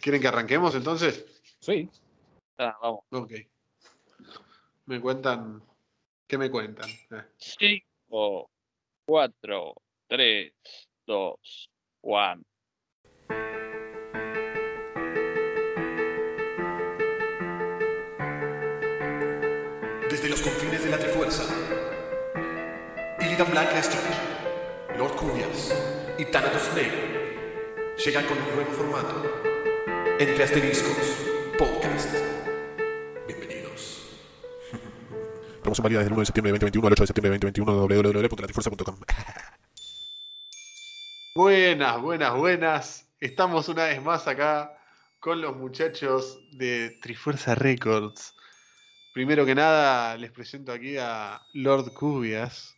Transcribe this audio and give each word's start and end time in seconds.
¿Quieren 0.00 0.20
que 0.20 0.28
arranquemos 0.28 0.74
entonces? 0.74 1.24
Sí. 1.60 1.88
Ah, 2.58 2.76
vamos. 2.80 3.00
Ok. 3.10 3.32
Me 4.86 5.00
cuentan. 5.00 5.62
¿Qué 6.26 6.38
me 6.38 6.50
cuentan? 6.50 6.88
Eh. 6.88 7.22
5, 7.38 8.50
4, 9.06 9.74
3, 10.08 10.52
2, 11.06 11.70
1. 12.02 12.42
Desde 20.10 20.28
los 20.30 20.40
confines 20.40 20.84
de 20.84 20.90
la 20.90 20.98
Trifuerza, 20.98 21.44
Illidan 23.20 23.50
Black 23.50 23.72
Lestrange, 23.72 24.98
Lord 24.98 25.16
Cubias 25.16 25.74
y 26.18 26.24
Thanatos 26.24 26.62
Snake 26.62 27.16
llegan 28.04 28.26
con 28.26 28.38
un 28.38 28.54
nuevo 28.54 28.72
formato. 28.72 29.55
Entre 30.18 30.44
asteriscos, 30.44 30.96
podcast. 31.58 32.10
Bienvenidos. 33.26 34.16
Promoción 35.60 35.82
válida 35.82 35.98
desde 35.98 36.08
el 36.08 36.12
1 36.14 36.20
de 36.20 36.26
septiembre 36.26 36.52
de 36.52 36.58
2021 36.58 36.86
al 36.86 36.92
8 36.94 37.02
de 37.02 37.06
septiembre 37.06 37.30
de 37.32 37.38
2021 37.38 38.12
www.latrifuerza.com. 38.22 38.96
Buenas, 41.34 42.00
buenas, 42.00 42.34
buenas. 42.34 43.06
Estamos 43.20 43.68
una 43.68 43.84
vez 43.84 44.02
más 44.02 44.26
acá 44.26 44.78
con 45.20 45.42
los 45.42 45.54
muchachos 45.54 46.40
de 46.52 46.96
Trifuerza 47.02 47.54
Records. 47.54 48.34
Primero 49.12 49.44
que 49.44 49.54
nada, 49.54 50.16
les 50.16 50.32
presento 50.32 50.72
aquí 50.72 50.96
a 50.96 51.42
Lord 51.52 51.92
Cubias. 51.92 52.74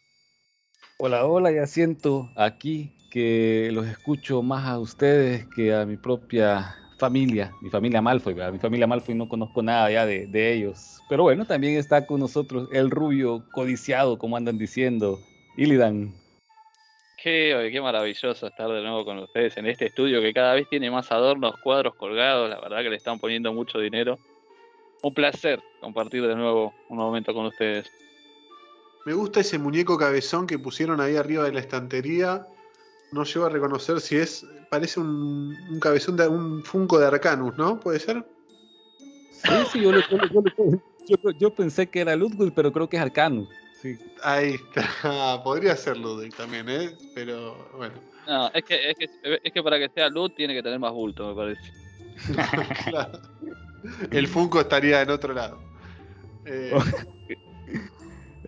Hola, 0.99 1.25
hola, 1.25 1.53
ya 1.53 1.69
siento 1.69 2.33
aquí 2.35 2.97
que 3.13 3.71
los 3.73 3.87
escucho 3.87 4.43
más 4.43 4.67
a 4.67 4.81
ustedes 4.81 5.47
que 5.55 5.73
a 5.73 5.87
mi 5.87 5.97
propia 5.97 6.75
familia, 6.99 7.53
mi 7.61 7.71
familia 7.71 8.03
Malfoy. 8.03 8.35
Mi 8.53 8.59
familia 8.59 8.87
Malfoy 8.87 9.15
no 9.15 9.29
conozco 9.29 9.63
nada 9.63 9.91
ya 9.91 10.05
de, 10.05 10.27
de 10.27 10.53
ellos. 10.53 11.01
Pero 11.09 11.23
bueno, 11.23 11.47
también 11.47 11.77
está 11.77 12.07
con 12.07 12.21
nosotros 12.21 12.69
el 12.73 12.91
rubio 12.91 13.45
codiciado, 13.53 14.19
como 14.19 14.37
andan 14.37 14.59
diciendo, 14.59 15.19
Illidan. 15.57 16.13
Qué, 17.21 17.71
qué 17.73 17.81
maravilloso 17.81 18.47
estar 18.47 18.69
de 18.69 18.83
nuevo 18.83 19.05
con 19.05 19.19
ustedes 19.19 19.57
en 19.57 19.67
este 19.67 19.87
estudio 19.87 20.21
que 20.21 20.33
cada 20.33 20.55
vez 20.55 20.69
tiene 20.69 20.91
más 20.91 21.11
adornos, 21.11 21.57
cuadros 21.63 21.95
colgados. 21.97 22.49
La 22.49 22.61
verdad 22.61 22.83
que 22.83 22.91
le 22.91 22.97
están 22.97 23.19
poniendo 23.19 23.53
mucho 23.53 23.79
dinero. 23.79 24.19
Un 25.03 25.15
placer 25.15 25.61
compartir 25.81 26.27
de 26.27 26.37
nuevo 26.37 26.75
un 26.89 26.99
momento 26.99 27.35
con 27.35 27.47
ustedes. 27.47 27.91
Me 29.05 29.15
gusta 29.15 29.41
ese 29.41 29.59
muñeco 29.59 29.97
cabezón 29.97 30.47
que 30.47 30.59
pusieron 30.59 31.01
ahí 31.01 31.17
arriba 31.17 31.45
de 31.45 31.53
la 31.53 31.61
estantería. 31.61 32.47
No 33.13 33.25
llego 33.25 33.47
a 33.47 33.49
reconocer 33.49 34.01
si 34.01 34.17
es. 34.17 34.47
Parece 34.71 35.01
un, 35.01 35.57
un 35.71 35.81
cabezón 35.81 36.17
de 36.17 36.29
un 36.29 36.63
Funko 36.63 36.99
de 36.99 37.07
Arcanus, 37.07 37.57
¿no? 37.57 37.81
¿Puede 37.81 37.99
ser? 38.01 38.25
Sí, 39.31 39.49
sí, 39.73 39.81
yo, 39.83 39.93
le- 39.93 40.03
yo 40.11 40.17
le- 40.19 40.29
yo 40.29 40.79
yo- 41.23 41.31
yo 41.39 41.55
pensé 41.55 41.89
que 41.89 42.01
era 42.01 42.15
Ludwig, 42.17 42.53
pero 42.53 42.71
creo 42.71 42.89
que 42.89 42.97
es 42.97 43.03
Arcanus. 43.03 43.49
Sí. 43.81 43.97
Ahí 44.23 44.55
está. 44.55 44.83
Podría 45.45 45.75
ser 45.77 45.97
Ludwig 45.97 46.35
también, 46.35 46.69
¿eh? 46.69 46.91
Pero 47.15 47.57
bueno. 47.77 47.95
No, 48.27 48.49
es 48.53 48.63
que, 48.65 48.91
es 48.91 48.97
que, 48.99 49.41
es 49.43 49.53
que 49.53 49.63
para 49.63 49.79
que 49.79 49.89
sea 49.89 50.09
luz 50.11 50.35
tiene 50.35 50.53
que 50.53 50.63
tener 50.63 50.79
más 50.79 50.93
bulto, 50.93 51.29
me 51.29 51.35
parece. 51.35 51.73
Claro. 52.91 53.21
El 54.11 54.27
Funko 54.27 54.61
estaría 54.61 55.01
en 55.03 55.11
otro 55.11 55.33
lado. 55.33 55.59
Eh, 56.45 56.73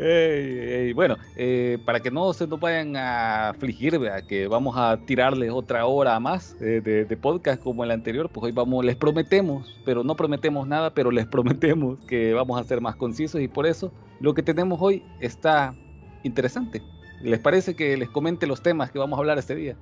Ey, 0.03 0.87
ey, 0.87 0.93
Bueno, 0.95 1.19
eh, 1.37 1.77
para 1.85 2.01
que 2.01 2.11
no 2.11 2.33
se 2.33 2.47
nos 2.47 2.59
vayan 2.59 2.97
a 2.97 3.51
afligir, 3.51 3.99
¿verdad? 3.99 4.25
que 4.27 4.47
vamos 4.47 4.75
a 4.79 4.97
tirarles 5.05 5.51
otra 5.51 5.85
hora 5.85 6.19
más 6.19 6.57
eh, 6.63 6.81
de, 6.83 7.05
de 7.05 7.17
podcast 7.19 7.63
como 7.63 7.85
el 7.85 7.91
anterior, 7.91 8.31
pues 8.31 8.45
hoy 8.45 8.53
vamos, 8.53 8.83
les 8.83 8.97
prometemos, 8.97 9.79
pero 9.85 10.03
no 10.03 10.17
prometemos 10.17 10.67
nada, 10.67 10.95
pero 10.95 11.11
les 11.11 11.27
prometemos 11.29 11.99
que 12.07 12.33
vamos 12.33 12.59
a 12.59 12.65
ser 12.65 12.81
más 12.81 12.97
concisos 12.97 13.43
y 13.43 13.49
por 13.49 13.67
eso 13.67 13.93
lo 14.21 14.33
que 14.33 14.43
tenemos 14.43 14.79
hoy 14.81 15.03
está 15.21 15.75
interesante. 16.23 16.83
¿Les 17.21 17.39
parece 17.39 17.77
que 17.77 17.95
les 17.99 18.09
comente 18.09 18.47
los 18.47 18.63
temas 18.63 18.91
que 18.91 18.99
vamos 18.99 19.19
a 19.19 19.21
hablar 19.21 19.37
este 19.37 19.55
día? 19.55 19.77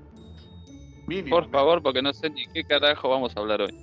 Por 1.31 1.49
favor, 1.49 1.81
porque 1.81 2.03
no 2.03 2.13
sé 2.13 2.29
ni 2.29 2.45
qué 2.53 2.65
carajo 2.65 3.09
vamos 3.09 3.37
a 3.37 3.41
hablar 3.41 3.63
hoy. 3.63 3.75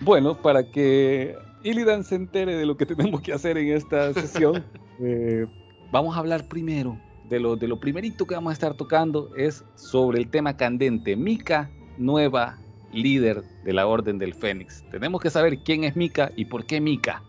Bueno, 0.00 0.34
para 0.34 0.64
que 0.64 1.36
Illidan 1.64 2.04
se 2.04 2.16
entere 2.16 2.56
de 2.56 2.66
lo 2.66 2.76
que 2.76 2.86
tenemos 2.86 3.20
que 3.20 3.32
hacer 3.32 3.56
en 3.56 3.68
esta 3.72 4.12
sesión, 4.14 4.64
eh, 5.00 5.46
vamos 5.90 6.16
a 6.16 6.18
hablar 6.18 6.48
primero 6.48 6.98
de 7.28 7.40
lo, 7.40 7.56
de 7.56 7.68
lo 7.68 7.78
primerito 7.78 8.26
que 8.26 8.34
vamos 8.34 8.50
a 8.50 8.54
estar 8.54 8.74
tocando 8.74 9.30
es 9.36 9.64
sobre 9.74 10.18
el 10.18 10.28
tema 10.28 10.56
candente. 10.56 11.16
Mika, 11.16 11.70
nueva 11.98 12.58
líder 12.92 13.42
de 13.64 13.72
la 13.72 13.86
Orden 13.86 14.18
del 14.18 14.34
Fénix. 14.34 14.84
Tenemos 14.90 15.20
que 15.20 15.30
saber 15.30 15.58
quién 15.58 15.84
es 15.84 15.96
Mika 15.96 16.32
y 16.36 16.46
por 16.46 16.66
qué 16.66 16.80
Mika. 16.80 17.22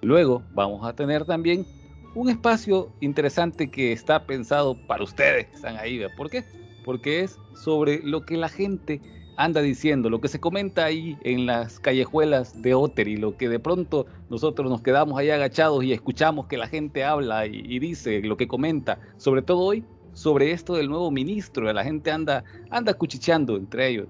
Luego 0.00 0.42
vamos 0.54 0.86
a 0.86 0.94
tener 0.94 1.24
también 1.24 1.66
un 2.14 2.28
espacio 2.28 2.90
interesante 3.00 3.70
que 3.70 3.92
está 3.92 4.26
pensado 4.26 4.76
para 4.86 5.04
ustedes 5.04 5.46
que 5.46 5.56
están 5.56 5.76
ahí. 5.76 6.00
¿Por 6.16 6.30
qué? 6.30 6.44
Porque 6.84 7.20
es 7.20 7.38
sobre 7.54 8.00
lo 8.02 8.24
que 8.24 8.36
la 8.36 8.48
gente 8.48 9.00
anda 9.36 9.62
diciendo, 9.62 10.10
lo 10.10 10.20
que 10.20 10.28
se 10.28 10.40
comenta 10.40 10.84
ahí 10.84 11.18
en 11.22 11.46
las 11.46 11.80
callejuelas 11.80 12.60
de 12.62 12.74
Oteri, 12.74 13.16
lo 13.16 13.36
que 13.36 13.48
de 13.48 13.58
pronto 13.58 14.06
nosotros 14.30 14.70
nos 14.70 14.82
quedamos 14.82 15.18
ahí 15.18 15.30
agachados 15.30 15.82
y 15.84 15.92
escuchamos 15.92 16.46
que 16.46 16.56
la 16.56 16.68
gente 16.68 17.04
habla 17.04 17.46
y, 17.46 17.62
y 17.64 17.78
dice 17.78 18.20
lo 18.22 18.36
que 18.36 18.48
comenta, 18.48 18.98
sobre 19.16 19.42
todo 19.42 19.60
hoy, 19.60 19.84
sobre 20.12 20.52
esto 20.52 20.74
del 20.74 20.88
nuevo 20.88 21.10
ministro, 21.10 21.72
la 21.72 21.84
gente 21.84 22.10
anda, 22.10 22.44
anda 22.70 22.94
cuchicheando 22.94 23.56
entre 23.56 23.88
ellos. 23.88 24.08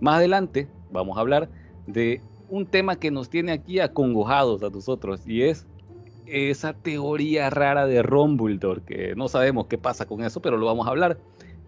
Más 0.00 0.16
adelante 0.16 0.68
vamos 0.90 1.16
a 1.16 1.20
hablar 1.20 1.48
de 1.86 2.20
un 2.48 2.66
tema 2.66 2.96
que 2.96 3.10
nos 3.10 3.28
tiene 3.28 3.52
aquí 3.52 3.80
acongojados 3.80 4.62
a 4.62 4.70
nosotros 4.70 5.22
y 5.26 5.42
es 5.42 5.66
esa 6.26 6.74
teoría 6.74 7.50
rara 7.50 7.86
de 7.86 8.02
Rumbledore, 8.02 8.82
que 8.82 9.14
no 9.16 9.28
sabemos 9.28 9.66
qué 9.66 9.78
pasa 9.78 10.06
con 10.06 10.22
eso, 10.22 10.40
pero 10.40 10.56
lo 10.56 10.66
vamos 10.66 10.86
a 10.86 10.90
hablar. 10.90 11.18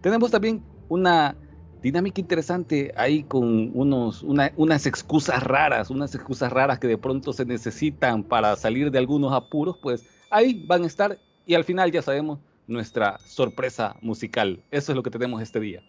Tenemos 0.01 0.31
también 0.31 0.63
una 0.89 1.35
dinámica 1.81 2.21
interesante 2.21 2.93
ahí 2.95 3.23
con 3.23 3.71
unos, 3.77 4.23
una- 4.23 4.51
unas 4.55 4.85
excusas 4.85 5.41
raras, 5.43 5.89
unas 5.89 6.13
excusas 6.15 6.51
raras 6.51 6.79
que 6.79 6.87
de 6.87 6.97
pronto 6.97 7.33
se 7.33 7.45
necesitan 7.45 8.23
para 8.23 8.55
salir 8.55 8.91
de 8.91 8.99
algunos 8.99 9.33
apuros, 9.33 9.77
pues 9.77 10.05
ahí 10.29 10.61
van 10.65 10.83
a 10.83 10.87
estar 10.87 11.19
y 11.45 11.55
al 11.55 11.63
final 11.63 11.91
ya 11.91 12.01
sabemos 12.01 12.39
nuestra 12.67 13.17
sorpresa 13.19 13.95
musical. 14.01 14.61
Eso 14.71 14.91
es 14.91 14.95
lo 14.95 15.03
que 15.03 15.09
tenemos 15.09 15.41
este 15.41 15.59
día. 15.59 15.83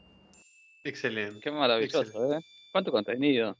Excelente. 0.84 1.40
Qué 1.40 1.50
maravilloso, 1.50 2.32
¿eh? 2.32 2.40
¿Cuánto 2.72 2.90
contenido? 2.90 3.56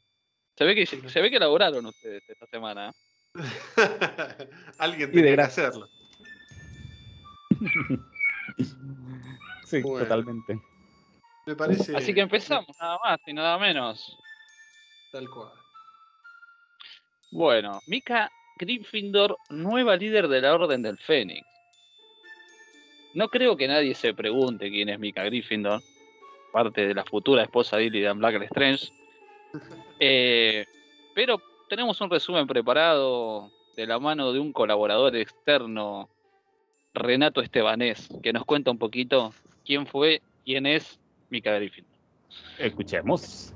Se 0.57 0.65
ve 0.65 0.75
que, 0.75 0.87
se 0.87 1.21
ve 1.21 1.31
que 1.31 1.37
elaboraron 1.37 1.87
ustedes 1.87 2.23
esta 2.27 2.47
semana. 2.47 2.89
¿eh? 2.91 2.93
Alguien 4.79 5.11
tenía 5.13 5.37
que 5.37 5.43
hacerlo. 5.43 5.89
Sí, 9.65 9.81
Bueno. 9.81 10.01
totalmente. 10.01 10.61
Me 11.47 11.57
parece. 11.57 11.97
Así 11.97 12.15
que 12.15 12.21
empezamos, 12.21 12.77
nada 12.81 12.99
más 13.05 13.21
y 13.27 13.33
nada 13.33 13.59
menos. 13.59 14.19
Tal 15.11 15.29
cual. 15.29 15.51
Bueno, 17.31 17.81
Mika 17.87 18.31
Gryffindor, 18.59 19.37
nueva 19.51 19.97
líder 19.97 20.29
de 20.29 20.41
la 20.41 20.55
Orden 20.55 20.83
del 20.83 20.99
Fénix. 20.99 21.47
No 23.15 23.29
creo 23.29 23.57
que 23.57 23.69
nadie 23.69 23.95
se 23.95 24.15
pregunte 24.15 24.71
quién 24.71 24.89
es 24.89 24.99
Mika 24.99 25.25
Gryffindor, 25.25 25.83
parte 26.53 26.87
de 26.87 26.95
la 26.95 27.05
futura 27.05 27.43
esposa 27.43 27.77
de 27.77 27.85
Illidan 27.85 28.19
Black 28.19 28.39
Lestrange. 28.39 28.89
Eh, 30.05 30.67
pero 31.15 31.41
tenemos 31.69 32.01
un 32.01 32.11
resumen 32.11 32.47
preparado 32.49 33.53
de 33.77 33.87
la 33.87 34.01
mano 34.01 34.33
de 34.33 34.41
un 34.41 34.53
colaborador 34.53 35.15
externo, 35.15 36.09
Renato 36.93 37.41
Estebanés, 37.41 38.09
que 38.21 38.33
nos 38.33 38.45
cuenta 38.45 38.73
un 38.73 38.79
poquito 38.79 39.33
quién 39.65 39.87
fue, 39.87 40.23
quién 40.45 40.67
es 40.67 40.99
Mika 41.33 41.55
Gryffindor. 41.55 41.97
Escuchemos. 42.59 43.55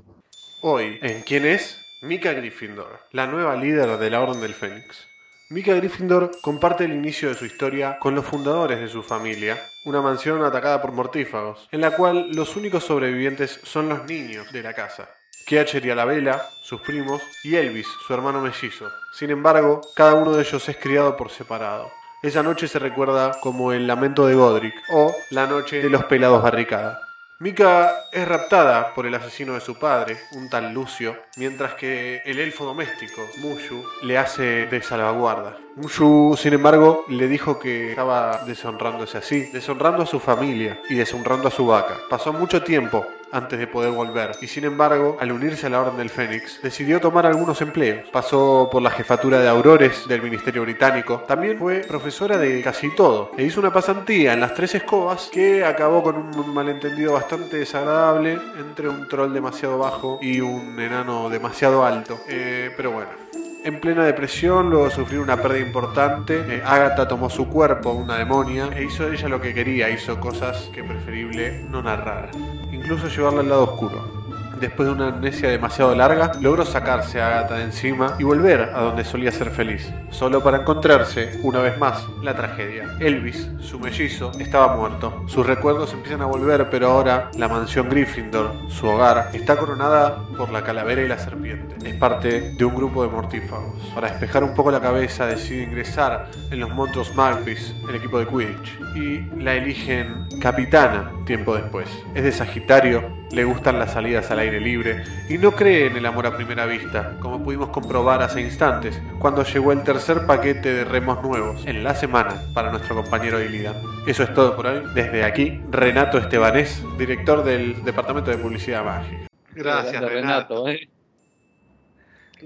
Hoy, 0.63 0.97
¿en 1.03 1.21
quién 1.21 1.45
es? 1.45 1.79
Mika 2.01 2.33
Gryffindor, 2.33 3.01
la 3.11 3.27
nueva 3.27 3.55
líder 3.55 3.99
de 3.99 4.09
la 4.09 4.19
Orden 4.19 4.41
del 4.41 4.55
Fénix. 4.55 5.07
Mika 5.51 5.75
Gryffindor 5.75 6.31
comparte 6.41 6.85
el 6.85 6.93
inicio 6.93 7.29
de 7.29 7.35
su 7.35 7.45
historia 7.45 7.99
con 7.99 8.15
los 8.15 8.25
fundadores 8.25 8.79
de 8.79 8.87
su 8.87 9.03
familia, 9.03 9.61
una 9.85 10.01
mansión 10.01 10.43
atacada 10.43 10.81
por 10.81 10.91
mortífagos, 10.91 11.69
en 11.71 11.81
la 11.81 11.91
cual 11.91 12.31
los 12.31 12.55
únicos 12.55 12.83
sobrevivientes 12.83 13.59
son 13.63 13.89
los 13.89 14.05
niños 14.05 14.51
de 14.51 14.63
la 14.63 14.73
casa. 14.73 15.07
Keacher 15.45 15.85
y 15.85 15.91
Alabella, 15.91 16.49
sus 16.63 16.81
primos, 16.81 17.21
y 17.43 17.57
Elvis, 17.57 17.87
su 18.07 18.11
hermano 18.11 18.41
mellizo. 18.41 18.89
Sin 19.13 19.29
embargo, 19.29 19.81
cada 19.95 20.15
uno 20.15 20.33
de 20.33 20.41
ellos 20.41 20.67
es 20.67 20.77
criado 20.77 21.15
por 21.15 21.29
separado. 21.29 21.91
Esa 22.23 22.41
noche 22.41 22.67
se 22.67 22.79
recuerda 22.79 23.39
como 23.39 23.71
el 23.71 23.85
lamento 23.85 24.25
de 24.25 24.33
Godric 24.33 24.73
o 24.89 25.15
la 25.29 25.45
noche 25.45 25.83
de 25.83 25.91
los 25.91 26.05
pelados 26.05 26.41
barricada. 26.41 27.06
Mika 27.39 28.09
es 28.11 28.27
raptada 28.27 28.95
por 28.95 29.05
el 29.05 29.13
asesino 29.13 29.53
de 29.53 29.61
su 29.61 29.77
padre, 29.77 30.17
un 30.31 30.49
tal 30.49 30.73
Lucio, 30.73 31.15
mientras 31.35 31.75
que 31.75 32.23
el 32.25 32.39
elfo 32.39 32.65
doméstico, 32.65 33.21
Mushu, 33.37 33.85
le 34.01 34.17
hace 34.17 34.65
de 34.65 34.81
salvaguarda. 34.81 35.55
Mushu, 35.77 36.35
sin 36.35 36.53
embargo, 36.53 37.05
le 37.07 37.27
dijo 37.27 37.59
que 37.59 37.91
estaba 37.91 38.43
deshonrándose 38.47 39.19
así, 39.19 39.41
deshonrando 39.53 40.01
a 40.01 40.07
su 40.07 40.19
familia 40.19 40.81
y 40.89 40.95
deshonrando 40.95 41.49
a 41.49 41.51
su 41.51 41.67
vaca. 41.67 41.99
Pasó 42.09 42.33
mucho 42.33 42.63
tiempo 42.63 43.05
antes 43.31 43.59
de 43.59 43.67
poder 43.67 43.91
volver, 43.91 44.31
y 44.41 44.47
sin 44.47 44.63
embargo, 44.63 45.17
al 45.19 45.31
unirse 45.31 45.67
a 45.67 45.69
la 45.69 45.81
Orden 45.81 45.97
del 45.97 46.09
Fénix, 46.09 46.61
decidió 46.63 46.99
tomar 46.99 47.27
algunos 47.27 47.61
empleos. 47.61 48.09
Pasó 48.09 48.69
por 48.71 48.81
la 48.81 48.89
jefatura 48.89 49.39
de 49.39 49.49
Aurores 49.49 50.07
del 50.07 50.23
Ministerio 50.23 50.63
Británico, 50.63 51.23
también 51.27 51.59
fue 51.59 51.81
profesora 51.81 52.37
de 52.37 52.61
casi 52.63 52.89
todo, 52.95 53.31
e 53.37 53.43
hizo 53.43 53.59
una 53.59 53.71
pasantía 53.71 54.33
en 54.33 54.39
las 54.39 54.55
Tres 54.55 54.73
Escobas 54.75 55.29
que 55.31 55.63
acabó 55.63 56.01
con 56.01 56.15
un 56.15 56.53
malentendido 56.53 57.13
bastante 57.13 57.57
desagradable 57.57 58.39
entre 58.57 58.89
un 58.89 59.07
troll 59.07 59.31
demasiado 59.31 59.77
bajo 59.77 60.17
y 60.21 60.41
un 60.41 60.79
enano 60.79 61.29
demasiado 61.29 61.85
alto. 61.85 62.17
Eh, 62.27 62.71
pero 62.75 62.91
bueno, 62.91 63.26
en 63.63 63.79
plena 63.79 64.05
depresión, 64.05 64.69
luego 64.69 64.85
de 64.85 64.91
sufrir 64.91 65.19
una 65.19 65.37
pérdida 65.41 65.65
importante, 65.65 66.43
eh, 66.47 66.61
Agatha 66.65 67.07
tomó 67.07 67.29
su 67.29 67.47
cuerpo, 67.47 67.91
una 67.91 68.17
demonia, 68.17 68.69
e 68.75 68.83
hizo 68.83 69.11
ella 69.11 69.27
lo 69.27 69.41
que 69.41 69.53
quería, 69.53 69.89
hizo 69.89 70.19
cosas 70.19 70.69
que 70.73 70.83
preferible 70.83 71.63
no 71.69 71.81
narrar, 71.81 72.31
incluso 72.71 73.07
llevarla 73.07 73.41
al 73.41 73.49
lado 73.49 73.63
oscuro. 73.63 74.16
Después 74.59 74.87
de 74.87 74.93
una 74.95 75.09
amnesia 75.09 75.49
demasiado 75.49 75.93
larga, 75.93 76.31
logró 76.41 76.65
sacarse 76.65 77.21
a 77.21 77.27
Agatha 77.27 77.55
de 77.55 77.65
encima 77.65 78.15
y 78.17 78.23
volver 78.23 78.61
a 78.73 78.81
donde 78.81 79.03
solía 79.03 79.31
ser 79.31 79.51
feliz, 79.51 79.93
solo 80.09 80.41
para 80.41 80.57
encontrarse, 80.57 81.39
una 81.43 81.59
vez 81.59 81.77
más, 81.77 82.07
la 82.23 82.35
tragedia. 82.35 82.97
Elvis, 82.99 83.49
su 83.59 83.79
mellizo, 83.79 84.31
estaba 84.39 84.75
muerto. 84.75 85.23
Sus 85.27 85.45
recuerdos 85.45 85.93
empiezan 85.93 86.21
a 86.21 86.25
volver, 86.25 86.69
pero 86.71 86.87
ahora 86.87 87.29
la 87.37 87.47
mansión 87.47 87.87
Gryffindor, 87.87 88.51
su 88.69 88.87
hogar, 88.87 89.29
está 89.33 89.57
coronada 89.57 90.23
por 90.35 90.51
la 90.51 90.63
calavera 90.63 91.03
y 91.03 91.07
la 91.07 91.19
serpiente. 91.19 91.75
Es 91.87 91.95
parte 91.95 92.53
de 92.57 92.65
un 92.65 92.75
grupo 92.75 93.03
de 93.03 93.09
mortífagos. 93.09 93.75
Para 93.93 94.09
despejar 94.09 94.43
un 94.43 94.55
poco 94.55 94.71
la 94.71 94.81
cabeza, 94.81 95.27
decide 95.27 95.63
ingresar 95.63 96.29
en 96.49 96.59
los 96.59 96.69
monstruos 96.71 97.13
Magpies, 97.13 97.75
el 97.87 97.95
equipo 97.95 98.19
de 98.19 98.25
Quidditch, 98.25 98.79
y 98.95 99.43
la 99.43 99.53
eligen 99.53 100.27
capitana 100.41 101.11
tiempo 101.27 101.55
después. 101.55 101.87
Es 102.15 102.23
de 102.23 102.31
Sagitario, 102.31 103.26
le 103.31 103.43
gustan 103.43 103.77
las 103.79 103.93
salidas 103.93 104.31
al 104.31 104.39
aire 104.39 104.59
libre 104.61 105.03
y 105.29 105.37
no 105.37 105.51
cree 105.51 105.87
en 105.87 105.97
el 105.97 106.05
amor 106.05 106.27
a 106.27 106.35
primera 106.35 106.65
vista, 106.65 107.17
como 107.19 107.43
pudimos 107.43 107.69
comprobar 107.69 108.21
hace 108.21 108.41
instantes, 108.41 109.01
cuando 109.19 109.43
llegó 109.43 109.71
el 109.71 109.83
tercer 109.83 110.25
paquete 110.25 110.73
de 110.73 110.85
remos 110.85 111.21
nuevos 111.21 111.65
en 111.65 111.83
la 111.83 111.93
semana 111.93 112.41
para 112.53 112.71
nuestro 112.71 112.95
compañero 112.95 113.43
Illidan. 113.43 113.75
Eso 114.05 114.23
es 114.23 114.33
todo 114.33 114.55
por 114.55 114.67
hoy. 114.67 114.81
Desde 114.95 115.23
aquí, 115.23 115.61
Renato 115.69 116.17
Estebanés, 116.17 116.83
director 116.97 117.43
del 117.43 117.83
Departamento 117.83 118.31
de 118.31 118.37
Publicidad 118.37 118.85
Mágica. 118.85 119.27
Gracias, 119.53 120.01
Renato. 120.01 120.67
eh. 120.67 120.87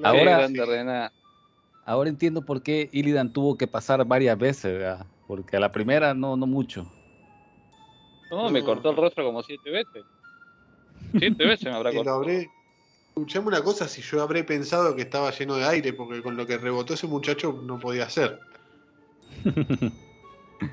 Ahora- 0.04 0.48
Renato. 0.48 1.14
Ahora 1.86 2.10
entiendo 2.10 2.44
por 2.44 2.62
qué 2.64 2.90
Illidan 2.92 3.34
tuvo 3.34 3.58
que 3.58 3.68
pasar 3.68 4.06
varias 4.06 4.38
veces, 4.38 4.74
¿verdad? 4.80 5.06
porque 5.28 5.56
a 5.56 5.60
la 5.62 5.72
primera 5.72 6.14
no, 6.14 6.36
no 6.36 6.46
mucho. 6.46 6.86
No, 8.30 8.50
me 8.50 8.64
cortó 8.64 8.90
el 8.92 8.98
rostro 8.98 9.24
como 9.26 9.42
siete 9.44 9.70
veces. 9.70 10.04
Siete 11.18 11.46
veces 11.46 11.66
me 11.66 11.76
habrá 11.76 11.92
cortado. 11.92 12.18
habré. 12.18 12.50
Escuchame 13.10 13.48
una 13.48 13.62
cosa, 13.62 13.88
si 13.88 14.02
yo 14.02 14.22
habré 14.22 14.44
pensado 14.44 14.96
que 14.96 15.02
estaba 15.02 15.32
lleno 15.32 15.56
de 15.56 15.66
aire, 15.66 15.92
porque 15.92 16.22
con 16.22 16.38
lo 16.38 16.48
que 16.48 16.58
rebotó 16.58 16.94
ese 16.94 17.08
muchacho 17.08 17.62
no 17.64 17.78
podía 17.80 18.10
ser. 18.10 18.40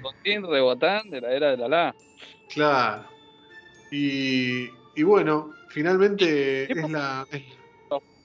Con 0.02 0.14
de 0.22 1.20
la 1.20 1.32
era 1.32 1.50
de 1.50 1.56
la 1.56 1.68
la. 1.68 1.94
Claro. 2.52 3.04
Y, 3.90 4.68
y 4.94 5.02
bueno, 5.02 5.52
finalmente 5.68 6.68
¿Qué 6.70 6.80
es 6.80 6.90
la, 6.90 7.26
es 7.30 7.42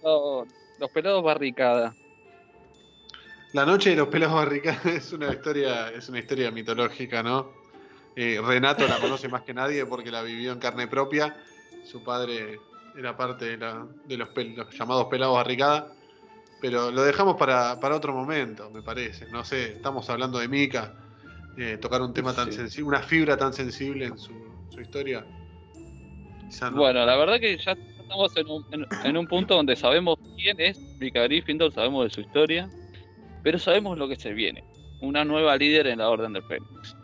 Los, 0.03 0.47
los 0.77 0.91
pelados 0.91 1.23
barricada. 1.23 1.95
la 3.53 3.65
noche 3.65 3.91
de 3.91 3.95
los 3.95 4.09
pelados 4.09 4.35
barricados. 4.35 4.85
Es 4.85 5.13
una 5.13 5.31
historia, 5.31 5.89
es 5.89 6.09
una 6.09 6.19
historia 6.19 6.51
mitológica, 6.51 7.23
¿no? 7.23 7.51
Eh, 8.15 8.39
Renato 8.43 8.87
la 8.87 8.99
conoce 8.99 9.27
más 9.27 9.41
que 9.43 9.53
nadie 9.53 9.85
porque 9.85 10.11
la 10.11 10.21
vivió 10.21 10.51
en 10.51 10.59
carne 10.59 10.87
propia. 10.87 11.35
Su 11.83 12.03
padre 12.03 12.59
era 12.97 13.15
parte 13.17 13.45
de, 13.45 13.57
la- 13.57 13.87
de 14.05 14.17
los, 14.17 14.29
pel- 14.29 14.55
los 14.55 14.77
llamados 14.77 15.05
pelados 15.05 15.35
barricada. 15.35 15.93
Pero 16.61 16.91
lo 16.91 17.03
dejamos 17.03 17.35
para, 17.35 17.77
para 17.79 17.95
otro 17.95 18.13
momento, 18.13 18.69
me 18.71 18.81
parece. 18.81 19.27
No 19.27 19.43
sé, 19.43 19.73
estamos 19.73 20.09
hablando 20.09 20.39
de 20.39 20.47
Mika. 20.47 20.93
eh, 21.55 21.77
tocar 21.77 22.01
un 22.01 22.13
tema 22.13 22.33
tan 22.33 22.51
Sí. 22.51 22.57
sensible, 22.57 22.87
una 22.87 23.01
fibra 23.03 23.37
tan 23.37 23.53
sensible 23.53 24.05
en 24.05 24.17
su, 24.17 24.33
su 24.69 24.81
historia. 24.81 25.23
Quizá 26.49 26.71
no. 26.71 26.77
Bueno, 26.77 27.05
la 27.05 27.15
verdad 27.15 27.39
que 27.39 27.55
ya 27.57 27.73
estamos 27.73 28.35
en 28.37 28.47
un, 28.49 28.65
en, 28.71 28.85
en 29.05 29.17
un 29.17 29.27
punto 29.27 29.53
donde 29.55 29.75
sabemos 29.75 30.17
quién 30.35 30.59
es 30.59 30.79
Mika 30.99 31.21
Gryffindor, 31.23 31.71
sabemos 31.71 32.05
de 32.05 32.09
su 32.09 32.21
historia, 32.21 32.69
pero 33.43 33.59
sabemos 33.59 33.99
lo 33.99 34.07
que 34.07 34.15
se 34.15 34.33
viene. 34.33 34.63
Una 35.01 35.23
nueva 35.25 35.55
líder 35.57 35.85
en 35.87 35.99
la 35.99 36.09
Orden 36.09 36.33
del 36.33 36.41
Fénix. 36.43 36.95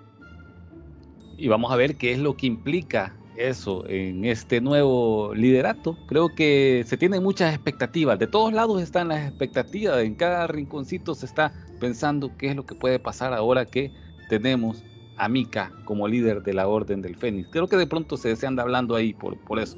Y 1.37 1.47
vamos 1.47 1.71
a 1.71 1.75
ver 1.75 1.95
qué 1.97 2.11
es 2.13 2.17
lo 2.19 2.35
que 2.35 2.47
implica 2.47 3.15
eso 3.39 3.83
en 3.87 4.25
este 4.25 4.61
nuevo 4.61 5.33
liderato. 5.33 5.97
Creo 6.07 6.29
que 6.35 6.83
se 6.85 6.97
tienen 6.97 7.23
muchas 7.23 7.53
expectativas. 7.53 8.19
De 8.19 8.27
todos 8.27 8.53
lados 8.53 8.81
están 8.81 9.07
las 9.07 9.27
expectativas. 9.27 10.03
En 10.03 10.15
cada 10.15 10.45
rinconcito 10.47 11.15
se 11.15 11.25
está 11.25 11.53
pensando 11.79 12.35
qué 12.37 12.49
es 12.49 12.55
lo 12.55 12.65
que 12.65 12.75
puede 12.75 12.99
pasar 12.99 13.33
ahora 13.33 13.65
que 13.65 13.91
tenemos 14.29 14.83
a 15.17 15.27
Mika 15.29 15.71
como 15.85 16.07
líder 16.07 16.43
de 16.43 16.53
la 16.53 16.67
Orden 16.67 17.01
del 17.01 17.15
Fénix. 17.15 17.49
Creo 17.49 17.67
que 17.67 17.77
de 17.77 17.87
pronto 17.87 18.17
se, 18.17 18.35
se 18.35 18.45
anda 18.45 18.63
hablando 18.63 18.95
ahí 18.95 19.13
por, 19.13 19.37
por 19.39 19.59
eso. 19.59 19.77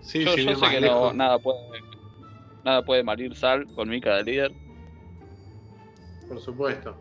Sí, 0.00 0.24
yo 0.24 0.34
ir 0.34 0.56
sé 0.56 0.66
que 0.70 0.80
no, 0.80 1.12
nada 1.12 1.38
puede 1.38 1.58
nada 2.64 2.82
puede 2.84 3.02
malir 3.02 3.34
sal 3.34 3.66
con 3.74 3.88
Mika 3.88 4.16
de 4.16 4.24
líder. 4.24 4.52
Por 6.28 6.40
supuesto. 6.40 6.94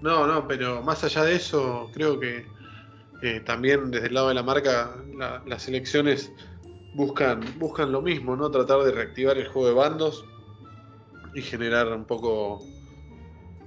No, 0.00 0.26
no, 0.26 0.46
pero 0.48 0.82
más 0.82 1.04
allá 1.04 1.24
de 1.24 1.36
eso, 1.36 1.90
creo 1.92 2.18
que 2.18 2.44
eh, 3.22 3.40
también 3.40 3.90
desde 3.90 4.08
el 4.08 4.14
lado 4.14 4.28
de 4.28 4.34
la 4.34 4.42
marca, 4.42 4.96
la- 5.16 5.42
las 5.46 5.68
elecciones 5.68 6.32
buscan, 6.92 7.40
buscan 7.58 7.92
lo 7.92 8.02
mismo, 8.02 8.36
¿no? 8.36 8.50
Tratar 8.50 8.80
de 8.82 8.92
reactivar 8.92 9.38
el 9.38 9.48
juego 9.48 9.68
de 9.68 9.74
bandos 9.74 10.24
y 11.34 11.40
generar 11.40 11.88
un 11.92 12.04
poco, 12.04 12.62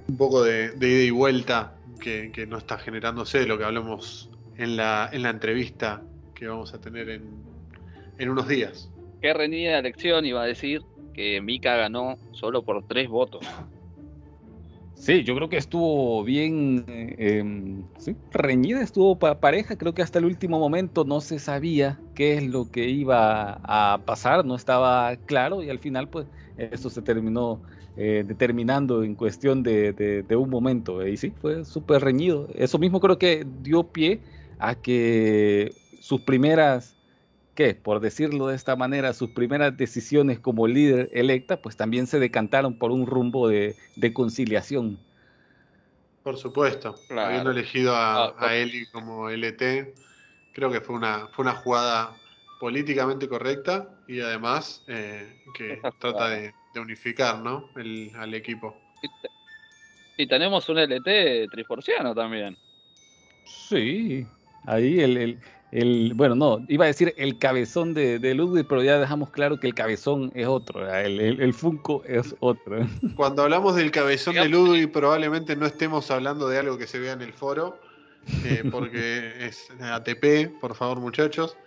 un 0.07 0.17
poco 0.17 0.43
de, 0.43 0.73
ida 0.79 1.03
y 1.03 1.09
vuelta 1.09 1.77
que, 1.99 2.31
que 2.31 2.45
no 2.45 2.57
está 2.57 2.77
generándose 2.77 3.39
de 3.39 3.47
lo 3.47 3.57
que 3.57 3.63
hablamos 3.63 4.29
en 4.57 4.75
la, 4.77 5.09
en 5.11 5.23
la 5.23 5.29
entrevista 5.31 6.03
que 6.35 6.47
vamos 6.47 6.73
a 6.73 6.79
tener 6.79 7.09
en, 7.09 7.23
en 8.17 8.29
unos 8.29 8.47
días. 8.47 8.89
Qué 9.21 9.33
reñida 9.33 9.79
elección 9.79 10.25
iba 10.25 10.43
a 10.43 10.45
decir 10.45 10.83
que 11.13 11.41
Mika 11.41 11.75
ganó 11.77 12.17
solo 12.33 12.61
por 12.63 12.83
tres 12.83 13.09
votos. 13.09 13.45
Sí, 14.97 15.23
yo 15.23 15.35
creo 15.35 15.49
que 15.49 15.57
estuvo 15.57 16.23
bien 16.23 16.85
eh, 16.87 17.15
em, 17.39 17.85
reñida, 18.31 18.81
estuvo 18.81 19.19
pa- 19.19 19.39
pareja, 19.41 19.77
creo 19.77 19.93
que 19.93 20.01
hasta 20.01 20.19
el 20.19 20.25
último 20.25 20.57
momento 20.57 21.03
no 21.03 21.19
se 21.21 21.37
sabía 21.39 22.03
qué 22.13 22.35
es 22.37 22.43
lo 22.47 22.71
que 22.71 22.87
iba 22.89 23.59
a 23.63 24.05
pasar, 24.05 24.45
no 24.45 24.55
estaba 24.55 25.17
claro 25.25 25.61
y 25.61 25.69
al 25.69 25.79
final 25.79 26.09
pues 26.09 26.27
eso 26.55 26.89
se 26.89 27.01
terminó 27.01 27.61
eh, 27.97 28.23
determinando 28.25 29.03
en 29.03 29.15
cuestión 29.15 29.63
de 29.63 30.35
un 30.37 30.49
momento 30.49 31.01
eh, 31.01 31.11
y 31.11 31.17
sí, 31.17 31.31
fue 31.31 31.65
súper 31.65 32.01
reñido. 32.01 32.47
Eso 32.55 32.79
mismo 32.79 32.99
creo 32.99 33.17
que 33.19 33.43
dio 33.45 33.91
pie 33.91 34.23
a 34.57 34.75
que 34.75 35.75
sus 35.99 36.21
primeras, 36.21 36.94
¿qué? 37.55 37.73
Por 37.75 37.99
decirlo 38.01 38.47
de 38.47 38.55
esta 38.55 38.75
manera, 38.75 39.13
sus 39.13 39.29
primeras 39.31 39.75
decisiones 39.77 40.39
como 40.39 40.67
líder 40.67 41.09
electa 41.13 41.61
pues 41.61 41.75
también 41.77 42.07
se 42.07 42.19
decantaron 42.19 42.75
por 42.75 42.91
un 42.91 43.07
rumbo 43.07 43.47
de, 43.47 43.77
de 43.95 44.13
conciliación. 44.13 44.99
Por 46.23 46.37
supuesto, 46.37 47.05
Claro. 47.07 47.27
habiendo 47.27 47.51
elegido 47.51 47.95
a, 47.95 48.25
Ah, 48.29 48.35
a 48.49 48.55
Eli 48.55 48.87
como 48.87 49.29
LT, 49.29 49.93
creo 50.51 50.71
que 50.71 50.81
fue 50.81 50.95
una, 50.95 51.27
fue 51.29 51.43
una 51.43 51.53
jugada 51.55 52.19
políticamente 52.57 53.27
correcta 53.29 53.89
y 54.07 54.21
además 54.21 54.83
eh, 54.87 55.35
que 55.53 55.77
trata 55.99 56.29
de, 56.29 56.55
de 56.73 56.79
unificar 56.79 57.39
¿no? 57.41 57.71
El- 57.75 58.11
al 58.15 58.33
equipo. 58.33 58.81
Y 60.17 60.27
tenemos 60.27 60.67
un 60.69 60.79
LT 60.79 61.47
triforciano 61.49 62.13
también. 62.13 62.57
Sí, 63.43 64.27
ahí 64.65 64.99
el, 64.99 65.17
el, 65.17 65.39
el- 65.79 66.13
bueno, 66.15 66.35
no, 66.35 66.63
iba 66.67 66.85
a 66.85 66.87
decir 66.87 67.13
el 67.17 67.37
cabezón 67.37 67.93
de, 67.93 68.19
de 68.19 68.33
Ludwig, 68.33 68.65
pero 68.67 68.81
ya 68.83 68.97
dejamos 68.99 69.29
claro 69.29 69.59
que 69.59 69.67
el 69.67 69.73
cabezón 69.73 70.31
es 70.33 70.47
otro, 70.47 70.87
el, 70.93 71.19
el, 71.19 71.41
el 71.41 71.53
Funko 71.53 72.03
es 72.05 72.35
otro. 72.39 72.87
Cuando 73.15 73.43
hablamos 73.43 73.75
del 73.75 73.91
cabezón 73.91 74.35
de 74.35 74.47
Ludwig, 74.47 74.91
probablemente 74.91 75.55
no 75.55 75.65
estemos 75.65 76.09
hablando 76.11 76.47
de 76.47 76.59
algo 76.59 76.77
que 76.77 76.87
se 76.87 76.99
vea 76.99 77.13
en 77.13 77.21
el 77.21 77.33
foro, 77.33 77.77
eh, 78.45 78.63
porque 78.71 79.33
es 79.47 79.69
ATP, 79.79 80.59
por 80.61 80.75
favor, 80.75 80.99
muchachos. 80.99 81.57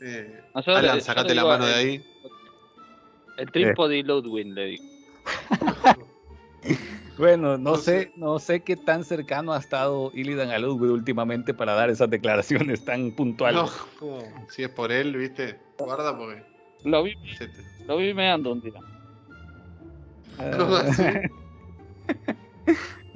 Eh, 0.00 0.40
Alan, 0.54 1.00
sacate 1.00 1.34
la 1.34 1.44
mano 1.44 1.66
de 1.66 1.72
el- 1.72 1.78
ahí. 1.78 2.04
El 3.36 3.50
trípode 3.52 3.98
y 3.98 4.02
Ludwig 4.02 4.46
le 4.48 4.64
digo. 4.66 4.84
Bueno, 7.18 7.58
no 7.58 7.72
No 7.72 7.76
sé, 7.76 8.02
sé. 8.02 8.12
no 8.16 8.38
sé 8.38 8.62
qué 8.62 8.76
tan 8.76 9.04
cercano 9.04 9.52
ha 9.52 9.58
estado 9.58 10.10
Illidan 10.14 10.50
a 10.50 10.58
Ludwig 10.58 10.92
últimamente 10.92 11.52
para 11.52 11.74
dar 11.74 11.90
esas 11.90 12.08
declaraciones 12.08 12.84
tan 12.84 13.10
puntuales. 13.10 13.62
No, 14.00 14.18
si 14.48 14.62
es 14.62 14.70
por 14.70 14.92
él, 14.92 15.16
¿viste? 15.16 15.58
Guarda 15.78 16.16
porque 16.16 16.42
Lo 16.84 17.02
vi, 17.02 17.14
te- 17.38 17.50
lo 17.86 17.96
vi 17.96 18.14
meando 18.14 18.52
un 18.52 18.60
día. 18.60 18.80
Así. 20.38 21.02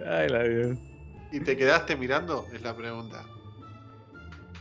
Ay, 0.05 0.29
la 0.29 0.43
Dios. 0.43 0.79
¿Y 1.31 1.41
te 1.41 1.57
quedaste 1.57 1.97
mirando? 1.97 2.49
Es 2.53 2.63
la 2.63 2.77
pregunta. 2.77 3.25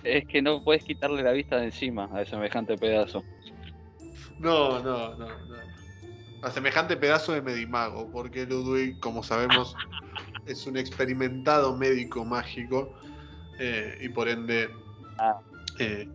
es 0.03 0.25
que 0.27 0.41
no 0.41 0.63
puedes 0.63 0.83
quitarle 0.83 1.23
la 1.23 1.31
vista 1.31 1.57
de 1.57 1.65
encima 1.65 2.09
a 2.13 2.25
semejante 2.25 2.77
pedazo. 2.77 3.25
No, 4.37 4.79
no, 4.79 5.15
no, 5.15 5.27
no. 5.27 5.60
A 6.41 6.49
semejante 6.51 6.97
pedazo 6.97 7.33
de 7.33 7.41
medimago, 7.41 8.09
porque 8.11 8.45
Ludwig, 8.45 8.99
como 8.99 9.21
sabemos, 9.23 9.75
es 10.45 10.65
un 10.65 10.77
experimentado 10.77 11.75
médico 11.77 12.25
mágico 12.25 12.93
eh, 13.59 13.97
y 14.01 14.09
por 14.09 14.27
ende 14.27 14.69
Ah. 15.19 15.39
eh, 15.79 16.07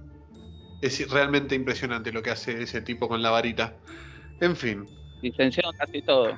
es 0.82 1.08
realmente 1.10 1.54
impresionante 1.54 2.10
lo 2.12 2.22
que 2.22 2.30
hace 2.30 2.62
ese 2.62 2.80
tipo 2.82 3.08
con 3.08 3.22
la 3.22 3.30
varita. 3.30 3.76
En 4.40 4.56
fin, 4.56 4.86
Licenciado 5.22 5.70
en 5.72 5.78
casi 5.78 6.02
todo. 6.02 6.36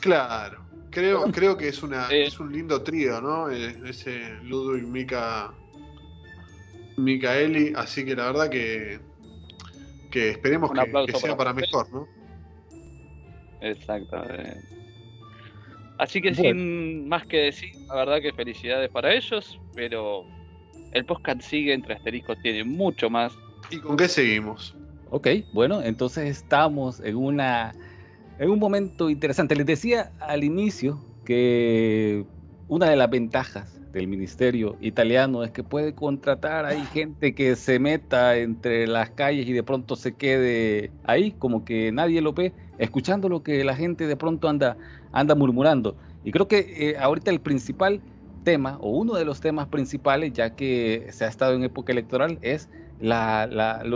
claro. 0.00 0.62
Creo, 0.90 1.22
creo 1.32 1.56
que 1.56 1.68
es 1.68 1.82
una 1.82 2.06
Sí. 2.08 2.16
es 2.16 2.38
un 2.38 2.52
lindo 2.52 2.82
trío, 2.82 3.20
¿no? 3.22 3.50
Eh, 3.50 3.78
Ese 3.86 4.34
Ludwig 4.42 4.86
Mika 4.86 5.54
Micaeli, 6.98 7.72
así 7.74 8.04
que 8.04 8.14
la 8.14 8.26
verdad 8.26 8.50
que 8.50 9.00
que 10.10 10.30
esperemos 10.30 10.70
que, 10.70 10.76
sea 11.18 11.34
para 11.34 11.36
para 11.36 11.52
mejor, 11.54 11.90
¿no? 11.90 12.06
Exactamente. 13.62 14.58
Así 15.98 16.20
que 16.20 16.32
Bueno. 16.32 16.60
sin 16.60 17.08
más 17.08 17.26
que 17.26 17.38
decir, 17.38 17.70
la 17.88 17.94
verdad 17.94 18.20
que 18.20 18.32
felicidades 18.32 18.90
para 18.90 19.14
ellos, 19.14 19.60
pero 19.74 20.24
el 20.92 21.04
podcast 21.04 21.42
sigue 21.42 21.72
entre 21.72 21.94
asteriscos, 21.94 22.36
tiene 22.42 22.64
mucho 22.64 23.08
más. 23.08 23.32
¿Y 23.70 23.78
con 23.78 23.96
qué 23.96 24.08
seguimos? 24.08 24.76
Ok, 25.10 25.28
bueno, 25.52 25.82
entonces 25.82 26.24
estamos 26.24 27.00
en 27.00 27.16
una 27.16 27.74
en 28.38 28.50
un 28.50 28.58
momento 28.58 29.10
interesante. 29.10 29.54
Les 29.54 29.66
decía 29.66 30.10
al 30.18 30.42
inicio 30.42 30.98
que 31.24 32.24
una 32.66 32.90
de 32.90 32.96
las 32.96 33.08
ventajas 33.10 33.78
del 33.92 34.08
ministerio 34.08 34.76
italiano 34.80 35.44
es 35.44 35.50
que 35.50 35.62
puede 35.62 35.94
contratar 35.94 36.64
ahí 36.64 36.82
gente 36.92 37.34
que 37.34 37.54
se 37.56 37.78
meta 37.78 38.38
entre 38.38 38.86
las 38.86 39.10
calles 39.10 39.46
y 39.46 39.52
de 39.52 39.62
pronto 39.62 39.96
se 39.96 40.14
quede 40.14 40.90
ahí, 41.04 41.32
como 41.32 41.64
que 41.64 41.92
nadie 41.92 42.22
lo 42.22 42.32
ve, 42.32 42.52
escuchando 42.82 43.28
lo 43.28 43.42
que 43.42 43.64
la 43.64 43.76
gente 43.76 44.06
de 44.06 44.16
pronto 44.16 44.48
anda, 44.48 44.78
anda 45.12 45.34
murmurando. 45.34 45.96
Y 46.22 46.32
creo 46.32 46.48
que 46.48 46.90
eh, 46.90 46.96
ahorita 46.98 47.30
el 47.30 47.40
principal 47.40 48.02
tema, 48.42 48.78
o 48.80 48.90
uno 48.98 49.14
de 49.14 49.24
los 49.24 49.40
temas 49.40 49.68
principales, 49.68 50.32
ya 50.32 50.54
que 50.54 51.08
se 51.12 51.24
ha 51.24 51.28
estado 51.28 51.54
en 51.54 51.64
época 51.64 51.92
electoral, 51.92 52.38
es 52.42 52.70
la, 52.98 53.46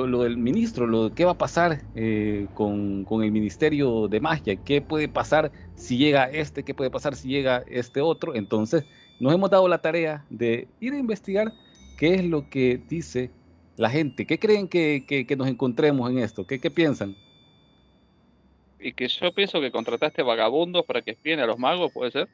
lo 0.06 0.22
del 0.22 0.36
ministro, 0.36 0.86
lo, 0.86 1.14
qué 1.14 1.24
va 1.24 1.32
a 1.32 1.38
pasar 1.38 1.86
eh, 1.94 2.48
con, 2.52 3.04
con 3.04 3.22
el 3.22 3.30
Ministerio 3.32 4.08
de 4.08 4.20
Magia, 4.20 4.56
qué 4.62 4.82
puede 4.82 5.08
pasar 5.08 5.52
si 5.74 5.96
llega 5.98 6.24
este, 6.24 6.64
qué 6.64 6.74
puede 6.74 6.90
pasar 6.90 7.14
si 7.16 7.28
llega 7.28 7.58
este 7.66 8.00
otro. 8.00 8.34
Entonces, 8.34 8.86
nos 9.18 9.32
hemos 9.34 9.50
dado 9.50 9.68
la 9.68 9.78
tarea 9.80 10.26
de 10.28 10.72
ir 10.80 10.92
a 10.94 10.98
investigar 10.98 11.54
qué 11.96 12.14
es 12.14 12.24
lo 12.24 12.48
que 12.48 12.78
dice 12.88 13.34
la 13.76 13.90
gente, 13.90 14.26
qué 14.26 14.38
creen 14.38 14.68
que, 14.68 15.04
que- 15.06 15.26
que 15.26 15.36
nos 15.36 15.48
encontremos 15.48 16.10
en 16.10 16.18
esto, 16.18 16.46
qué, 16.46 16.60
qué 16.60 16.70
piensan. 16.70 17.16
Y 18.78 18.92
que 18.92 19.08
yo 19.08 19.32
pienso 19.32 19.60
que 19.60 19.70
contrataste 19.70 20.22
vagabundos 20.22 20.84
para 20.84 21.02
que 21.02 21.12
espíen 21.12 21.40
a 21.40 21.46
los 21.46 21.58
magos, 21.58 21.92
¿puede 21.92 22.10
ser? 22.10 22.28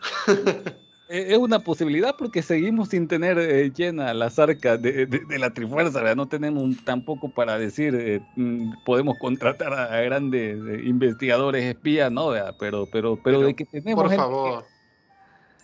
Eh, 1.10 1.32
Es 1.32 1.38
una 1.38 1.58
posibilidad 1.60 2.14
porque 2.18 2.42
seguimos 2.42 2.90
sin 2.90 3.08
tener 3.08 3.38
eh, 3.38 3.72
llena 3.74 4.12
las 4.12 4.38
arcas 4.38 4.80
de, 4.82 5.06
de- 5.06 5.24
de 5.24 5.38
la 5.38 5.54
Trifuerza, 5.54 6.00
¿verdad? 6.02 6.16
no 6.16 6.28
tenemos 6.28 6.62
un- 6.62 6.76
tampoco 6.84 7.30
para 7.30 7.56
decir, 7.58 7.94
eh, 7.94 8.20
mm, 8.36 8.84
podemos 8.84 9.16
contratar 9.18 9.72
a, 9.72 9.84
a 9.84 10.00
grandes 10.02 10.58
eh, 10.58 10.82
investigadores 10.84 11.64
espías, 11.64 12.12
¿no? 12.12 12.28
¿verdad? 12.28 12.54
Pero, 12.58 12.84
pero, 12.92 13.16
pero, 13.16 13.38
Pero, 13.38 13.46
de 13.46 13.54
que 13.54 13.64
tenemos 13.64 14.02
Por 14.02 14.10
gente 14.10 14.22
favor. 14.22 14.66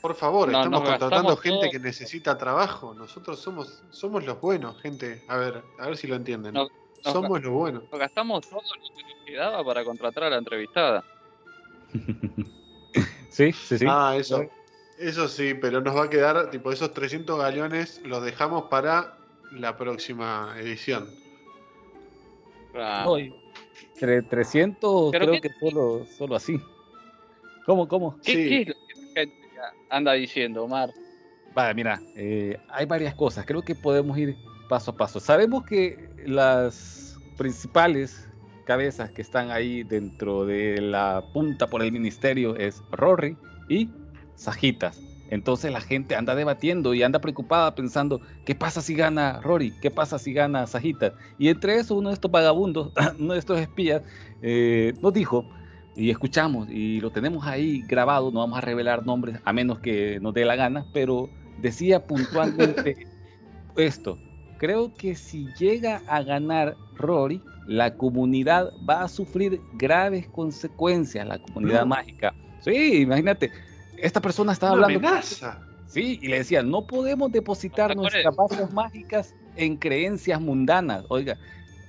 Por 0.00 0.14
favor, 0.14 0.50
No, 0.50 0.58
estamos 0.62 0.80
contratando 0.82 1.36
gente 1.36 1.60
todo. 1.60 1.70
que 1.72 1.78
necesita 1.78 2.38
trabajo. 2.38 2.94
Nosotros 2.94 3.38
somos 3.38 3.82
somos 3.90 4.24
los 4.24 4.40
buenos, 4.40 4.80
gente. 4.80 5.22
A 5.28 5.36
ver, 5.36 5.62
a 5.78 5.86
ver 5.88 5.96
si 5.98 6.06
lo 6.06 6.16
entienden. 6.16 6.54
No, 6.54 6.68
no, 7.04 7.12
somos 7.12 7.42
los 7.42 7.52
buenos. 7.52 7.82
Nos 7.90 8.00
gastamos 8.00 8.40
todo 8.48 8.60
lo 8.60 8.94
que 8.96 9.13
quedaba 9.24 9.64
para 9.64 9.84
contratar 9.84 10.24
a 10.24 10.30
la 10.30 10.38
entrevistada. 10.38 11.04
sí, 13.28 13.52
sí, 13.52 13.78
sí. 13.78 13.86
Ah, 13.88 14.14
eso. 14.18 14.48
Eso 14.96 15.26
sí, 15.28 15.54
pero 15.54 15.80
nos 15.80 15.96
va 15.96 16.04
a 16.04 16.10
quedar, 16.10 16.50
tipo, 16.50 16.70
esos 16.70 16.92
300 16.94 17.36
galeones 17.38 18.00
los 18.04 18.22
dejamos 18.24 18.64
para 18.70 19.18
la 19.50 19.76
próxima 19.76 20.54
edición. 20.58 21.12
Ah, 22.74 23.02
No, 23.04 23.18
y 23.18 23.32
tre- 23.98 24.26
300 24.28 25.10
¿Pero 25.10 25.26
creo 25.26 25.40
qué- 25.40 25.48
que 25.48 25.54
solo, 25.58 26.06
solo 26.06 26.36
así. 26.36 26.60
¿Cómo, 27.64 27.88
cómo? 27.88 28.18
¿Qué, 28.22 28.32
sí. 28.32 28.48
qué 28.48 28.60
es 28.62 28.68
lo 28.68 28.74
que 28.74 28.94
la 28.96 29.20
gente 29.22 29.48
anda 29.88 30.12
diciendo, 30.12 30.64
Omar? 30.64 30.90
Vale, 31.54 31.74
mira, 31.74 32.02
eh, 32.14 32.58
hay 32.68 32.86
varias 32.86 33.14
cosas. 33.14 33.44
Creo 33.46 33.62
que 33.62 33.74
podemos 33.74 34.16
ir 34.18 34.36
paso 34.68 34.90
a 34.92 34.96
paso. 34.96 35.18
Sabemos 35.18 35.64
que 35.64 36.08
las 36.26 37.18
principales 37.36 38.28
cabezas 38.64 39.10
que 39.10 39.22
están 39.22 39.50
ahí 39.50 39.82
dentro 39.82 40.44
de 40.46 40.80
la 40.80 41.24
punta 41.32 41.68
por 41.68 41.82
el 41.82 41.92
ministerio 41.92 42.56
es 42.56 42.82
Rory 42.90 43.36
y 43.68 43.88
Sajitas. 44.34 45.00
Entonces 45.30 45.72
la 45.72 45.80
gente 45.80 46.16
anda 46.16 46.34
debatiendo 46.34 46.94
y 46.94 47.02
anda 47.02 47.20
preocupada 47.20 47.74
pensando, 47.74 48.20
¿qué 48.44 48.54
pasa 48.54 48.82
si 48.82 48.94
gana 48.94 49.40
Rory? 49.40 49.72
¿Qué 49.80 49.90
pasa 49.90 50.18
si 50.18 50.32
gana 50.32 50.66
Sajitas? 50.66 51.12
Y 51.38 51.48
entre 51.48 51.76
eso 51.76 51.96
uno 51.96 52.10
de 52.10 52.14
estos 52.14 52.30
vagabundos, 52.30 52.92
uno 53.18 53.32
de 53.32 53.38
estos 53.38 53.58
espías, 53.58 54.02
eh, 54.42 54.94
nos 55.00 55.12
dijo, 55.12 55.44
y 55.96 56.10
escuchamos, 56.10 56.68
y 56.70 57.00
lo 57.00 57.10
tenemos 57.10 57.46
ahí 57.46 57.82
grabado, 57.82 58.30
no 58.30 58.40
vamos 58.40 58.58
a 58.58 58.60
revelar 58.60 59.06
nombres 59.06 59.38
a 59.44 59.52
menos 59.52 59.78
que 59.78 60.18
nos 60.20 60.34
dé 60.34 60.44
la 60.44 60.56
gana, 60.56 60.84
pero 60.92 61.30
decía 61.58 62.06
puntualmente 62.06 63.06
esto, 63.76 64.18
creo 64.58 64.92
que 64.94 65.14
si 65.14 65.46
llega 65.54 66.02
a 66.06 66.22
ganar 66.22 66.76
Rory, 66.96 67.40
la 67.66 67.96
comunidad 67.96 68.72
va 68.88 69.02
a 69.02 69.08
sufrir 69.08 69.60
graves 69.74 70.26
consecuencias, 70.28 71.26
la 71.26 71.38
comunidad 71.38 71.80
No. 71.80 71.86
mágica. 71.86 72.34
Sí, 72.60 73.02
imagínate, 73.02 73.52
esta 73.96 74.20
persona 74.20 74.52
estaba 74.52 74.72
Una 74.74 74.84
hablando... 74.86 75.08
amenaza. 75.08 75.60
Sí, 75.86 76.18
y 76.20 76.26
le 76.28 76.38
decía, 76.38 76.62
no 76.62 76.86
podemos 76.86 77.30
depositar 77.30 77.94
nuestras 77.94 78.34
bases 78.34 78.72
mágicas 78.72 79.34
en 79.54 79.76
creencias 79.76 80.40
mundanas. 80.40 81.04
Oiga, 81.08 81.38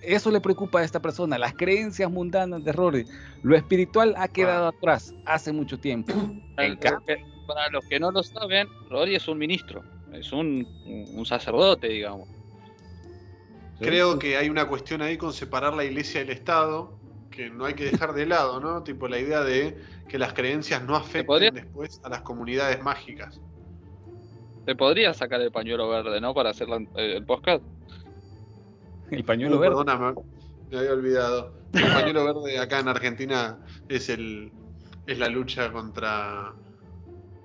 eso 0.02 0.30
le 0.30 0.40
preocupa 0.40 0.80
a 0.80 0.84
esta 0.84 1.02
persona, 1.02 1.40
las 1.40 1.56
creencias 1.56 2.12
mundanas 2.12 2.64
de 2.64 2.72
Rory. 2.72 3.06
Lo 3.42 3.56
espiritual 3.56 4.14
ha 4.18 4.28
quedado 4.28 4.68
atrás 4.68 5.16
hace 5.26 5.52
mucho 5.52 5.80
tiempo. 5.80 6.14
En 6.58 6.78
cambio- 6.78 7.02
eh, 7.08 7.18
Para 7.48 7.70
los 7.70 7.84
que 7.86 8.00
no 8.00 8.12
lo 8.12 8.22
saben, 8.24 8.68
Rory 8.90 9.16
es 9.16 9.28
un 9.28 9.38
ministro, 9.38 9.84
es 10.14 10.32
un, 10.32 10.68
un 10.86 11.26
sacerdote, 11.26 11.88
digamos. 11.88 12.28
Creo 13.80 14.18
que 14.20 14.38
hay 14.38 14.50
una 14.50 14.68
cuestión 14.68 15.02
ahí 15.02 15.18
con 15.18 15.34
separar 15.34 15.74
la 15.74 15.84
iglesia 15.84 16.22
del 16.22 16.30
Estado, 16.30 16.98
que 17.30 17.50
no 17.50 17.66
hay 17.66 17.74
que 17.74 17.86
dejar 17.86 18.14
de 18.14 18.26
lado, 18.26 18.60
¿no? 18.60 18.84
Tipo 18.84 19.08
la 19.08 19.20
idea 19.20 19.42
de 19.42 19.78
que 20.08 20.18
las 20.18 20.34
creencias 20.34 20.82
no 20.84 20.96
afecten 20.96 21.26
podría- 21.26 21.52
después 21.52 22.00
a 22.04 22.10
las 22.10 22.22
comunidades 22.22 22.82
mágicas. 22.82 23.42
Te 24.66 24.76
podría 24.76 25.14
sacar 25.14 25.42
el 25.42 25.52
pañuelo 25.52 25.90
verde, 25.90 26.22
¿no? 26.22 26.34
Para 26.34 26.52
hacer 26.52 26.70
la- 26.70 26.78
eh, 26.78 27.18
el 27.18 27.26
podcast. 27.26 27.64
el 29.12 29.24
pañuelo 29.24 29.58
Uh, 29.58 29.60
verde. 29.60 29.76
Perdóname, 29.76 30.16
me 30.72 30.78
había 30.80 30.94
olvidado. 30.94 31.54
El 31.74 31.94
pañuelo 31.94 32.26
verde 32.26 32.58
acá 32.58 32.80
en 32.80 32.88
Argentina 32.88 33.60
es 33.90 34.10
el 34.10 34.52
es 35.06 35.20
la 35.20 35.30
lucha 35.30 35.72
contra 35.72 36.54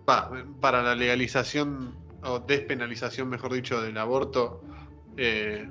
pa- 0.06 0.30
para 0.62 0.82
la 0.82 0.94
legalización 0.94 1.94
o 2.22 2.38
despenalización, 2.38 3.28
mejor 3.28 3.52
dicho, 3.52 3.82
del 3.82 3.98
aborto. 3.98 4.62
eh, 5.18 5.68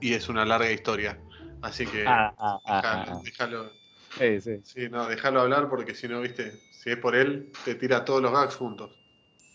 y 0.00 0.14
es 0.14 0.28
una 0.28 0.44
larga 0.44 0.70
historia. 0.70 1.18
Así 1.62 1.86
que 1.86 2.04
Ah, 2.06 2.32
ah, 2.38 2.60
ah, 2.64 3.20
déjalo, 3.24 3.62
ah, 3.64 3.70
ah. 3.70 4.18
Sí, 4.18 4.40
sí. 4.40 4.60
sí, 4.62 4.88
no, 4.88 5.06
déjalo 5.06 5.40
hablar 5.40 5.68
porque 5.68 5.94
si 5.94 6.08
no, 6.08 6.20
viste, 6.20 6.60
si 6.70 6.90
es 6.90 6.96
por 6.96 7.14
él, 7.14 7.50
te 7.64 7.74
tira 7.74 8.04
todos 8.04 8.22
los 8.22 8.32
gags 8.32 8.56
juntos. 8.56 8.90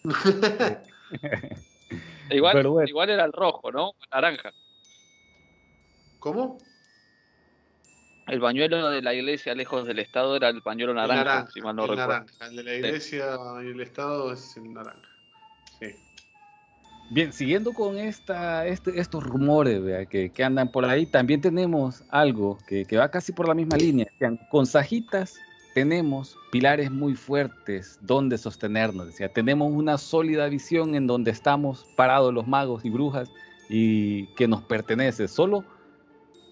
Igual, 2.29 2.65
bueno. 2.67 2.88
igual 2.88 3.09
era 3.09 3.25
el 3.25 3.33
rojo, 3.33 3.71
¿no? 3.71 3.93
Naranja. 4.12 4.51
¿Cómo? 6.19 6.57
El 8.27 8.39
pañuelo 8.39 8.89
de 8.89 9.01
la 9.01 9.13
iglesia 9.13 9.53
lejos 9.53 9.85
del 9.85 10.00
Estado 10.00 10.35
era 10.38 10.47
el 10.50 10.62
pañuelo 10.62 10.93
naranja, 10.93 11.19
el 11.21 11.25
naranja, 11.25 11.51
si 11.51 11.62
mal 11.62 11.75
no 11.75 11.83
el 11.83 11.89
recuerdo. 11.89 12.12
naranja. 12.13 12.45
El 12.47 12.55
de 12.55 12.63
la 12.63 12.73
iglesia 12.75 13.38
y 13.63 13.67
el 13.67 13.81
Estado 13.81 14.31
es 14.31 14.55
el 14.57 14.73
naranja. 14.73 15.09
Sí. 15.79 15.88
Bien, 17.13 17.32
siguiendo 17.32 17.74
con 17.74 18.00
esta, 18.00 18.65
este- 18.65 19.00
estos 19.00 19.24
rumores 19.24 20.08
que, 20.08 20.32
que 20.32 20.43
andan 20.43 20.72
por 20.72 20.84
ahí, 20.84 21.05
también 21.05 21.41
tenemos 21.41 22.03
algo 22.10 22.58
que, 22.65 22.86
que 22.86 22.98
va 22.98 23.10
casi 23.12 23.32
por 23.32 23.48
la 23.48 23.53
misma 23.53 23.77
línea. 23.77 24.08
Con 24.50 24.65
Sajitas 24.65 25.36
tenemos 25.75 26.36
pilares 26.51 26.89
muy 26.89 27.13
fuertes 27.13 28.00
donde 28.01 28.39
sostenernos. 28.39 29.05
Decía, 29.05 29.29
tenemos 29.32 29.72
una 29.72 30.00
sólida 30.00 30.48
visión 30.48 30.96
en 30.96 31.05
donde 31.05 31.29
estamos 31.29 31.86
parados 31.96 32.34
los 32.34 32.48
magos 32.48 32.84
y 32.84 32.89
brujas 32.89 33.29
y 33.70 34.25
que 34.36 34.48
nos 34.48 34.63
pertenece. 34.63 35.27
Solo 35.27 35.63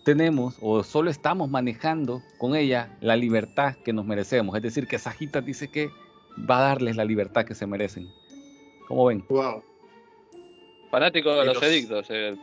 tenemos 0.03 0.57
o 0.61 0.83
solo 0.83 1.09
estamos 1.09 1.49
manejando 1.49 2.21
con 2.37 2.55
ella 2.55 2.95
la 3.01 3.15
libertad 3.15 3.75
que 3.83 3.93
nos 3.93 4.05
merecemos. 4.05 4.55
Es 4.55 4.61
decir, 4.61 4.85
que 4.85 4.99
Sajitas 4.99 5.43
dice 5.43 5.69
que 5.69 5.89
va 6.47 6.59
a 6.59 6.61
darles 6.69 6.97
la 6.97 7.05
libertad 7.05 7.45
que 7.45 7.55
se 7.55 7.65
merecen. 7.65 8.09
¿Cómo 8.87 9.05
ven? 9.05 9.25
Wow. 9.27 9.63
Fanático 10.91 11.33
de 11.35 11.45
los 11.45 11.63
edictos. 11.63 12.05
eh. 12.09 12.35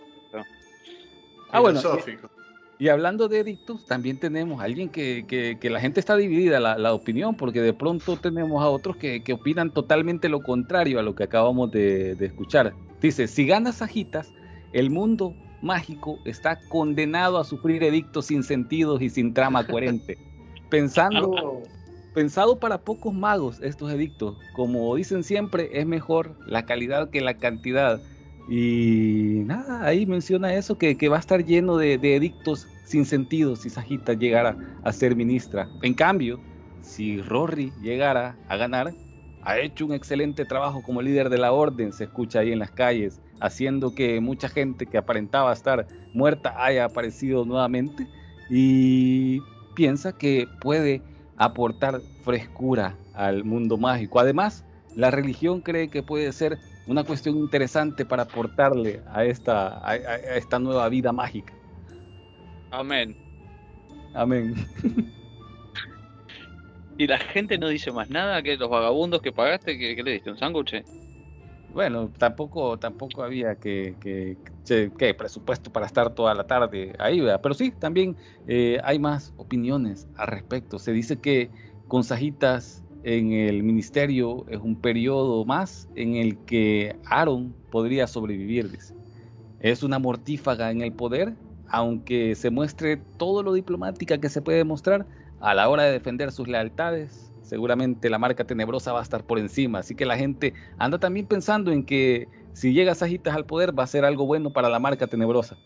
Ah, 1.51 1.61
bueno, 1.61 1.81
filosófico. 1.81 2.31
Y 2.81 2.89
hablando 2.89 3.29
de 3.29 3.41
edictos, 3.41 3.85
también 3.87 4.19
tenemos 4.19 4.61
a 4.61 4.65
alguien 4.65 4.89
que, 4.89 5.25
que- 5.27 5.59
que 5.61 5.69
la 5.71 5.81
gente 5.81 5.99
está 5.99 6.17
dividida 6.17 6.61
la, 6.61 6.79
la 6.79 6.95
opinión, 6.95 7.35
porque 7.37 7.61
de 7.61 7.73
pronto 7.73 8.17
tenemos 8.17 8.63
a 8.63 8.69
otros 8.69 8.97
que, 8.97 9.23
que 9.23 9.33
opinan 9.33 9.73
totalmente 9.73 10.29
lo 10.29 10.41
contrario 10.43 10.99
a 10.99 11.03
lo 11.03 11.15
que 11.15 11.25
acabamos 11.25 11.71
de, 11.73 12.15
de 12.15 12.27
escuchar. 12.27 12.75
Dice, 13.01 13.27
si 13.27 13.47
ganas 13.47 13.77
Sajitas, 13.77 14.33
el 14.73 14.91
mundo 14.91 15.35
mágico 15.61 16.19
está 16.25 16.61
condenado 16.69 17.39
a 17.39 17.45
sufrir 17.45 17.83
edictos 17.83 18.27
sin 18.27 18.45
sentidos 18.45 19.03
y 19.03 19.11
sin 19.11 19.35
trama 19.35 19.67
coherente. 19.67 20.19
Pensando, 20.71 21.63
pensado 22.15 22.61
para 22.61 22.79
pocos 22.79 23.13
magos 23.15 23.61
estos 23.63 23.91
edictos, 23.91 24.37
como 24.55 24.95
dicen 24.95 25.25
siempre, 25.25 25.69
es 25.73 25.87
mejor 25.87 26.37
la 26.47 26.65
calidad 26.65 27.11
que 27.11 27.21
la 27.23 27.39
cantidad. 27.39 28.01
Y 28.49 29.43
nada, 29.45 29.85
ahí 29.85 30.07
menciona 30.07 30.55
eso, 30.55 30.79
que, 30.79 30.97
que 30.97 31.09
va 31.09 31.17
a 31.17 31.21
estar 31.21 31.45
lleno 31.45 31.77
de, 31.77 31.99
de 31.99 32.17
edictos 32.17 32.67
sin 32.85 33.05
sentido 33.05 33.55
si 33.57 33.69
Sajita 33.69 34.15
llegara 34.15 34.57
a 34.83 34.93
ser 34.93 35.15
ministra. 35.15 35.69
En 35.83 35.93
cambio, 35.93 36.41
si 36.81 37.21
Rory 37.21 37.73
llegara 37.83 38.39
a 38.49 38.57
ganar, 38.57 38.95
ha 39.43 39.59
hecho 39.59 39.85
un 39.87 39.93
excelente 39.93 40.45
trabajo 40.47 40.83
como 40.83 41.03
líder 41.03 41.29
de 41.29 41.39
la 41.39 41.53
orden, 41.53 41.93
se 41.93 42.05
escucha 42.05 42.41
ahí 42.41 42.53
en 42.53 42.59
las 42.59 42.71
calles, 42.71 43.21
haciendo 43.41 43.95
que 43.95 44.21
mucha 44.21 44.49
gente 44.49 44.87
que 44.87 44.99
aparentaba 44.99 45.53
estar 45.53 45.87
muerta 46.15 46.55
haya 46.57 46.87
aparecido 46.87 47.45
nuevamente 47.45 48.07
y 48.51 49.41
piensa 49.75 50.13
que 50.13 50.49
puede 50.61 51.03
aportar 51.37 52.01
frescura 52.25 52.97
al 53.13 53.45
mundo 53.45 53.77
mágico. 53.77 54.19
Además, 54.19 54.65
la 54.95 55.11
religión 55.11 55.61
cree 55.61 55.89
que 55.89 56.03
puede 56.03 56.33
ser 56.33 56.59
una 56.89 57.05
cuestión 57.05 57.37
interesante 57.37 58.05
para 58.05 58.25
aportarle 58.25 59.03
a 59.13 59.25
esta, 59.25 59.87
a, 59.87 59.95
esta 59.95 60.59
nueva 60.59 60.89
vida 60.89 61.13
mágica. 61.13 61.53
Amén. 62.71 63.17
Amén. 64.15 64.55
Y 66.97 67.07
la 67.07 67.19
gente 67.19 67.59
no 67.59 67.69
dice 67.69 67.93
más 67.93 68.11
nada 68.11 68.43
que 68.43 68.57
los 68.57 68.69
vagabundos 68.69 69.23
que 69.23 69.31
pagaste, 69.31 69.79
que, 69.79 69.95
que 69.95 70.03
le 70.03 70.13
diste 70.15 70.33
un 70.33 70.37
sándwich. 70.37 70.83
Bueno, 71.73 72.11
tampoco, 72.19 72.77
tampoco 72.77 73.23
había 73.23 73.55
que, 73.55 73.95
que 74.01 75.15
presupuesto 75.15 75.73
para 75.73 75.87
estar 75.87 76.13
toda 76.15 76.35
la 76.35 76.45
tarde 76.45 76.95
ahí, 76.99 77.21
¿verdad? 77.21 77.41
Pero 77.41 77.55
sí, 77.55 77.71
también 77.71 78.17
eh, 78.49 78.81
hay 78.83 78.99
más 78.99 79.33
opiniones 79.37 80.09
al 80.17 80.27
respecto. 80.27 80.81
Se 80.81 80.93
dice 80.93 81.21
que 81.21 81.51
con 81.87 82.03
Sajitas 82.03 82.83
en 83.03 83.33
el 83.33 83.63
ministerio 83.63 84.47
es 84.49 84.59
un 84.61 84.81
periodo 84.81 85.45
más 85.45 85.89
en 85.95 86.17
el 86.17 86.39
que 86.45 86.97
Aaron 87.05 87.57
podría 87.71 88.07
sobrevivir, 88.07 88.71
dice. 88.71 88.95
Es 89.59 89.83
una 89.83 89.99
mortífaga 89.99 90.71
en 90.71 90.83
el 90.83 90.93
poder, 90.95 91.37
aunque 91.67 92.35
se 92.37 92.51
muestre 92.51 92.99
todo 93.17 93.43
lo 93.43 93.53
diplomática 93.55 94.19
que 94.19 94.29
se 94.29 94.43
puede 94.43 94.65
mostrar 94.65 95.07
a 95.41 95.55
la 95.55 95.69
hora 95.69 95.85
de 95.85 95.93
defender 95.93 96.33
sus 96.33 96.49
lealtades. 96.49 97.33
Seguramente 97.43 98.11
la 98.11 98.19
marca 98.19 98.45
tenebrosa 98.47 98.93
va 98.93 99.01
a 99.01 99.03
estar 99.03 99.25
por 99.25 99.39
encima, 99.39 99.79
así 99.81 99.95
que 99.95 100.07
la 100.07 100.19
gente 100.19 100.55
anda 100.79 100.99
también 100.99 101.27
pensando 101.27 101.73
en 101.73 101.85
que 101.85 102.29
si 102.53 102.73
llega 102.73 102.95
Sajitas 102.95 103.35
al 103.35 103.47
poder 103.47 103.79
va 103.79 103.85
a 103.85 103.87
ser 103.87 104.05
algo 104.05 104.27
bueno 104.27 104.53
para 104.53 104.69
la 104.69 104.79
marca 104.81 105.07
tenebrosa. 105.07 105.57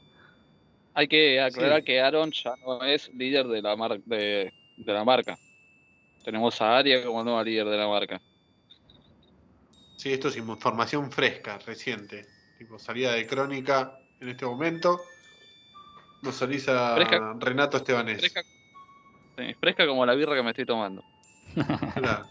Hay 0.94 1.08
que 1.08 1.40
aclarar 1.40 1.80
Sí. 1.80 1.84
que 1.84 2.00
Aaron 2.00 2.30
ya 2.32 2.54
no 2.56 2.82
es 2.84 3.08
líder 3.14 3.46
de 3.48 3.62
la, 3.62 3.76
mar- 3.76 4.02
de, 4.04 4.52
de 4.76 4.92
la 4.92 5.04
marca. 5.04 5.38
Tenemos 6.24 6.60
a 6.62 6.78
Aria 6.78 7.04
como 7.04 7.24
nueva 7.24 7.42
líder 7.42 7.66
de 7.66 7.76
la 7.76 7.88
marca. 7.88 8.20
Sí, 9.96 10.12
esto 10.12 10.28
es 10.28 10.36
información 10.36 11.10
fresca, 11.10 11.58
reciente. 11.58 12.26
Tipo, 12.58 12.78
salida 12.78 13.12
de 13.12 13.26
crónica 13.26 13.98
en 14.20 14.28
este 14.28 14.46
momento. 14.46 15.00
Nos 16.22 16.40
avisa 16.42 16.94
Fresca. 16.94 17.36
Renato 17.38 17.76
Estebanés. 17.76 18.18
Fresca, 18.18 18.42
sí, 19.36 19.54
fresca 19.54 19.86
como 19.86 20.06
la 20.06 20.14
birra 20.14 20.36
que 20.36 20.42
me 20.42 20.50
estoy 20.50 20.66
tomando. 20.66 21.04
Claro. 21.94 22.26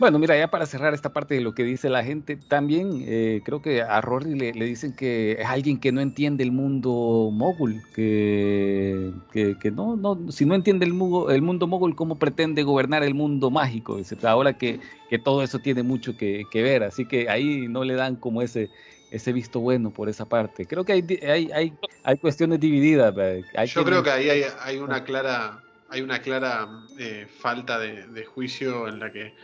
Bueno, 0.00 0.18
mira, 0.18 0.34
ya 0.34 0.48
para 0.48 0.64
cerrar 0.64 0.94
esta 0.94 1.12
parte 1.12 1.34
de 1.34 1.42
lo 1.42 1.54
que 1.54 1.62
dice 1.62 1.90
la 1.90 2.02
gente, 2.02 2.36
también 2.36 3.04
eh, 3.06 3.42
creo 3.44 3.60
que 3.60 3.82
a 3.82 4.00
Rory 4.00 4.34
le, 4.34 4.54
le 4.54 4.64
dicen 4.64 4.96
que 4.96 5.32
es 5.32 5.44
alguien 5.44 5.78
que 5.78 5.92
no 5.92 6.00
entiende 6.00 6.42
el 6.42 6.52
mundo 6.52 7.28
mogul, 7.30 7.82
que, 7.94 9.12
que, 9.30 9.58
que 9.58 9.70
no, 9.70 9.96
no, 9.96 10.32
si 10.32 10.46
no 10.46 10.54
entiende 10.54 10.86
el 10.86 10.94
mundo, 10.94 11.30
el 11.30 11.42
mundo 11.42 11.66
mogul, 11.66 11.94
¿cómo 11.94 12.18
pretende 12.18 12.62
gobernar 12.62 13.02
el 13.02 13.12
mundo 13.12 13.50
mágico? 13.50 13.98
Ahora 14.22 14.54
que, 14.54 14.80
que 15.10 15.18
todo 15.18 15.42
eso 15.42 15.58
tiene 15.58 15.82
mucho 15.82 16.16
que, 16.16 16.44
que 16.50 16.62
ver, 16.62 16.82
así 16.82 17.04
que 17.04 17.28
ahí 17.28 17.68
no 17.68 17.84
le 17.84 17.92
dan 17.92 18.16
como 18.16 18.40
ese, 18.40 18.70
ese 19.10 19.34
visto 19.34 19.60
bueno 19.60 19.90
por 19.90 20.08
esa 20.08 20.24
parte. 20.24 20.64
Creo 20.64 20.82
que 20.82 20.94
hay, 20.94 21.04
hay, 21.28 21.50
hay, 21.52 21.74
hay 22.04 22.16
cuestiones 22.16 22.58
divididas. 22.58 23.14
Hay 23.54 23.66
Yo 23.66 23.84
creo 23.84 24.02
que 24.02 24.10
ahí 24.10 24.30
hay, 24.30 24.44
hay 24.62 24.78
una 24.78 25.04
clara, 25.04 25.62
hay 25.90 26.00
una 26.00 26.22
clara 26.22 26.66
eh, 26.98 27.26
falta 27.28 27.78
de, 27.78 28.06
de 28.06 28.24
juicio 28.24 28.88
en 28.88 28.98
la 28.98 29.12
que 29.12 29.34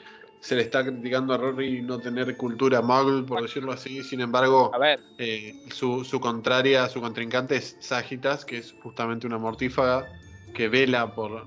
se 0.40 0.54
le 0.54 0.62
está 0.62 0.84
criticando 0.84 1.34
a 1.34 1.38
Rory 1.38 1.82
no 1.82 1.98
tener 2.00 2.36
cultura 2.36 2.80
muggle, 2.82 3.22
por 3.22 3.42
decirlo 3.42 3.72
así. 3.72 4.02
Sin 4.04 4.20
embargo, 4.20 4.70
A 4.74 4.78
ver, 4.78 5.00
eh, 5.18 5.54
su, 5.70 6.04
su 6.04 6.20
contraria, 6.20 6.88
su 6.88 7.00
contrincante 7.00 7.56
es 7.56 7.76
Sagitas, 7.80 8.44
que 8.44 8.58
es 8.58 8.72
justamente 8.82 9.26
una 9.26 9.38
mortífaga 9.38 10.08
que 10.54 10.68
vela 10.68 11.14
por 11.14 11.46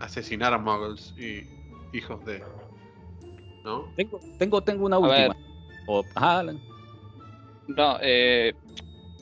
asesinar 0.00 0.52
a 0.52 0.58
muggles 0.58 1.14
y 1.16 1.42
hijos 1.96 2.24
de. 2.24 2.42
¿No? 3.64 3.92
Tengo, 3.96 4.20
tengo, 4.38 4.62
tengo 4.62 4.86
una 4.86 4.96
A 4.96 5.00
última. 5.00 5.28
ver. 5.28 5.36
O- 5.86 6.04
ajá, 6.14 6.38
Alan. 6.40 6.60
no, 7.68 7.98
eh, 8.02 8.54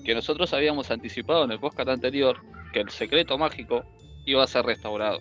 que 0.05 0.15
nosotros 0.15 0.53
habíamos 0.55 0.91
anticipado 0.91 1.45
en 1.45 1.53
el 1.53 1.61
podcast 1.61 1.89
anterior 1.91 2.39
que 2.73 2.81
el 2.81 2.91
secreto 2.91 3.37
mágico 3.39 3.85
iba 4.25 4.43
a 4.43 4.47
ser 4.47 4.65
restaurado. 4.65 5.19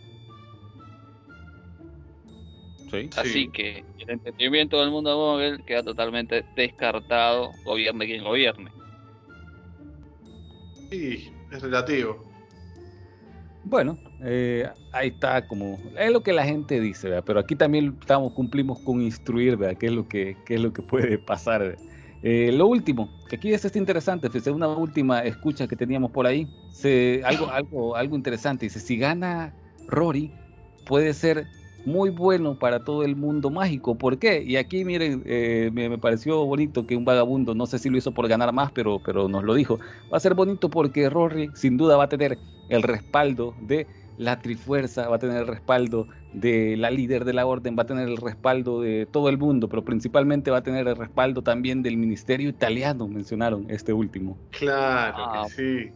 Sí. 2.89 3.09
Así 3.17 3.29
Sí. 3.29 3.49
que 3.49 3.83
el 3.99 4.09
entendimiento 4.09 4.79
del 4.79 4.91
mundo 4.91 5.15
móvil 5.17 5.63
queda 5.65 5.83
totalmente 5.83 6.45
descartado, 6.55 7.51
gobierne 7.65 8.05
quien 8.05 8.23
gobierne. 8.23 8.71
Sí, 10.89 11.29
es 11.51 11.61
relativo. 11.61 12.23
Bueno, 13.63 13.97
eh, 14.23 14.69
ahí 14.93 15.09
está 15.09 15.45
como 15.45 15.77
es 15.97 16.11
lo 16.11 16.23
que 16.23 16.31
la 16.31 16.45
gente 16.45 16.79
dice, 16.79 17.09
¿verdad? 17.09 17.23
pero 17.25 17.39
aquí 17.39 17.55
también 17.55 17.97
estamos 17.99 18.31
cumplimos 18.31 18.79
con 18.79 19.01
instruir, 19.01 19.57
¿verdad? 19.57 19.77
¿Qué 19.77 19.87
es 19.87 19.91
lo 19.91 20.07
que 20.07 20.37
qué 20.45 20.55
es 20.55 20.61
lo 20.61 20.71
que 20.71 20.81
puede 20.81 21.17
pasar? 21.17 21.77
Eh, 22.23 22.51
lo 22.53 22.67
último, 22.67 23.09
que 23.27 23.35
aquí 23.35 23.53
es 23.53 23.63
este 23.65 23.77
interesante, 23.77 24.29
fíjese, 24.29 24.51
una 24.51 24.69
última 24.69 25.19
escucha 25.23 25.67
que 25.67 25.75
teníamos 25.75 26.11
por 26.11 26.25
ahí, 26.25 26.47
se, 26.71 27.21
algo 27.25 27.49
algo 27.51 27.95
algo 27.95 28.15
interesante, 28.15 28.65
dice, 28.65 28.79
si 28.79 28.97
gana 28.97 29.53
Rory 29.87 30.31
puede 30.85 31.13
ser 31.13 31.45
muy 31.87 32.09
bueno 32.11 32.57
para 32.57 32.83
todo 32.83 33.03
el 33.03 33.15
mundo 33.15 33.49
mágico. 33.49 33.97
¿Por 33.97 34.19
qué? 34.19 34.43
Y 34.43 34.57
aquí 34.57 34.85
miren, 34.85 35.23
eh, 35.25 35.71
me, 35.73 35.89
me 35.89 35.97
pareció 35.97 36.45
bonito 36.45 36.85
que 36.85 36.95
un 36.95 37.05
vagabundo, 37.05 37.55
no 37.55 37.65
sé 37.67 37.79
si 37.79 37.89
lo 37.89 37.97
hizo 37.97 38.13
por 38.13 38.27
ganar 38.27 38.53
más, 38.53 38.71
pero, 38.71 39.01
pero 39.01 39.27
nos 39.29 39.43
lo 39.43 39.53
dijo. 39.55 39.79
Va 40.11 40.17
a 40.17 40.19
ser 40.19 40.33
bonito 40.35 40.69
porque 40.69 41.09
Rory 41.09 41.51
sin 41.55 41.77
duda 41.77 41.97
va 41.97 42.05
a 42.05 42.09
tener 42.09 42.43
el 42.67 42.83
respaldo 42.83 43.55
de 43.59 43.87
la 44.15 44.41
Trifuerza, 44.41 45.07
va 45.09 45.15
a 45.17 45.19
tener 45.19 45.37
el 45.37 45.47
respaldo 45.47 46.07
de 46.31 46.75
la 46.77 46.91
líder 46.91 47.23
de 47.25 47.33
la 47.33 47.45
orden, 47.45 47.75
va 47.77 47.83
a 47.83 47.85
tener 47.85 48.07
el 48.07 48.17
respaldo 48.17 48.81
de 48.81 49.05
todo 49.05 49.29
el 49.29 49.37
mundo, 49.37 49.69
pero 49.69 49.83
principalmente 49.85 50.51
va 50.51 50.57
a 50.57 50.63
tener 50.63 50.87
el 50.87 50.95
respaldo 50.95 51.43
también 51.43 51.83
del 51.83 51.97
Ministerio 51.97 52.49
Italiano, 52.49 53.07
mencionaron 53.07 53.65
este 53.69 53.93
último. 53.93 54.39
Claro 54.49 55.27
Ah, 55.29 55.29
que 55.29 55.43
sí. 55.43 55.95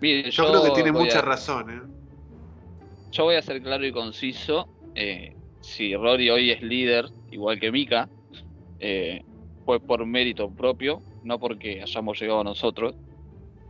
Mire, 0.00 0.30
Yo, 0.30 0.44
creo 0.46 0.62
que 0.62 0.70
tiene 0.72 0.92
mucha 0.92 1.20
a- 1.20 1.22
razón, 1.22 1.70
¿eh? 1.70 1.82
Yo 3.12 3.24
voy 3.24 3.36
a 3.36 3.42
ser 3.42 3.62
claro 3.62 3.86
y 3.86 3.92
conciso. 3.92 4.68
Eh, 4.94 5.34
si 5.60 5.94
Rory 5.94 6.30
hoy 6.30 6.50
es 6.50 6.62
líder, 6.62 7.06
igual 7.30 7.60
que 7.60 7.70
Mika, 7.70 8.08
eh, 8.78 9.22
fue 9.64 9.80
por 9.80 10.04
mérito 10.06 10.50
propio, 10.50 11.02
no 11.22 11.38
porque 11.38 11.82
hayamos 11.82 12.20
llegado 12.20 12.42
nosotros 12.42 12.94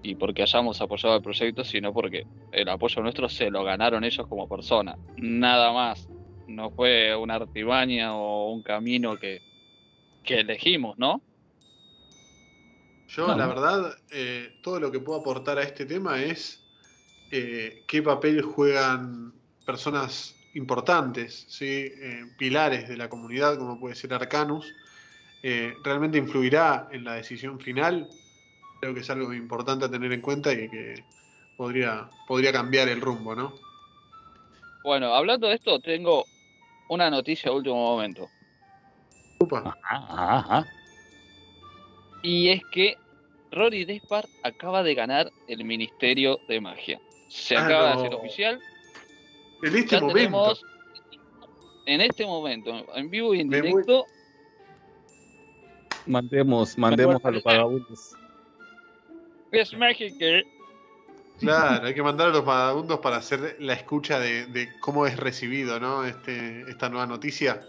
y 0.03 0.15
porque 0.15 0.43
hayamos 0.43 0.81
apoyado 0.81 1.17
el 1.17 1.23
proyecto, 1.23 1.65
sino 1.65 1.93
porque 1.93 2.27
el 2.53 2.69
apoyo 2.69 3.03
nuestro 3.03 3.29
se 3.29 3.51
lo 3.51 3.65
ganaron 3.65 4.05
ellos 4.05 4.27
como 4.27 4.49
personas. 4.49 4.97
Nada 5.17 5.73
más. 5.73 6.09
No 6.47 6.71
fue 6.71 7.15
una 7.15 7.37
artimaña 7.37 8.17
o 8.17 8.51
un 8.51 8.63
camino 8.63 9.17
que, 9.17 9.41
que 10.25 10.41
elegimos, 10.41 10.99
¿no? 10.99 11.23
Yo, 13.09 13.27
No, 13.27 13.37
la 13.37 13.47
verdad, 13.47 13.95
eh, 14.11 14.59
todo 14.63 14.81
lo 14.81 14.91
que 14.91 15.01
puedo 15.01 15.21
aportar 15.21 15.59
a 15.59 15.63
este 15.63 15.85
tema 15.87 16.23
es 16.23 16.61
eh, 17.31 17.85
qué 17.87 18.03
papel 18.03 18.43
juegan 18.43 19.33
personas 19.65 20.40
importantes, 20.55 21.47
¿sí? 21.49 21.93
Eh, 21.93 22.27
pilares 22.37 22.89
de 22.89 22.97
la 22.97 23.09
comunidad, 23.09 23.59
como 23.59 23.79
puede 23.79 23.95
ser 23.95 24.13
Arcanus. 24.15 24.75
Eh, 25.43 25.75
¿Realmente 25.83 26.19
influirá 26.19 26.89
en 26.91 27.05
la 27.05 27.15
decisión 27.15 27.59
final? 27.61 28.09
Creo 28.81 28.95
que 28.95 29.01
es 29.01 29.11
algo 29.11 29.33
importante 29.33 29.85
a 29.85 29.91
tener 29.91 30.13
en 30.13 30.21
cuenta 30.21 30.53
y 30.53 30.69
que 30.69 31.05
podría, 31.57 32.09
podría 32.27 32.53
cambiar 32.53 32.89
el 32.89 33.01
rumbo, 33.01 33.35
¿no? 33.35 33.55
Bueno, 34.83 35.15
hablando 35.15 35.49
de 35.49 35.55
esto, 35.55 35.79
tengo 35.79 36.25
una 36.89 37.11
noticia 37.11 37.51
de 37.51 37.57
último 37.57 37.77
momento. 37.77 38.29
Upa. 39.39 39.77
Ajá, 39.83 40.39
ajá. 40.39 40.67
Y 42.23 42.49
es 42.49 42.63
que 42.73 42.97
Rory 43.53 43.85
Despard 43.85 44.27
acaba 44.43 44.83
de 44.83 44.95
ganar 44.95 45.31
el 45.49 45.65
Ministerio 45.65 46.41
de 46.49 46.61
Magia. 46.61 47.01
Se 47.29 47.57
Ah, 47.57 47.65
acaba 47.65 47.87
de 47.89 47.93
hacer 47.95 48.15
oficial. 48.15 48.61
En 49.63 49.77
este 49.77 49.97
Ya 49.97 50.01
momento. 50.01 50.15
tenemos, 50.19 50.65
en 51.87 52.01
este 52.01 52.27
momento, 52.27 52.87
en 52.95 53.11
vivo 53.11 53.35
y 53.35 53.41
en 53.41 53.49
Me 53.49 53.61
voy- 53.61 53.71
directo, 53.71 54.07
Mandemos, 56.07 56.79
mandemos 56.79 57.23
a 57.25 57.31
los 57.31 57.43
vagabundos. 57.43 58.15
es 59.53 59.75
mágico. 59.77 60.17
Claro, 61.39 61.87
hay 61.87 61.95
que 61.95 62.03
mandar 62.03 62.29
a 62.29 62.31
los 62.31 62.45
vagabundos 62.45 62.99
para 63.01 63.17
hacer 63.17 63.57
la 63.61 63.75
escucha 63.75 64.19
de, 64.19 64.47
de 64.47 64.69
cómo 64.81 65.07
es 65.07 65.17
recibido, 65.19 65.79
¿no? 65.79 66.05
Este, 66.05 66.63
esta 66.71 66.89
nueva 66.89 67.07
noticia. 67.07 67.63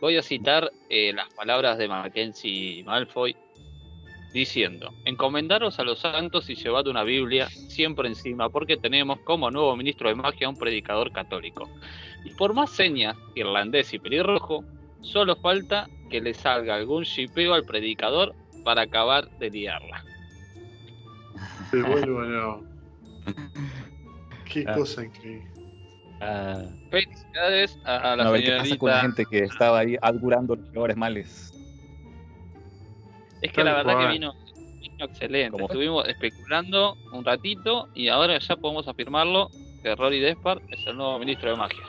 Voy 0.00 0.16
a 0.16 0.22
citar 0.22 0.70
eh, 0.88 1.12
las 1.12 1.32
palabras 1.34 1.78
de 1.78 1.88
Mackenzie 1.88 2.82
Malfoy 2.84 3.36
diciendo: 4.34 4.92
Encomendaros 5.06 5.78
a 5.78 5.84
los 5.84 6.00
santos 6.00 6.50
y 6.50 6.56
llevad 6.56 6.86
una 6.88 7.04
Biblia 7.04 7.46
siempre 7.48 8.08
encima, 8.08 8.50
porque 8.50 8.76
tenemos 8.76 9.20
como 9.20 9.50
nuevo 9.50 9.74
ministro 9.76 10.08
de 10.10 10.16
magia 10.16 10.46
a 10.48 10.50
un 10.50 10.58
predicador 10.58 11.10
católico. 11.12 11.70
Y 12.24 12.30
por 12.34 12.52
más 12.52 12.70
señas, 12.70 13.16
irlandés 13.34 13.94
y 13.94 13.98
pelirrojo, 13.98 14.64
solo 15.00 15.36
falta 15.36 15.88
que 16.10 16.20
le 16.20 16.34
salga 16.34 16.74
algún 16.74 17.04
shipeo 17.04 17.54
al 17.54 17.64
predicador 17.64 18.34
para 18.64 18.82
acabar 18.82 19.28
de 19.38 19.50
liarla. 19.50 20.04
Vuelvo 21.72 22.22
no. 22.22 22.62
Qué 24.52 24.64
Ah. 24.66 24.74
cosa 24.74 25.04
increíble. 25.04 25.48
Ah, 26.20 26.62
Felicidades 26.90 27.78
a, 27.84 28.12
a 28.12 28.16
la 28.16 28.28
a 28.28 28.30
ver 28.30 28.44
qué 28.44 28.56
pasa 28.56 28.76
con 28.78 28.90
la 28.90 29.00
señorita. 29.00 29.22
gente 29.22 29.26
que 29.26 29.44
estaba 29.44 29.78
ahí 29.80 29.96
augurando 30.00 30.54
los 30.56 30.66
peores 30.70 30.96
males. 30.96 31.53
Es 33.44 33.52
que 33.52 33.62
la 33.62 33.74
verdad 33.74 33.98
que 33.98 34.06
vino, 34.06 34.34
vino 34.80 35.04
excelente. 35.04 35.62
Estuvimos 35.62 36.08
especulando 36.08 36.96
un 37.12 37.26
ratito 37.26 37.90
y 37.94 38.08
ahora 38.08 38.38
ya 38.38 38.56
podemos 38.56 38.88
afirmarlo 38.88 39.50
que 39.82 39.94
Rory 39.94 40.18
Despard 40.18 40.62
es 40.70 40.86
el 40.86 40.96
nuevo 40.96 41.18
ministro 41.18 41.50
de 41.50 41.56
magia. 41.56 41.84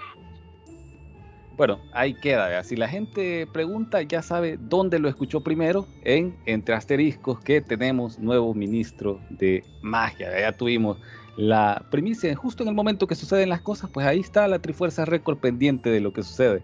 Bueno, 1.56 1.80
ahí 1.94 2.14
queda. 2.14 2.62
Si 2.66 2.76
la 2.76 2.90
gente 2.90 3.48
pregunta, 3.54 4.02
ya 4.02 4.22
sabe 4.22 4.58
dónde 4.60 5.00
lo 5.00 5.08
escuchó 5.08 5.40
primero, 5.40 5.88
en 6.04 6.36
Entre 6.46 6.76
Asteriscos, 6.76 7.40
que 7.40 7.62
tenemos 7.62 8.20
nuevo 8.20 8.54
ministro 8.54 9.22
de 9.30 9.64
magia. 9.82 10.38
Ya 10.38 10.52
tuvimos 10.52 10.98
la 11.38 11.86
primicia, 11.90 12.36
justo 12.36 12.64
en 12.64 12.70
el 12.70 12.76
momento 12.76 13.08
que 13.08 13.16
suceden 13.16 13.48
las 13.48 13.62
cosas, 13.62 13.90
pues 13.94 14.06
ahí 14.06 14.20
está 14.20 14.46
la 14.50 14.60
Trifuerza 14.60 15.06
Récord 15.06 15.38
pendiente 15.38 15.90
de 15.90 16.02
lo 16.02 16.12
que 16.12 16.22
sucede. 16.22 16.64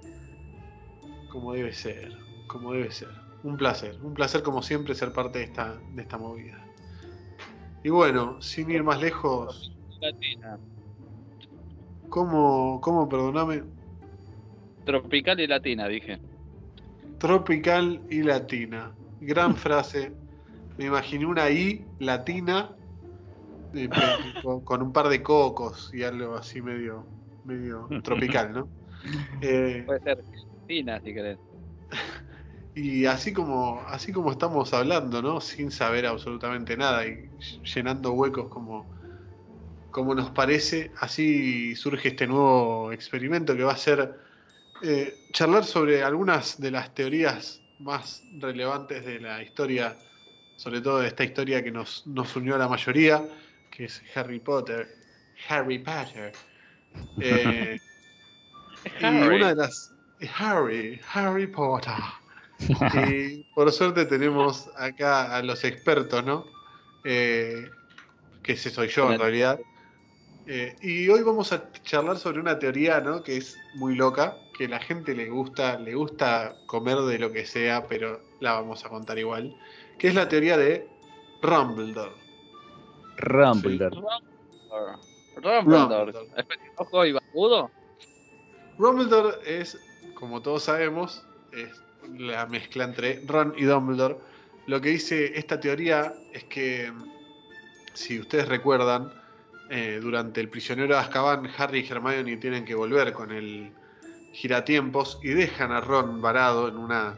Como 1.29 1.53
debe 1.53 1.71
ser, 1.71 2.11
como 2.47 2.73
debe 2.73 2.91
ser. 2.91 3.20
Un 3.43 3.57
placer, 3.57 3.97
un 4.03 4.13
placer 4.13 4.43
como 4.43 4.61
siempre 4.61 4.93
ser 4.93 5.11
parte 5.13 5.39
de 5.39 5.45
esta, 5.45 5.79
de 5.93 6.01
esta 6.01 6.17
movida. 6.17 6.63
Y 7.83 7.89
bueno, 7.89 8.41
sin 8.41 8.69
ir 8.69 8.83
más 8.83 9.01
lejos, 9.01 9.71
Latina. 9.99 10.59
¿cómo, 12.09 12.79
cómo 12.81 13.09
perdoname? 13.09 13.63
Tropical 14.85 15.39
y 15.39 15.47
latina, 15.47 15.87
dije. 15.87 16.19
Tropical 17.17 18.01
y 18.09 18.23
latina. 18.23 18.91
Gran 19.19 19.55
frase. 19.57 20.11
Me 20.77 20.85
imaginé 20.85 21.25
una 21.25 21.49
I 21.49 21.85
latina 21.99 22.75
eh, 23.73 23.89
con, 24.63 24.81
un 24.81 24.91
par 24.93 25.09
de 25.09 25.21
cocos 25.21 25.91
y 25.93 26.03
algo 26.03 26.35
así 26.35 26.61
medio, 26.61 27.05
medio 27.45 27.87
tropical, 28.03 28.53
¿no? 28.53 28.69
Eh, 29.41 29.81
Puede 29.83 29.99
ser 30.01 30.23
latina, 30.59 31.01
si 31.01 31.11
querés. 31.11 31.39
Y 32.73 33.05
así 33.05 33.33
como, 33.33 33.81
así 33.87 34.13
como 34.13 34.31
estamos 34.31 34.73
hablando, 34.73 35.21
¿no? 35.21 35.41
Sin 35.41 35.71
saber 35.71 36.05
absolutamente 36.05 36.77
nada 36.77 37.05
y 37.05 37.29
llenando 37.75 38.13
huecos 38.13 38.47
como, 38.47 38.89
como 39.91 40.15
nos 40.15 40.29
parece, 40.29 40.91
así 40.99 41.75
surge 41.75 42.09
este 42.09 42.27
nuevo 42.27 42.91
experimento 42.93 43.55
que 43.55 43.63
va 43.63 43.73
a 43.73 43.77
ser 43.77 44.17
eh, 44.83 45.13
charlar 45.33 45.65
sobre 45.65 46.01
algunas 46.01 46.61
de 46.61 46.71
las 46.71 46.93
teorías 46.95 47.61
más 47.79 48.23
relevantes 48.39 49.05
de 49.05 49.19
la 49.19 49.43
historia, 49.43 49.97
sobre 50.55 50.79
todo 50.79 50.99
de 50.99 51.07
esta 51.07 51.25
historia 51.25 51.61
que 51.63 51.71
nos, 51.71 52.07
nos 52.07 52.33
unió 52.37 52.55
a 52.55 52.57
la 52.57 52.69
mayoría, 52.69 53.27
que 53.69 53.85
es 53.85 54.01
Harry 54.15 54.39
Potter. 54.39 54.87
Harry 55.49 55.79
Potter. 55.79 56.31
Eh, 57.19 57.79
y 59.01 59.05
una 59.05 59.49
de 59.49 59.55
las. 59.55 59.93
Harry, 60.37 61.01
Harry 61.13 61.47
Potter. 61.47 61.95
Y 62.67 63.43
por 63.55 63.71
suerte 63.71 64.05
tenemos 64.05 64.69
acá 64.77 65.35
a 65.35 65.41
los 65.41 65.63
expertos, 65.63 66.23
¿no? 66.23 66.45
Eh, 67.03 67.69
que 68.43 68.53
ese 68.53 68.69
soy 68.69 68.87
yo 68.87 69.11
en 69.11 69.19
realidad. 69.19 69.59
Eh, 70.47 70.75
y 70.81 71.07
hoy 71.09 71.21
vamos 71.23 71.53
a 71.53 71.71
charlar 71.83 72.17
sobre 72.17 72.39
una 72.39 72.57
teoría, 72.59 72.99
¿no? 72.99 73.23
Que 73.23 73.37
es 73.37 73.57
muy 73.75 73.95
loca, 73.95 74.37
que 74.57 74.67
la 74.67 74.79
gente 74.79 75.15
le 75.15 75.29
gusta, 75.29 75.79
le 75.79 75.95
gusta 75.95 76.55
comer 76.65 76.97
de 76.97 77.19
lo 77.19 77.31
que 77.31 77.45
sea, 77.45 77.87
pero 77.87 78.19
la 78.39 78.53
vamos 78.53 78.83
a 78.85 78.89
contar 78.89 79.17
igual. 79.19 79.55
Que 79.97 80.07
es 80.07 80.15
la 80.15 80.27
teoría 80.27 80.57
de 80.57 80.87
Rumbledore. 81.41 82.11
Rumbledore. 83.17 84.01
Rumbledore. 85.35 85.63
Rumbledore. 85.63 86.13
Ojo 86.77 87.05
y 87.05 87.11
barbudo. 87.13 87.71
Rumbledore 88.77 89.37
es, 89.45 89.79
como 90.15 90.41
todos 90.41 90.63
sabemos, 90.63 91.23
es 91.53 91.81
la 92.17 92.45
mezcla 92.45 92.83
entre 92.83 93.21
Ron 93.25 93.53
y 93.57 93.63
Dumbledore. 93.63 94.17
Lo 94.67 94.79
que 94.81 94.89
dice 94.89 95.37
esta 95.37 95.59
teoría 95.59 96.13
es 96.33 96.43
que, 96.45 96.91
si 97.93 98.19
ustedes 98.19 98.47
recuerdan, 98.47 99.11
eh, 99.69 99.99
durante 100.01 100.41
el 100.41 100.49
prisionero 100.49 100.95
de 100.95 100.99
Azkaban, 100.99 101.49
Harry 101.57 101.79
y 101.79 101.89
Hermione 101.89 102.37
tienen 102.37 102.65
que 102.65 102.75
volver 102.75 103.13
con 103.13 103.31
el 103.31 103.71
giratiempos 104.33 105.19
y 105.23 105.29
dejan 105.29 105.71
a 105.71 105.81
Ron 105.81 106.21
varado 106.21 106.67
en 106.67 106.77
una 106.77 107.15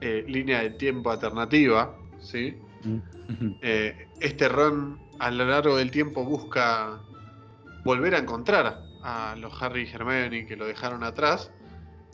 eh, 0.00 0.24
línea 0.26 0.62
de 0.62 0.70
tiempo 0.70 1.10
alternativa, 1.10 1.94
¿sí? 2.20 2.56
Eh, 3.62 4.08
este 4.20 4.48
Ron 4.48 4.98
a 5.18 5.30
lo 5.30 5.46
largo 5.46 5.76
del 5.76 5.90
tiempo 5.90 6.24
busca 6.24 7.00
volver 7.84 8.14
a 8.14 8.18
encontrar 8.18 8.82
a 9.02 9.36
los 9.38 9.62
Harry 9.62 9.82
y 9.82 9.94
Hermione 9.94 10.46
que 10.46 10.56
lo 10.56 10.66
dejaron 10.66 11.02
atrás 11.02 11.50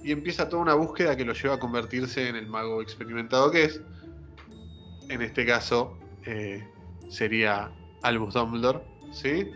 y 0.03 0.13
empieza 0.13 0.49
toda 0.49 0.63
una 0.63 0.75
búsqueda 0.75 1.17
que 1.17 1.25
lo 1.25 1.33
lleva 1.35 1.55
a 1.55 1.59
convertirse 1.59 2.29
en 2.29 2.37
el 2.37 2.47
mago 2.47 2.83
experimentado 2.83 3.51
que 3.51 3.65
es. 3.65 3.83
En 5.09 5.23
este 5.23 5.45
caso 5.45 5.99
eh, 6.25 6.69
sería 7.09 7.73
Albus 8.03 8.35
Dumbledore, 8.35 8.81
¿sí? 9.11 9.51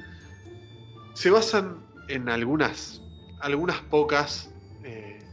Se 1.15 1.31
basan 1.31 1.81
en 2.09 2.29
algunas, 2.29 3.03
algunas 3.41 3.81
pocas, 3.83 4.53
eh, 4.83 5.25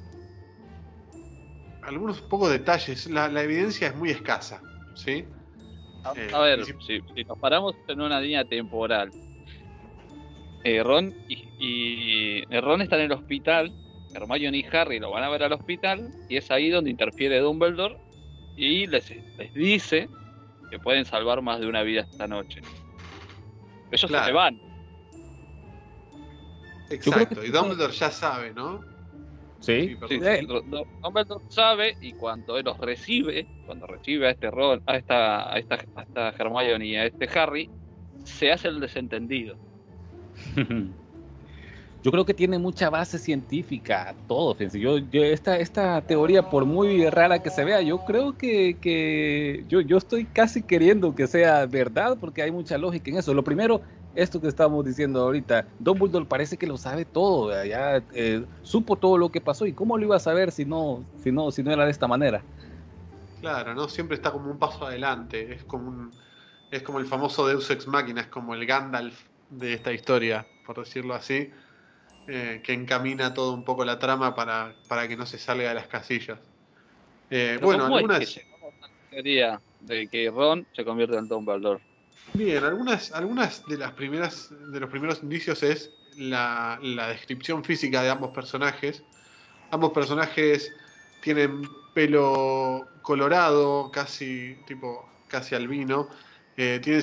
algunos 1.81 2.21
pocos 2.21 2.51
detalles. 2.51 3.07
La, 3.07 3.27
la 3.27 3.43
evidencia 3.43 3.87
es 3.87 3.95
muy 3.95 4.11
escasa, 4.11 4.63
¿sí? 4.93 5.27
A, 6.03 6.13
Eh, 6.15 6.29
a 6.33 6.39
ver, 6.41 6.65
si- 6.65 6.73
si, 6.79 7.01
si 7.13 7.23
nos 7.25 7.37
paramos 7.39 7.75
en 7.87 8.01
una 8.01 8.19
línea 8.21 8.45
temporal, 8.45 9.11
eh, 10.63 10.83
Ron 10.83 11.13
y, 11.27 11.37
y- 11.57 12.59
Ron 12.61 12.81
está 12.81 12.97
en 12.97 13.03
el 13.03 13.11
hospital, 13.13 13.75
Hermione 14.13 14.57
y 14.57 14.65
Harry 14.71 14.99
lo 14.99 15.11
van 15.11 15.23
a 15.23 15.29
ver 15.29 15.43
al 15.43 15.53
hospital 15.53 16.11
y 16.27 16.37
es 16.37 16.49
ahí 16.51 16.69
donde 16.69 16.89
interfiere 16.89 17.39
Dumbledore 17.39 17.97
y 18.55 18.87
les, 18.87 19.09
les 19.37 19.53
dice 19.53 20.09
que 20.69 20.79
pueden 20.79 21.05
salvar 21.05 21.41
más 21.41 21.59
de 21.59 21.67
una 21.67 21.83
vida 21.83 22.01
esta 22.01 22.27
noche. 22.27 22.61
Ellos 23.89 24.09
Claro. 24.09 24.25
se 24.25 24.31
van. 24.31 24.61
Exacto, 26.89 27.41
que- 27.41 27.47
y 27.47 27.51
Dumbledore 27.51 27.93
ya 27.93 28.11
sabe, 28.11 28.53
¿no? 28.53 28.83
Sí, 29.59 29.95
Sí, 30.07 30.19
Dumbledore 31.01 31.41
sabe 31.47 31.95
y 32.01 32.13
cuando 32.13 32.57
él 32.57 32.65
los 32.65 32.77
recibe, 32.77 33.47
cuando 33.63 33.85
recibe 33.85 34.27
a 34.27 34.31
este 34.31 34.49
Ron, 34.49 34.81
a 34.85 34.97
esta, 34.97 35.53
a 35.53 35.59
esta, 35.59 35.75
a 35.95 36.01
esta 36.01 36.29
Hermione 36.37 36.85
y 36.85 36.95
a 36.95 37.05
este 37.05 37.29
Harry, 37.39 37.69
se 38.23 38.51
hace 38.51 38.67
el 38.69 38.79
desentendido. 38.79 39.57
Yo 42.03 42.11
creo 42.11 42.25
que 42.25 42.33
tiene 42.33 42.57
mucha 42.57 42.89
base 42.89 43.19
científica 43.19 44.17
todo. 44.27 44.55
fíjense. 44.55 44.79
Yo, 44.79 44.97
yo- 44.97 45.23
esta, 45.23 45.57
esta 45.59 46.01
teoría, 46.07 46.49
por 46.49 46.65
muy 46.65 47.07
rara 47.09 47.39
que 47.43 47.49
se 47.51 47.63
vea, 47.63 47.81
yo 47.81 48.03
creo 48.03 48.37
que, 48.37 48.79
que 48.79 49.65
yo, 49.67 49.81
yo 49.81 49.97
estoy 49.97 50.25
casi 50.25 50.63
queriendo 50.63 51.13
que 51.13 51.27
sea 51.27 51.65
verdad 51.67 52.17
porque 52.19 52.41
hay 52.41 52.51
mucha 52.51 52.77
lógica 52.77 53.11
en 53.11 53.17
eso. 53.17 53.33
Lo 53.35 53.43
primero, 53.43 53.83
esto 54.15 54.41
que 54.41 54.47
estamos 54.47 54.83
diciendo 54.83 55.21
ahorita, 55.21 55.67
Dumbledore 55.77 56.25
parece 56.25 56.57
que 56.57 56.65
lo 56.67 56.77
sabe 56.77 57.05
todo, 57.05 57.51
ya 57.65 58.03
eh, 58.13 58.45
supo 58.61 58.95
todo 58.97 59.17
lo 59.17 59.31
que 59.31 59.41
pasó 59.41 59.65
y 59.67 59.73
cómo 59.73 59.97
lo 59.97 60.05
iba 60.05 60.15
a 60.15 60.19
saber 60.19 60.51
si 60.51 60.65
no, 60.65 61.05
si 61.15 61.31
no, 61.31 61.51
si 61.51 61.61
no 61.63 61.71
era 61.71 61.85
de 61.85 61.91
esta 61.91 62.07
manera. 62.07 62.43
Claro, 63.39 63.73
¿no? 63.73 63.87
Siempre 63.89 64.15
está 64.15 64.31
como 64.31 64.51
un 64.51 64.59
paso 64.59 64.85
adelante. 64.85 65.53
Es 65.53 65.63
como 65.65 65.89
un, 65.89 66.17
es 66.69 66.83
como 66.83 66.99
el 66.99 67.07
famoso 67.07 67.47
Deus 67.47 67.69
Ex 67.71 67.87
Machina, 67.87 68.21
es 68.21 68.27
como 68.27 68.53
el 68.53 68.65
Gandalf 68.67 69.29
de 69.49 69.73
esta 69.73 69.91
historia, 69.93 70.47
por 70.63 70.77
decirlo 70.79 71.15
así, 71.15 71.51
eh, 72.27 72.61
que 72.63 72.73
encamina 72.73 73.33
todo 73.33 73.53
un 73.53 73.63
poco 73.63 73.85
la 73.85 73.99
trama 73.99 74.35
para, 74.35 74.73
para 74.87 75.07
que 75.07 75.15
no 75.15 75.25
se 75.25 75.37
salga 75.37 75.69
de 75.69 75.75
las 75.75 75.87
casillas. 75.87 76.39
Eh, 77.29 77.57
bueno, 77.61 77.83
¿cómo 77.83 77.97
es 77.97 78.03
algunas. 78.03 78.35
que 78.35 78.45
teoría 79.09 79.61
de 79.81 80.07
que 80.07 80.29
Ron 80.29 80.65
se 80.73 80.85
convierte 80.85 81.17
en 81.17 81.27
Dumbledore. 81.27 81.81
Bien, 82.33 82.63
algunas, 82.63 83.11
algunas 83.11 83.65
de 83.67 83.77
las 83.77 83.91
primeras, 83.93 84.49
de 84.71 84.79
los 84.79 84.89
primeros 84.89 85.21
indicios 85.21 85.63
es 85.63 85.91
la, 86.17 86.79
la 86.81 87.09
descripción 87.09 87.63
física 87.63 88.01
de 88.03 88.09
ambos 88.09 88.31
personajes. 88.31 89.03
Ambos 89.71 89.91
personajes 89.91 90.73
tienen 91.21 91.61
pelo 91.93 92.87
colorado, 93.01 93.91
casi 93.91 94.55
tipo 94.65 95.09
casi 95.27 95.55
albino. 95.55 96.09
Eh, 96.57 96.79
tienen 96.83 97.01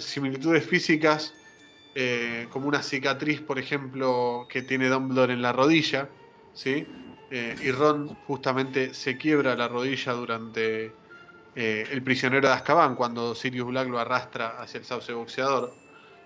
similitudes 0.00 0.66
físicas, 0.66 1.32
eh, 1.94 2.46
como 2.50 2.68
una 2.68 2.82
cicatriz, 2.82 3.40
por 3.40 3.58
ejemplo, 3.58 4.46
que 4.48 4.62
tiene 4.62 4.88
Dumbledore 4.88 5.32
en 5.32 5.42
la 5.42 5.52
rodilla, 5.52 6.08
¿sí? 6.52 6.86
Eh, 7.30 7.56
y 7.62 7.70
Ron 7.72 8.08
justamente 8.26 8.94
se 8.94 9.18
quiebra 9.18 9.54
la 9.54 9.68
rodilla 9.68 10.12
durante 10.12 10.92
eh, 11.54 11.86
El 11.90 12.02
prisionero 12.02 12.48
de 12.48 12.54
Azkaban, 12.54 12.94
cuando 12.94 13.34
Sirius 13.34 13.66
Black 13.66 13.88
lo 13.88 13.98
arrastra 13.98 14.60
hacia 14.60 14.78
el 14.78 14.84
sauce 14.84 15.12
boxeador, 15.12 15.74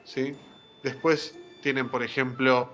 ¿sí? 0.04 0.36
Después 0.82 1.38
tienen, 1.60 1.88
por 1.88 2.02
ejemplo, 2.02 2.70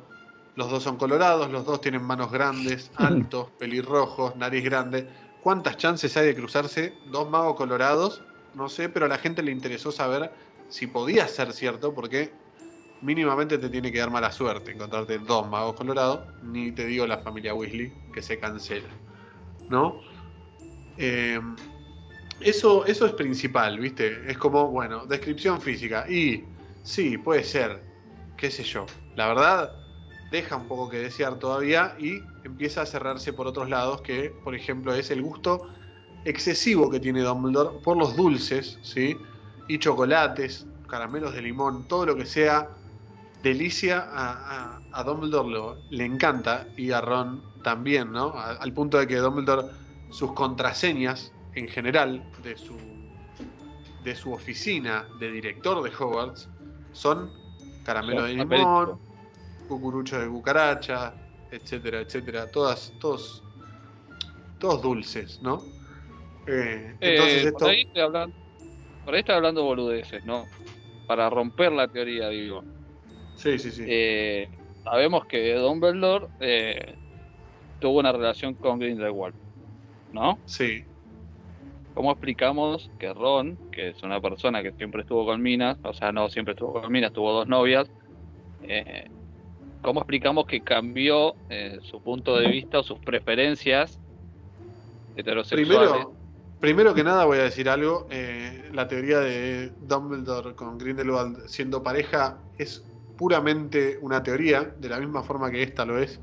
los 0.56 0.70
dos 0.70 0.82
son 0.82 0.96
colorados, 0.96 1.50
los 1.50 1.64
dos 1.64 1.80
tienen 1.80 2.02
manos 2.02 2.32
grandes, 2.32 2.90
altos, 2.96 3.50
pelirrojos, 3.58 4.34
nariz 4.36 4.64
grande. 4.64 5.08
¿Cuántas 5.40 5.76
chances 5.76 6.16
hay 6.16 6.26
de 6.26 6.34
cruzarse 6.34 6.94
dos 7.06 7.30
magos 7.30 7.54
colorados? 7.54 8.22
No 8.54 8.68
sé, 8.68 8.88
pero 8.88 9.06
a 9.06 9.08
la 9.08 9.18
gente 9.18 9.42
le 9.42 9.52
interesó 9.52 9.92
saber 9.92 10.32
si 10.68 10.86
podía 10.86 11.28
ser 11.28 11.52
cierto, 11.52 11.94
porque 11.94 12.32
mínimamente 13.02 13.58
te 13.58 13.68
tiene 13.68 13.92
que 13.92 13.98
dar 13.98 14.10
mala 14.10 14.32
suerte 14.32 14.72
encontrarte 14.72 15.18
dos 15.18 15.48
magos 15.48 15.74
colorados, 15.76 16.20
ni 16.42 16.72
te 16.72 16.86
digo 16.86 17.06
la 17.06 17.18
familia 17.18 17.54
Weasley, 17.54 17.92
que 18.12 18.22
se 18.22 18.38
cancela. 18.38 18.88
¿No? 19.68 20.00
Eh, 20.96 21.40
eso, 22.40 22.84
eso 22.86 23.06
es 23.06 23.12
principal, 23.12 23.78
¿viste? 23.78 24.30
Es 24.30 24.38
como, 24.38 24.68
bueno, 24.68 25.06
descripción 25.06 25.60
física. 25.60 26.08
Y 26.08 26.44
sí, 26.82 27.18
puede 27.18 27.44
ser, 27.44 27.82
qué 28.36 28.50
sé 28.50 28.62
yo. 28.62 28.86
La 29.16 29.28
verdad, 29.28 29.72
deja 30.30 30.56
un 30.56 30.68
poco 30.68 30.88
que 30.88 30.98
desear 30.98 31.38
todavía 31.38 31.96
y 31.98 32.20
empieza 32.44 32.82
a 32.82 32.86
cerrarse 32.86 33.32
por 33.32 33.46
otros 33.46 33.68
lados, 33.68 34.02
que 34.02 34.32
por 34.44 34.54
ejemplo 34.54 34.94
es 34.94 35.10
el 35.10 35.22
gusto 35.22 35.68
excesivo 36.24 36.90
que 36.90 37.00
tiene 37.00 37.22
Dumbledore 37.22 37.78
por 37.82 37.96
los 37.96 38.16
dulces, 38.16 38.78
¿sí? 38.82 39.16
Y 39.68 39.78
chocolates, 39.78 40.66
caramelos 40.86 41.34
de 41.34 41.42
limón, 41.42 41.86
todo 41.88 42.06
lo 42.06 42.16
que 42.16 42.26
sea 42.26 42.68
delicia 43.42 44.00
a, 44.00 44.74
a, 44.76 44.82
a 44.90 45.04
Dumbledore 45.04 45.48
lo, 45.50 45.84
le 45.90 46.04
encanta 46.04 46.72
y 46.76 46.90
a 46.92 47.00
Ron 47.00 47.48
también, 47.62 48.12
¿no? 48.12 48.30
A- 48.34 48.52
al 48.54 48.72
punto 48.72 48.98
de 48.98 49.06
que 49.06 49.16
Dumbledore, 49.16 49.68
sus 50.08 50.32
contraseñas 50.34 51.34
en 51.52 51.68
general 51.68 52.30
de 52.36 52.56
su, 52.56 53.10
de 53.98 54.14
su 54.14 54.32
oficina 54.32 55.08
de 55.14 55.30
director 55.30 55.82
de 55.82 55.90
Hogwarts 55.96 56.50
son 56.90 57.32
caramelo 57.82 58.24
de 58.24 58.34
limón, 58.34 59.00
cucurucho 59.66 60.18
de 60.20 60.28
cucaracha, 60.28 61.18
etcétera, 61.50 62.00
etcétera. 62.00 62.50
Todas, 62.50 62.96
todos, 62.98 63.46
todos 64.58 64.82
dulces, 64.82 65.40
¿no? 65.42 65.74
Eh, 66.46 66.98
entonces 67.04 67.44
Eh, 67.44 67.44
esto. 67.44 67.58
por, 67.58 67.68
ahí 67.68 67.82
estoy 67.82 68.02
hablando, 68.02 68.36
por 69.04 69.14
ahí 69.14 69.20
estoy 69.20 69.34
hablando 69.36 69.64
boludeces, 69.64 70.24
¿no? 70.24 70.50
Para 71.06 71.30
romper 71.30 71.72
la 71.72 71.88
teoría, 71.88 72.28
digo. 72.30 72.66
Sí, 73.38 73.58
sí, 73.58 73.70
sí. 73.70 73.84
Eh, 73.86 74.50
sabemos 74.82 75.24
que 75.26 75.54
Dumbledore 75.54 76.26
eh, 76.40 76.96
tuvo 77.78 78.00
una 78.00 78.12
relación 78.12 78.54
con 78.56 78.78
Grindelwald, 78.80 79.34
¿no? 80.12 80.40
sí. 80.44 80.84
¿Cómo 81.94 82.12
explicamos 82.12 82.90
que 82.98 83.12
Ron, 83.12 83.58
que 83.72 83.88
es 83.88 84.02
una 84.04 84.20
persona 84.20 84.62
que 84.62 84.72
siempre 84.72 85.00
estuvo 85.02 85.24
con 85.26 85.42
minas, 85.42 85.78
o 85.82 85.92
sea, 85.92 86.12
no 86.12 86.28
siempre 86.28 86.52
estuvo 86.52 86.80
con 86.80 86.92
minas, 86.92 87.12
tuvo 87.12 87.32
dos 87.32 87.48
novias, 87.48 87.90
eh, 88.60 89.10
¿cómo 89.80 90.00
explicamos 90.00 90.46
que 90.46 90.62
cambió 90.62 91.36
eh, 91.48 91.78
su 91.82 92.00
punto 92.00 92.36
de 92.36 92.48
vista 92.48 92.80
o 92.80 92.82
sus 92.82 93.00
preferencias 93.00 94.00
heterosexuales? 95.16 95.90
Primero, 95.90 96.16
primero 96.60 96.94
que 96.94 97.04
nada 97.04 97.24
voy 97.24 97.38
a 97.38 97.44
decir 97.44 97.68
algo. 97.68 98.06
eh, 98.10 98.68
la 98.72 98.86
teoría 98.86 99.18
de 99.20 99.70
Dumbledore 99.80 100.54
con 100.54 100.78
Grindelwald 100.78 101.46
siendo 101.48 101.82
pareja 101.82 102.44
es 102.56 102.87
puramente 103.18 103.98
una 104.00 104.22
teoría, 104.22 104.64
de 104.64 104.88
la 104.88 105.00
misma 105.00 105.24
forma 105.24 105.50
que 105.50 105.62
esta 105.62 105.84
lo 105.84 105.98
es. 105.98 106.22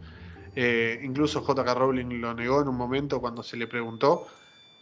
Eh, 0.55 0.99
incluso 1.03 1.41
J.K. 1.43 1.75
Rowling 1.75 2.21
lo 2.21 2.34
negó 2.34 2.62
en 2.62 2.69
un 2.69 2.77
momento 2.77 3.21
cuando 3.21 3.43
se 3.43 3.58
le 3.58 3.67
preguntó. 3.67 4.27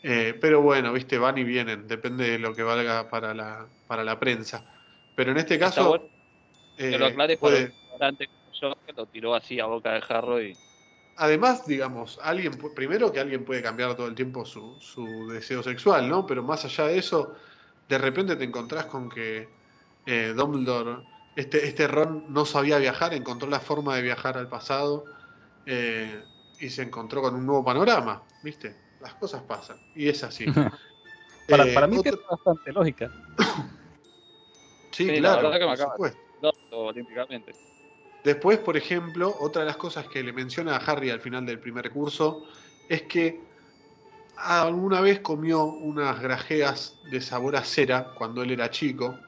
Eh, 0.02 0.38
pero 0.39 0.62
bueno, 0.62 0.93
viste, 0.93 1.17
van 1.17 1.38
y 1.39 1.43
vienen, 1.43 1.88
depende 1.88 2.30
de 2.32 2.39
lo 2.39 2.56
que 2.56 2.63
valga 2.63 3.10
para 3.10 3.34
la, 3.34 3.69
para 3.88 4.04
la 4.04 4.19
prensa. 4.19 4.63
Pero 5.15 5.32
en 5.32 5.38
este 5.38 5.60
caso, 5.60 5.89
bueno 5.89 6.10
lo 6.78 6.78
eh, 6.78 7.04
aclares 7.06 7.38
puede- 7.39 7.73
que 8.86 8.93
lo 8.93 9.06
tiró 9.08 9.36
así 9.36 9.60
a 9.60 9.65
boca 9.65 9.93
de 9.93 10.02
jarro 10.02 10.41
y 10.41 10.58
Además, 11.15 11.67
digamos, 11.67 12.19
alguien 12.23 12.54
primero 12.76 13.12
que 13.12 13.19
alguien 13.19 13.45
puede 13.45 13.62
cambiar 13.62 13.95
todo 13.95 14.08
el 14.08 14.15
tiempo 14.15 14.45
su, 14.45 14.78
su 14.80 15.28
deseo 15.28 15.62
sexual, 15.62 16.10
¿no? 16.10 16.26
Pero 16.26 16.41
más 16.41 16.65
allá 16.65 16.88
de 16.88 16.97
eso, 16.97 17.36
de 17.88 17.97
repente 17.99 18.36
te 18.36 18.43
encontrás 18.45 18.88
con 18.88 19.10
que 19.10 19.47
eh, 20.08 20.34
Dumbledore, 20.36 21.04
este, 21.36 21.67
este 21.67 21.88
Ron 21.88 22.26
no 22.30 22.46
sabía 22.46 22.78
viajar, 22.78 23.13
encontró 23.13 23.50
la 23.50 23.60
forma 23.60 23.96
de 23.96 24.02
viajar 24.02 24.38
al 24.38 24.48
pasado 24.48 25.08
eh, 25.65 26.24
y 26.60 26.69
se 26.69 26.84
encontró 26.84 27.22
con 27.22 27.36
un 27.36 27.46
nuevo 27.46 27.63
panorama, 27.63 28.24
¿viste? 28.41 28.76
Las 29.00 29.15
cosas 29.15 29.41
pasan 29.43 29.78
y 29.96 30.08
es 30.10 30.24
así. 30.24 30.46
Para, 31.48 31.65
Eh, 31.65 31.74
para 31.74 31.88
mí 31.88 31.98
otro- 31.98 32.12
tiene 32.12 32.26
bastante 32.30 32.72
lógica. 32.72 33.12
Sí, 34.91 35.06
Sí, 35.08 35.19
la 35.19 35.39
claro, 35.39 35.52
que 35.52 35.65
me 35.65 35.72
acaba-. 35.72 35.96
Después, 38.24 38.60
por 38.60 38.78
ejemplo, 38.78 39.36
otra 39.39 39.63
de 39.63 39.65
las 39.65 39.78
cosas 39.78 40.08
que 40.08 40.24
le 40.24 40.32
menciona 40.32 40.76
a 40.76 40.78
Harry 40.78 41.10
al 41.10 41.19
final 41.19 41.46
del 41.46 41.60
primer 41.60 41.91
curso 41.91 42.46
es 42.88 43.02
que 43.04 43.43
alguna 44.36 45.02
vez 45.02 45.19
comió 45.19 45.63
unas 45.65 46.22
grajeas 46.22 46.98
de 47.04 47.19
sabor 47.22 47.56
a 47.56 47.63
cera 47.65 48.13
cuando 48.13 48.43
él 48.43 48.52
era 48.52 48.69
chico, 48.69 49.19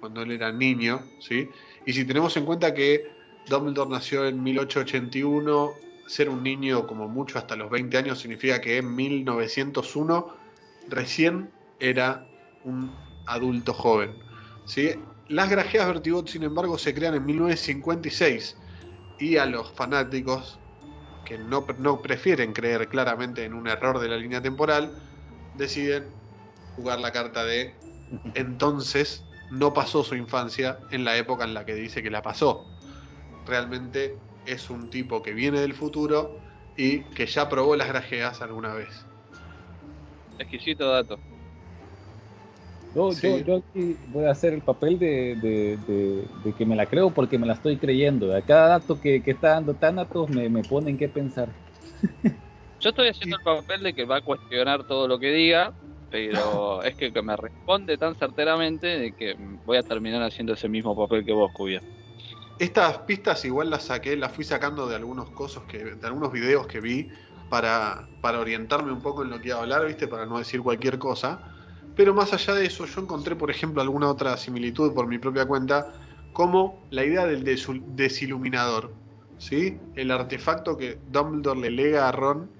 cuando 0.00 0.22
él 0.22 0.32
era 0.32 0.52
niño, 0.52 1.14
¿sí? 1.18 1.50
Y 1.84 1.92
si 1.92 2.06
tenemos 2.06 2.36
en 2.36 2.46
cuenta 2.46 2.74
que 2.74 3.04
Dumbledore 3.46 3.90
nació 3.90 4.26
en 4.26 4.42
1881, 4.42 5.84
ser 6.06 6.28
un 6.30 6.42
niño 6.42 6.86
como 6.86 7.08
mucho 7.08 7.38
hasta 7.38 7.56
los 7.56 7.70
20 7.70 7.96
años 7.98 8.18
significa 8.20 8.60
que 8.60 8.78
en 8.78 8.94
1901 8.94 10.36
recién 10.86 11.54
era 11.78 12.32
un 12.62 13.04
adulto 13.26 13.74
joven, 13.74 14.24
¿sí? 14.64 14.90
Las 15.28 15.48
grajeas 15.50 15.86
Vertigot, 15.86 16.28
sin 16.28 16.42
embargo, 16.42 16.78
se 16.78 16.94
crean 16.94 17.14
en 17.14 17.24
1956 17.24 18.60
y 19.18 19.36
a 19.36 19.46
los 19.46 19.72
fanáticos 19.72 20.62
que 21.24 21.38
no, 21.38 21.66
no 21.78 22.02
prefieren 22.02 22.52
creer 22.52 22.88
claramente 22.88 23.44
en 23.44 23.54
un 23.54 23.68
error 23.68 24.00
de 24.00 24.08
la 24.08 24.16
línea 24.16 24.42
temporal, 24.42 25.00
deciden 25.52 26.20
jugar 26.74 27.00
la 27.00 27.12
carta 27.12 27.44
de 27.44 27.82
entonces 28.34 29.29
no 29.50 29.72
pasó 29.74 30.04
su 30.04 30.14
infancia 30.14 30.78
en 30.90 31.04
la 31.04 31.16
época 31.16 31.44
en 31.44 31.54
la 31.54 31.64
que 31.64 31.74
dice 31.74 32.02
que 32.02 32.10
la 32.10 32.22
pasó. 32.22 32.66
Realmente 33.46 34.18
es 34.46 34.70
un 34.70 34.88
tipo 34.90 35.22
que 35.22 35.32
viene 35.32 35.60
del 35.60 35.74
futuro 35.74 36.40
y 36.76 37.00
que 37.00 37.26
ya 37.26 37.48
probó 37.48 37.76
las 37.76 37.88
grajeas 37.88 38.42
alguna 38.42 38.74
vez. 38.74 39.04
Exquisito 40.38 40.88
dato. 40.90 41.18
Yo, 42.94 43.12
Sí. 43.12 43.22
yo, 43.22 43.38
yo 43.38 43.56
aquí 43.56 43.96
voy 44.08 44.24
a 44.24 44.32
hacer 44.32 44.52
el 44.52 44.62
papel 44.62 44.98
de, 44.98 45.36
de- 45.40 45.78
de- 45.86 46.24
de 46.44 46.52
que 46.56 46.66
me 46.66 46.74
la 46.74 46.86
creo 46.86 47.10
porque 47.10 47.38
me 47.38 47.46
la 47.46 47.52
estoy 47.52 47.76
creyendo. 47.76 48.34
A 48.34 48.42
cada 48.42 48.68
dato 48.68 49.00
que, 49.00 49.22
que 49.22 49.30
está 49.30 49.50
dando 49.50 49.74
Thanatos 49.74 50.28
me, 50.28 50.48
me 50.48 50.64
pone 50.64 50.90
en 50.90 50.98
qué 50.98 51.08
pensar. 51.08 51.48
Yo 52.80 52.90
estoy 52.90 53.08
haciendo 53.08 53.36
el 53.36 53.42
papel 53.42 53.82
de 53.82 53.94
que 53.94 54.04
va 54.04 54.16
a 54.16 54.20
cuestionar 54.22 54.84
todo 54.86 55.06
lo 55.06 55.18
que 55.18 55.30
diga, 55.30 55.72
pero 56.10 56.82
es 56.82 56.94
que, 56.96 57.10
me 57.22 57.36
responde 57.36 57.96
tan 57.96 58.14
certeramente 58.16 58.86
de 58.86 59.12
que 59.12 59.36
voy 59.64 59.76
a 59.76 59.82
terminar 59.82 60.22
haciendo 60.22 60.54
ese 60.54 60.68
mismo 60.68 60.96
papel 60.96 61.24
que 61.24 61.32
vos, 61.32 61.52
Cubia. 61.52 61.80
Estas 62.58 62.98
pistas 62.98 63.44
igual 63.44 63.70
las 63.70 63.84
saqué, 63.84 64.16
las 64.16 64.32
fui 64.32 64.44
sacando 64.44 64.86
de 64.86 64.96
algunos 64.96 65.30
cosas 65.30 65.62
que, 65.64 65.78
de 65.78 66.06
algunos 66.06 66.32
videos 66.32 66.66
que 66.66 66.80
vi 66.80 67.08
para, 67.48 68.08
para 68.20 68.40
orientarme 68.40 68.92
un 68.92 69.00
poco 69.00 69.22
en 69.22 69.30
lo 69.30 69.40
que 69.40 69.48
iba 69.48 69.58
a 69.58 69.62
hablar, 69.62 69.86
¿viste? 69.86 70.08
Para 70.08 70.26
no 70.26 70.38
decir 70.38 70.60
cualquier 70.60 70.98
cosa. 70.98 71.40
Pero 71.96 72.12
más 72.12 72.32
allá 72.32 72.54
de 72.54 72.66
eso, 72.66 72.84
yo 72.86 73.00
encontré, 73.00 73.36
por 73.36 73.50
ejemplo, 73.50 73.80
alguna 73.80 74.08
otra 74.08 74.36
similitud 74.36 74.92
por 74.92 75.06
mi 75.06 75.18
propia 75.18 75.46
cuenta, 75.46 75.92
como 76.32 76.84
la 76.90 77.04
idea 77.04 77.26
del 77.26 77.44
desiluminador, 77.44 78.92
¿sí? 79.38 79.78
El 79.96 80.10
artefacto 80.10 80.76
que 80.76 80.98
Dumbledore 81.10 81.60
le 81.60 81.70
lega 81.70 82.08
a 82.08 82.12
Ron, 82.12 82.50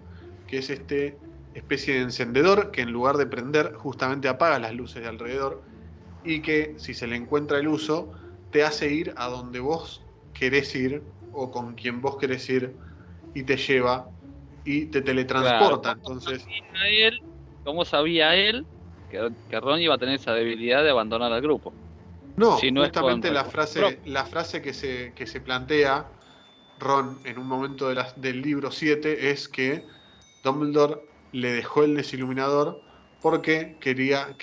que 0.47 0.59
es 0.59 0.71
este 0.71 1.17
especie 1.55 1.95
de 1.95 2.01
encendedor 2.03 2.71
que 2.71 2.83
en 2.83 2.93
lugar 2.93 3.17
de 3.17 3.27
prender, 3.27 3.75
justamente 3.75 4.29
apaga 4.29 4.59
las 4.59 4.75
luces 4.75 5.03
de 5.03 5.09
alrededor 5.09 5.65
y 6.23 6.43
que, 6.43 6.77
si 6.79 6.95
se 6.95 7.07
le 7.07 7.17
encuentra 7.17 7.59
el 7.59 7.69
uso, 7.69 8.13
te 8.51 8.65
hace 8.65 8.93
ir 8.93 9.15
a 9.17 9.29
donde 9.29 9.61
vos 9.61 10.09
querés 10.33 10.75
ir 10.77 11.13
o 11.31 11.51
con 11.51 11.75
quien 11.75 12.01
vos 12.01 12.17
querés 12.19 12.49
ir 12.51 12.79
y 13.35 13.45
te 13.45 13.57
lleva 13.57 14.13
y 14.65 14.87
te 14.91 15.03
teletransporta. 15.03 15.91
Claro. 15.91 15.99
Entonces, 15.99 16.45
¿Cómo 16.45 16.65
sabía 16.73 17.09
él, 17.09 17.19
¿Cómo 17.63 17.85
sabía 17.85 18.35
él 18.37 18.69
que, 19.09 19.31
que 19.49 19.61
Ron 19.61 19.81
iba 19.81 19.95
a 19.95 19.99
tener 19.99 20.17
esa 20.17 20.35
debilidad 20.35 20.83
de 20.85 20.91
abandonar 20.91 21.33
al 21.33 21.41
grupo. 21.43 21.77
No, 22.37 22.61
Si 22.61 22.73
no 22.73 22.85
es 22.85 22.93
justamente 22.93 23.31
la 23.31 23.45
frase, 23.45 24.01
la 24.05 24.25
frase 24.25 24.63
que 24.63 24.73
se, 24.73 25.15
que 25.15 25.27
se 25.27 25.41
plantea 25.41 26.13
Ron 26.77 27.21
en 27.25 27.39
un 27.39 27.47
momento 27.47 27.89
de 27.89 27.95
la- 27.97 28.13
del 28.17 28.43
libro 28.43 28.71
7 28.71 29.31
es 29.31 29.49
que 29.49 29.87
Dumbledore 30.43 31.01
le 31.33 31.53
dejó 31.53 31.85
el 31.85 31.95
desiluminador 31.95 32.81
porque 33.23 33.77
quería 33.81 34.35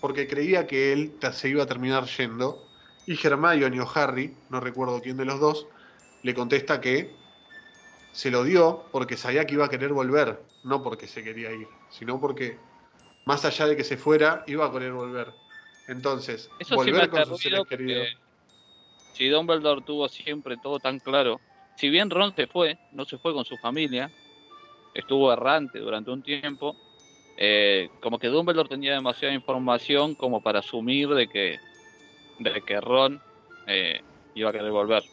porque 0.00 0.28
creía 0.28 0.66
que 0.66 0.92
él 0.92 1.12
se 1.32 1.48
iba 1.48 1.64
a 1.64 1.66
terminar 1.66 2.04
yendo 2.06 2.64
y 3.06 3.18
Hermione 3.26 3.80
o 3.80 3.88
Harry, 3.94 4.34
no 4.50 4.60
recuerdo 4.60 5.00
quién 5.00 5.16
de 5.16 5.24
los 5.24 5.40
dos, 5.40 5.66
le 6.22 6.34
contesta 6.34 6.80
que 6.80 7.10
se 8.12 8.30
lo 8.30 8.44
dio 8.44 8.84
porque 8.92 9.16
sabía 9.16 9.46
que 9.46 9.54
iba 9.54 9.64
a 9.64 9.70
querer 9.70 9.92
volver, 9.92 10.40
no 10.62 10.82
porque 10.82 11.06
se 11.06 11.24
quería 11.24 11.52
ir, 11.52 11.68
sino 11.90 12.20
porque 12.20 12.58
más 13.24 13.44
allá 13.44 13.66
de 13.66 13.76
que 13.76 13.84
se 13.84 13.96
fuera, 13.96 14.44
iba 14.46 14.66
a 14.66 14.72
querer 14.72 14.92
volver. 14.92 15.32
Entonces, 15.86 16.50
Eso 16.58 16.76
volver 16.76 17.08
con 17.08 17.24
sus 17.24 17.40
seres 17.40 17.62
queridos. 17.68 18.08
si 19.12 19.28
Dumbledore 19.28 19.82
tuvo 19.82 20.08
siempre 20.08 20.56
todo 20.56 20.78
tan 20.78 20.98
claro, 20.98 21.40
si 21.76 21.88
bien 21.88 22.10
Ron 22.10 22.34
se 22.34 22.46
fue, 22.46 22.78
no 22.92 23.04
se 23.04 23.18
fue 23.18 23.32
con 23.32 23.44
su 23.44 23.56
familia, 23.56 24.10
estuvo 25.00 25.32
errante 25.32 25.78
durante 25.78 26.10
un 26.10 26.22
tiempo, 26.22 26.76
eh, 27.36 27.88
como 28.00 28.18
que 28.18 28.28
Dumbledore 28.28 28.68
tenía 28.68 28.94
demasiada 28.94 29.32
información 29.32 30.14
como 30.14 30.42
para 30.42 30.58
asumir 30.58 31.08
de 31.10 31.28
que, 31.28 31.58
de 32.40 32.62
que 32.62 32.80
Ron 32.80 33.20
eh, 33.66 34.00
iba 34.34 34.50
a 34.50 34.52
querer 34.52 34.72
volver. 34.72 35.04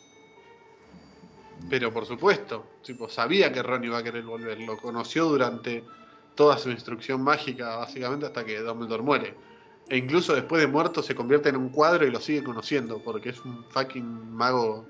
Pero 1.70 1.94
por 1.94 2.06
supuesto, 2.06 2.66
tipo, 2.84 3.08
sabía 3.10 3.52
que 3.52 3.62
Ron 3.62 3.84
iba 3.84 4.00
a 4.00 4.04
querer 4.04 4.24
volver. 4.24 4.60
Lo 4.60 4.78
conoció 4.78 5.26
durante 5.26 5.84
toda 6.36 6.58
su 6.58 6.70
instrucción 6.70 7.22
mágica, 7.22 7.78
básicamente, 7.78 8.26
hasta 8.26 8.44
que 8.44 8.60
Dumbledore 8.60 9.04
muere. 9.04 9.34
E 9.88 9.98
incluso 9.98 10.34
después 10.34 10.62
de 10.62 10.68
muerto 10.68 11.04
se 11.04 11.14
convierte 11.14 11.50
en 11.50 11.58
un 11.58 11.70
cuadro 11.70 12.08
y 12.08 12.12
lo 12.12 12.20
sigue 12.20 12.44
conociendo, 12.44 13.00
porque 13.04 13.30
es 13.30 13.46
un 13.46 13.64
fucking 13.70 14.34
mago 14.34 14.86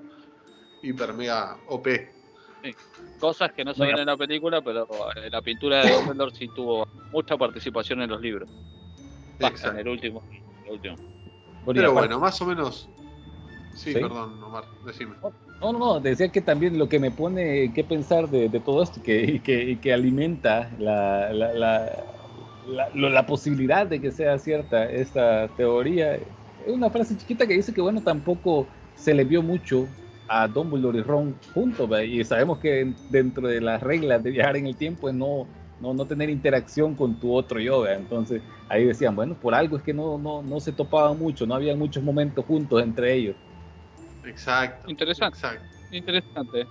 hiper 0.82 1.12
mega 1.12 1.58
OP. 1.68 2.15
Cosas 3.18 3.52
que 3.52 3.64
no 3.64 3.72
se 3.72 3.84
ven 3.86 3.98
en 3.98 4.06
la 4.06 4.16
película, 4.16 4.60
pero 4.60 4.86
la 5.30 5.40
pintura 5.40 5.82
de 5.82 5.92
Dumbledore 5.94 6.32
sí 6.34 6.48
tuvo 6.48 6.86
mucha 7.10 7.36
participación 7.36 8.02
en 8.02 8.10
los 8.10 8.20
libros. 8.20 8.48
En 9.38 9.78
el 9.78 9.88
último. 9.88 10.22
el 10.64 10.72
último. 10.72 10.96
Pero 11.64 11.90
aparte- 11.90 11.92
bueno, 12.08 12.20
más 12.20 12.40
o 12.42 12.46
menos. 12.46 12.88
Sí, 13.74 13.92
¿Sí? 13.92 14.00
perdón, 14.00 14.42
Omar, 14.42 14.64
decime. 14.84 15.16
No, 15.60 15.72
no, 15.72 15.78
no, 15.78 16.00
decía 16.00 16.28
que 16.28 16.40
también 16.40 16.78
lo 16.78 16.88
que 16.88 16.98
me 16.98 17.10
pone 17.10 17.72
que 17.72 17.84
pensar 17.84 18.28
de, 18.28 18.48
de 18.48 18.60
todo 18.60 18.82
esto 18.82 19.02
que, 19.02 19.22
y 19.22 19.40
que, 19.40 19.62
y 19.70 19.76
que 19.76 19.92
alimenta 19.92 20.70
la, 20.78 21.32
la, 21.32 21.52
la, 21.54 22.06
la- 22.66 22.88
lo- 22.94 23.08
la 23.10 23.26
posibilidad 23.26 23.86
de 23.86 24.00
que 24.00 24.12
sea 24.12 24.38
cierta 24.38 24.84
esta 24.90 25.48
teoría 25.56 26.14
es 26.16 26.26
una 26.68 26.90
frase 26.90 27.16
chiquita 27.16 27.46
que 27.46 27.54
dice 27.54 27.72
que, 27.72 27.80
bueno, 27.80 28.02
tampoco 28.02 28.68
se 28.94 29.14
le 29.14 29.24
vio 29.24 29.42
mucho 29.42 29.86
a 30.28 30.48
Dumbledore 30.48 30.98
y 30.98 31.02
Ron 31.02 31.34
juntos, 31.54 31.88
y 32.02 32.24
sabemos 32.24 32.58
que 32.58 32.92
dentro 33.08 33.46
de 33.48 33.60
las 33.60 33.82
reglas 33.82 34.22
de 34.22 34.30
viajar 34.30 34.56
en 34.56 34.66
el 34.66 34.76
tiempo 34.76 35.08
es 35.08 35.14
no, 35.14 35.46
no, 35.80 35.94
no 35.94 36.06
tener 36.06 36.30
interacción 36.30 36.94
con 36.94 37.14
tu 37.20 37.34
otro 37.34 37.60
yo, 37.60 37.86
entonces 37.86 38.42
ahí 38.68 38.84
decían, 38.84 39.14
bueno, 39.14 39.34
por 39.34 39.54
algo 39.54 39.76
es 39.76 39.82
que 39.82 39.94
no, 39.94 40.18
no, 40.18 40.42
no 40.42 40.60
se 40.60 40.72
topaban 40.72 41.18
mucho, 41.18 41.46
no 41.46 41.54
había 41.54 41.76
muchos 41.76 42.02
momentos 42.02 42.44
juntos 42.44 42.82
entre 42.82 43.14
ellos. 43.14 43.36
Exacto. 44.24 44.90
Interesante. 44.90 45.38
Exacto. 45.38 45.66
Interesante. 45.90 46.66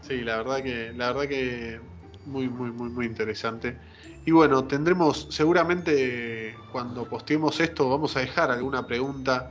Sí, 0.00 0.22
la 0.22 0.38
verdad 0.38 0.62
que, 0.62 0.92
la 0.94 1.12
verdad 1.12 1.28
que 1.28 1.80
muy, 2.24 2.48
muy, 2.48 2.70
muy, 2.70 2.90
muy 2.90 3.06
interesante. 3.06 3.76
Y 4.24 4.30
bueno, 4.30 4.64
tendremos, 4.64 5.28
seguramente 5.30 6.54
cuando 6.70 7.04
posteemos 7.04 7.58
esto, 7.60 7.88
vamos 7.90 8.16
a 8.16 8.20
dejar 8.20 8.50
alguna 8.50 8.86
pregunta 8.86 9.50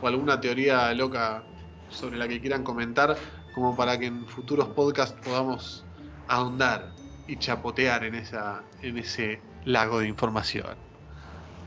o 0.00 0.08
alguna 0.08 0.40
teoría 0.40 0.92
loca 0.94 1.44
sobre 1.88 2.16
la 2.16 2.28
que 2.28 2.40
quieran 2.40 2.62
comentar, 2.62 3.16
como 3.54 3.76
para 3.76 3.98
que 3.98 4.06
en 4.06 4.26
futuros 4.26 4.68
podcasts 4.68 5.18
podamos 5.24 5.84
ahondar 6.28 6.92
y 7.26 7.36
chapotear 7.36 8.04
en 8.04 8.14
esa, 8.14 8.62
en 8.82 8.98
ese 8.98 9.40
lago 9.64 10.00
de 10.00 10.08
información. 10.08 10.76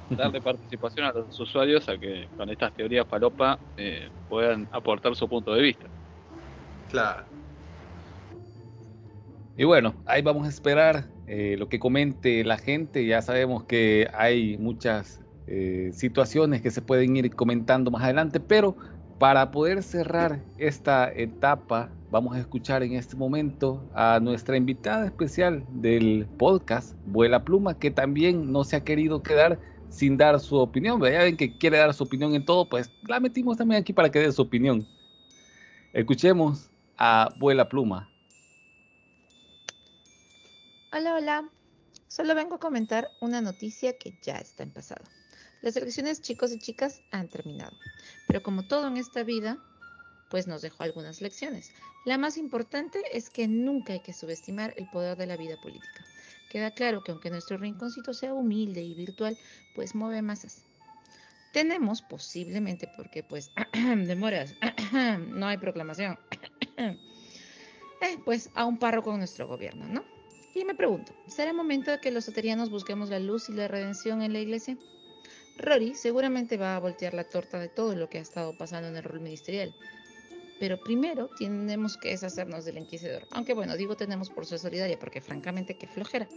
darle 0.10 0.42
participación 0.42 1.06
a 1.06 1.12
los 1.12 1.40
usuarios 1.40 1.88
a 1.88 1.98
que 1.98 2.28
con 2.36 2.50
estas 2.50 2.74
teorías 2.74 3.06
falopa 3.08 3.60
eh, 3.78 4.10
puedan 4.28 4.68
aportar 4.72 5.16
su 5.16 5.28
punto 5.28 5.54
de 5.54 5.62
vista. 5.62 5.86
Claro. 6.90 7.26
Y 9.56 9.66
bueno, 9.66 9.94
ahí 10.06 10.22
vamos 10.22 10.46
a 10.46 10.50
esperar 10.50 11.10
eh, 11.28 11.56
lo 11.60 11.68
que 11.68 11.80
comente 11.80 12.44
la 12.46 12.58
gente. 12.58 13.06
Ya 13.06 13.22
sabemos 13.22 13.66
que 13.66 14.08
hay 14.14 14.58
muchas 14.58 15.22
eh, 15.48 15.92
situaciones 15.94 16.62
que 16.62 16.72
se 16.72 16.82
pueden 16.82 17.18
ir 17.18 17.36
comentando 17.36 17.92
más 17.92 18.04
adelante, 18.04 18.40
pero 18.40 18.78
para 19.20 19.52
poder 19.52 19.84
cerrar 19.84 20.40
esta 20.58 21.12
etapa, 21.12 21.92
vamos 22.10 22.38
a 22.38 22.40
escuchar 22.40 22.84
en 22.84 22.94
este 22.94 23.18
momento 23.18 23.86
a 23.94 24.18
nuestra 24.22 24.56
invitada 24.56 25.06
especial 25.06 25.66
del 25.70 26.26
podcast, 26.38 26.96
Vuela 27.06 27.44
Pluma, 27.44 27.78
que 27.78 27.92
también 27.92 28.50
no 28.50 28.64
se 28.64 28.78
ha 28.78 28.84
querido 28.86 29.22
quedar 29.22 29.60
sin 29.90 30.16
dar 30.16 30.40
su 30.40 30.56
opinión. 30.56 31.02
Ya 31.02 31.24
ven 31.24 31.36
que 31.36 31.58
quiere 31.58 31.78
dar 31.78 31.94
su 31.94 32.06
opinión 32.06 32.34
en 32.34 32.46
todo, 32.46 32.70
pues 32.70 32.90
la 33.08 33.20
metimos 33.20 33.58
también 33.58 33.82
aquí 33.82 33.92
para 33.92 34.10
que 34.10 34.20
dé 34.20 34.32
su 34.32 34.42
opinión. 34.42 34.88
Escuchemos 35.92 36.72
a 36.98 37.30
Vuela 37.40 37.68
Pluma. 37.68 38.10
Hola, 40.94 41.16
hola. 41.16 41.50
Solo 42.08 42.36
vengo 42.36 42.56
a 42.56 42.60
comentar 42.60 43.10
una 43.20 43.42
noticia 43.42 43.98
que 43.98 44.18
ya 44.22 44.38
está 44.38 44.64
en 44.64 44.72
pasado. 44.72 45.04
Las 45.62 45.76
elecciones 45.76 46.22
chicos 46.22 46.54
y 46.54 46.60
chicas 46.60 47.02
han 47.12 47.28
terminado, 47.28 47.78
pero 48.28 48.42
como 48.42 48.68
todo 48.68 48.88
en 48.88 48.98
esta 48.98 49.24
vida, 49.24 49.58
pues 50.30 50.48
nos 50.48 50.62
dejó 50.62 50.84
algunas 50.84 51.22
lecciones. 51.22 51.74
La 52.06 52.18
más 52.18 52.38
importante 52.38 53.02
es 53.12 53.30
que 53.30 53.48
nunca 53.48 53.94
hay 53.94 54.00
que 54.00 54.14
subestimar 54.14 54.74
el 54.78 54.90
poder 54.90 55.18
de 55.18 55.28
la 55.28 55.36
vida 55.36 55.58
política. 55.62 56.06
Queda 56.50 56.72
claro 56.72 57.04
que 57.04 57.12
aunque 57.12 57.30
nuestro 57.30 57.58
rinconcito 57.58 58.14
sea 58.14 58.34
humilde 58.34 58.82
y 58.82 58.94
virtual, 58.94 59.38
pues 59.76 59.96
mueve 59.96 60.22
masas. 60.22 60.66
Tenemos 61.52 62.02
posiblemente, 62.02 62.90
porque 62.96 63.24
pues 63.24 63.52
demoras, 63.74 64.56
no 65.28 65.48
hay 65.48 65.58
proclamación, 65.58 66.18
eh, 66.78 66.98
pues 68.24 68.50
a 68.54 68.66
un 68.66 68.78
párroco 68.78 69.12
en 69.12 69.20
nuestro 69.20 69.48
gobierno, 69.48 69.88
¿no? 69.88 70.04
Y 70.56 70.64
me 70.64 70.74
pregunto, 70.74 71.14
¿será 71.28 71.54
momento 71.54 71.92
de 71.92 72.00
que 72.00 72.12
los 72.12 72.26
soterianos 72.26 72.70
busquemos 72.70 73.10
la 73.10 73.20
luz 73.20 73.50
y 73.50 73.54
la 73.54 73.68
redención 73.68 74.22
en 74.22 74.34
la 74.34 74.40
iglesia? 74.40 74.78
Rory 75.60 75.94
seguramente 75.94 76.58
va 76.58 76.76
a 76.76 76.80
voltear 76.80 77.14
la 77.14 77.26
torta 77.26 77.60
de 77.60 77.68
todo 77.68 77.94
lo 77.96 78.10
que 78.10 78.18
ha 78.18 78.22
estado 78.22 78.58
pasando 78.58 78.88
en 78.88 78.96
el 78.96 79.04
rol 79.04 79.20
ministerial. 79.20 79.76
Pero 80.60 80.80
primero 80.82 81.30
tenemos 81.38 81.98
que 81.98 82.10
deshacernos 82.10 82.66
del 82.66 82.78
inquisidor. 82.78 83.28
Aunque 83.32 83.54
bueno, 83.54 83.76
digo 83.76 83.96
tenemos 83.96 84.30
por 84.30 84.46
ser 84.46 84.60
solidaria, 84.60 84.98
porque 84.98 85.22
francamente 85.22 85.78
qué 85.78 85.88
flojera. 85.88 86.28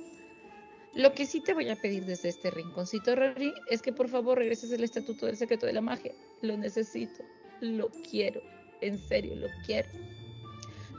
Lo 0.94 1.14
que 1.14 1.24
sí 1.24 1.40
te 1.40 1.54
voy 1.54 1.70
a 1.70 1.76
pedir 1.76 2.04
desde 2.04 2.28
este 2.28 2.50
rinconcito, 2.50 3.16
Rory, 3.16 3.54
es 3.70 3.80
que 3.80 3.92
por 3.92 4.08
favor 4.08 4.38
regreses 4.38 4.70
el 4.72 4.84
estatuto 4.84 5.26
del 5.26 5.36
secreto 5.36 5.66
de 5.66 5.72
la 5.72 5.80
magia. 5.80 6.12
Lo 6.42 6.56
necesito, 6.56 7.24
lo 7.60 7.88
quiero, 8.10 8.42
en 8.80 8.98
serio, 8.98 9.34
lo 9.36 9.48
quiero. 9.64 9.88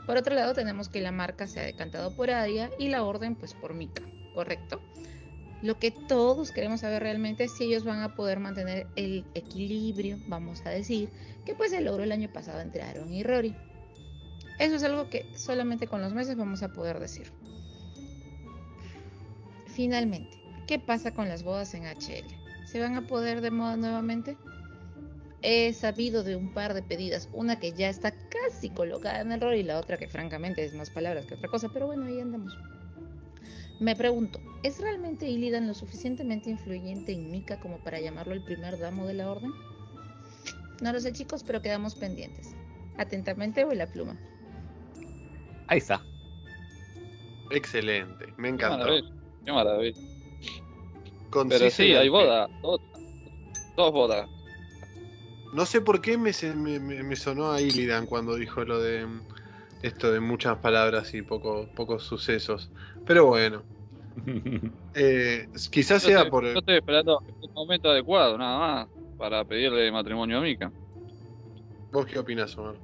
Por 0.06 0.16
otro 0.16 0.34
lado, 0.34 0.52
tenemos 0.52 0.88
que 0.88 1.00
la 1.00 1.12
marca 1.12 1.46
se 1.46 1.60
ha 1.60 1.62
decantado 1.62 2.14
por 2.16 2.30
Adia 2.30 2.70
y 2.78 2.88
la 2.88 3.04
orden 3.04 3.36
pues 3.36 3.54
por 3.54 3.74
Mika, 3.74 4.02
¿correcto? 4.34 4.80
Lo 5.64 5.78
que 5.78 5.90
todos 5.90 6.52
queremos 6.52 6.82
saber 6.82 7.02
realmente 7.02 7.44
es 7.44 7.52
si 7.52 7.64
ellos 7.64 7.84
van 7.84 8.02
a 8.02 8.14
poder 8.14 8.38
mantener 8.38 8.86
el 8.96 9.24
equilibrio, 9.32 10.18
vamos 10.26 10.60
a 10.66 10.68
decir, 10.68 11.08
que 11.46 11.54
pues 11.54 11.70
se 11.70 11.80
logró 11.80 12.04
el 12.04 12.12
año 12.12 12.30
pasado 12.30 12.60
entre 12.60 12.82
Aaron 12.82 13.10
y 13.10 13.22
Rory. 13.22 13.56
Eso 14.58 14.74
es 14.74 14.82
algo 14.82 15.08
que 15.08 15.24
solamente 15.34 15.86
con 15.86 16.02
los 16.02 16.12
meses 16.12 16.36
vamos 16.36 16.62
a 16.62 16.68
poder 16.74 17.00
decir. 17.00 17.32
Finalmente, 19.68 20.36
¿qué 20.66 20.78
pasa 20.78 21.14
con 21.14 21.30
las 21.30 21.44
bodas 21.44 21.72
en 21.72 21.84
HL? 21.84 22.66
¿Se 22.66 22.78
van 22.78 22.96
a 22.96 23.06
poder 23.06 23.40
de 23.40 23.50
moda 23.50 23.78
nuevamente? 23.78 24.36
He 25.40 25.72
sabido 25.72 26.24
de 26.24 26.36
un 26.36 26.52
par 26.52 26.74
de 26.74 26.82
pedidas, 26.82 27.30
una 27.32 27.58
que 27.58 27.72
ya 27.72 27.88
está 27.88 28.12
casi 28.28 28.68
colocada 28.68 29.22
en 29.22 29.32
el 29.32 29.40
rol 29.40 29.54
y 29.54 29.62
la 29.62 29.78
otra 29.78 29.96
que 29.96 30.08
francamente 30.08 30.62
es 30.62 30.74
más 30.74 30.90
palabras 30.90 31.24
que 31.24 31.36
otra 31.36 31.48
cosa, 31.48 31.70
pero 31.72 31.86
bueno, 31.86 32.04
ahí 32.04 32.20
andamos. 32.20 32.54
Me 33.80 33.96
pregunto, 33.96 34.40
¿es 34.62 34.80
realmente 34.80 35.26
Illidan 35.26 35.66
lo 35.66 35.74
suficientemente 35.74 36.50
influyente 36.50 37.12
en 37.12 37.30
Mika 37.30 37.58
como 37.58 37.78
para 37.78 38.00
llamarlo 38.00 38.32
el 38.34 38.42
primer 38.42 38.78
damo 38.78 39.06
de 39.06 39.14
la 39.14 39.30
orden? 39.30 39.52
No 40.80 40.92
lo 40.92 41.00
sé 41.00 41.12
chicos, 41.12 41.42
pero 41.44 41.60
quedamos 41.62 41.94
pendientes. 41.94 42.54
Atentamente, 42.98 43.64
voy 43.64 43.76
la 43.76 43.86
pluma. 43.86 44.16
Ahí 45.66 45.78
está. 45.78 46.04
Excelente, 47.50 48.32
me 48.36 48.56
Qué 48.56 48.66
maravilla. 48.66 49.08
Qué 49.44 49.52
maravilla. 49.52 50.00
Pero 51.48 51.70
sí, 51.70 51.94
hay 51.94 52.08
boda. 52.08 52.48
Dos, 52.62 52.80
dos 53.76 53.92
bodas. 53.92 54.28
No 55.52 55.66
sé 55.66 55.80
por 55.80 56.00
qué 56.00 56.18
me, 56.18 56.32
se- 56.32 56.54
me, 56.54 57.16
sonó 57.16 57.52
a 57.52 57.60
Illidan 57.60 58.06
cuando 58.06 58.34
dijo 58.34 58.64
lo 58.64 58.80
de 58.80 59.06
esto 59.82 60.10
de 60.10 60.20
muchas 60.20 60.58
palabras 60.58 61.14
y 61.14 61.22
poco, 61.22 61.68
pocos 61.74 62.02
sucesos. 62.02 62.70
Pero 63.06 63.26
bueno, 63.26 63.62
Eh, 64.96 65.48
quizás 65.70 66.02
Yo 66.02 66.08
sea 66.08 66.18
estoy, 66.18 66.30
por. 66.30 66.44
yo 66.44 66.58
estoy 66.60 66.76
esperando 66.76 67.20
el 67.42 67.50
momento 67.52 67.90
adecuado, 67.90 68.38
nada 68.38 68.58
más, 68.58 68.88
para 69.18 69.44
pedirle 69.44 69.90
matrimonio 69.90 70.38
a 70.38 70.40
Mika. 70.40 70.70
¿Vos 71.90 72.06
qué 72.06 72.18
opinás, 72.18 72.56
Omar? 72.56 72.74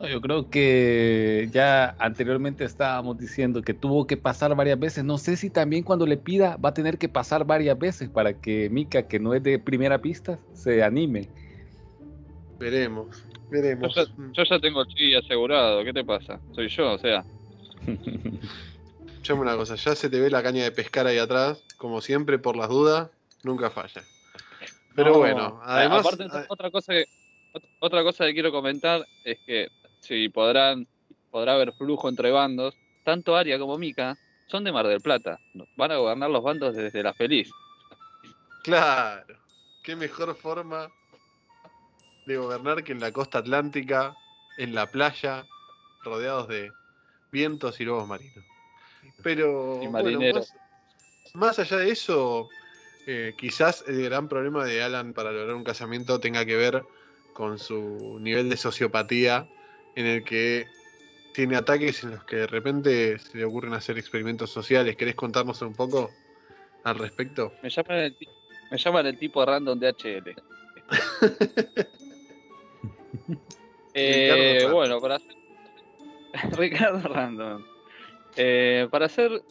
No, 0.00 0.08
Yo 0.08 0.20
creo 0.20 0.50
que 0.50 1.48
ya 1.52 1.94
anteriormente 2.00 2.64
estábamos 2.64 3.16
diciendo 3.18 3.62
que 3.62 3.74
tuvo 3.74 4.06
que 4.08 4.16
pasar 4.16 4.54
varias 4.56 4.78
veces. 4.78 5.04
No 5.04 5.18
sé 5.18 5.36
si 5.36 5.50
también 5.50 5.84
cuando 5.84 6.04
le 6.06 6.16
pida 6.16 6.56
va 6.56 6.70
a 6.70 6.74
tener 6.74 6.98
que 6.98 7.08
pasar 7.08 7.44
varias 7.44 7.78
veces 7.78 8.08
para 8.08 8.32
que 8.32 8.68
Mika, 8.70 9.06
que 9.06 9.20
no 9.20 9.34
es 9.34 9.42
de 9.42 9.58
primera 9.60 9.98
pista, 9.98 10.38
se 10.52 10.82
anime. 10.82 11.28
Veremos, 12.58 13.22
Yo 13.22 13.50
veremos. 13.50 13.94
ya, 13.94 14.02
yo 14.32 14.42
ya 14.44 14.58
tengo 14.58 14.82
el 14.82 14.88
chi 14.88 15.14
asegurado, 15.14 15.84
¿qué 15.84 15.92
te 15.92 16.04
pasa? 16.04 16.40
Soy 16.56 16.68
yo, 16.68 16.92
o 16.94 16.98
sea. 16.98 17.24
Escuchame 19.18 19.40
una 19.40 19.56
cosa, 19.56 19.74
ya 19.74 19.96
se 19.96 20.08
te 20.08 20.20
ve 20.20 20.30
la 20.30 20.44
caña 20.44 20.62
de 20.62 20.70
pescar 20.70 21.04
ahí 21.08 21.18
atrás, 21.18 21.64
como 21.76 22.00
siempre, 22.00 22.38
por 22.38 22.56
las 22.56 22.68
dudas, 22.68 23.10
nunca 23.42 23.68
falla. 23.68 24.04
Pero 24.94 25.10
No, 25.10 25.18
bueno, 25.18 25.60
además. 25.64 26.06
aparte, 26.06 26.46
otra 26.48 26.70
cosa 26.70 26.92
que 26.92 27.06
ot- 27.52 27.68
otra 27.80 28.04
cosa 28.04 28.26
que 28.26 28.32
quiero 28.32 28.52
comentar 28.52 29.04
es 29.24 29.40
que 29.44 29.72
si 29.98 30.28
podrán 30.28 30.86
podrá 31.32 31.54
haber 31.54 31.72
flujo 31.72 32.08
entre 32.08 32.30
bandos, 32.30 32.78
tanto 33.02 33.34
Aria 33.36 33.58
como 33.58 33.76
Mika 33.76 34.16
son 34.46 34.62
de 34.62 34.70
Mar 34.70 34.86
del 34.86 35.00
Plata. 35.00 35.40
Van 35.74 35.90
a 35.90 35.96
gobernar 35.96 36.30
los 36.30 36.44
bandos 36.44 36.76
desde 36.76 37.02
la 37.02 37.12
feliz. 37.12 37.50
Claro, 38.62 39.34
qué 39.82 39.96
mejor 39.96 40.32
forma 40.36 40.88
de 42.24 42.36
gobernar 42.36 42.84
que 42.84 42.92
en 42.92 43.00
la 43.00 43.10
costa 43.12 43.38
atlántica, 43.38 44.14
en 44.58 44.76
la 44.76 44.86
playa, 44.86 45.44
rodeados 46.04 46.46
de 46.46 46.70
vientos 47.32 47.80
y 47.80 47.84
lobos 47.84 48.06
marinos. 48.06 48.44
Pero 49.28 49.80
Y 49.82 49.88
bueno, 49.88 49.90
marineros. 49.90 50.54
más, 51.34 51.34
más 51.34 51.58
allá 51.58 51.76
de 51.76 51.90
eso, 51.90 52.48
eh, 53.04 53.34
quizás 53.36 53.84
el 53.86 54.02
gran 54.04 54.26
problema 54.26 54.64
de 54.64 54.82
Alan 54.82 55.12
para 55.12 55.32
lograr 55.32 55.54
un 55.54 55.64
casamiento 55.64 56.18
tenga 56.18 56.46
que 56.46 56.56
ver 56.56 56.86
con 57.34 57.58
su 57.58 58.18
nivel 58.22 58.48
de 58.48 58.56
sociopatía, 58.56 59.46
en 59.94 60.06
el 60.06 60.24
que 60.24 60.70
tiene 61.32 61.56
ataques 61.56 62.02
en 62.04 62.12
los 62.12 62.24
que 62.24 62.36
de 62.36 62.46
repente 62.46 63.18
se 63.18 63.36
le 63.36 63.44
ocurren 63.44 63.74
hacer 63.74 63.98
experimentos 63.98 64.48
sociales. 64.48 64.96
¿Querés 64.96 65.14
contarnos 65.14 65.60
un 65.60 65.74
poco 65.74 66.14
al 66.84 66.98
respecto? 66.98 67.52
Me 67.60 67.68
llaman 67.68 67.98
el, 67.98 68.14
ti- 68.16 68.28
me 68.70 68.78
llaman 68.78 69.06
el 69.08 69.18
tipo 69.18 69.44
random 69.44 69.78
de 69.78 69.88
HL. 69.94 70.34
Eh, 73.92 74.66
bueno, 74.70 75.00
para 75.00 75.16
hacer... 75.16 75.34
Ricardo 76.56 77.00
Random. 77.08 77.62
Eh, 78.40 78.86
para 78.92 79.06
hacer 79.06 79.42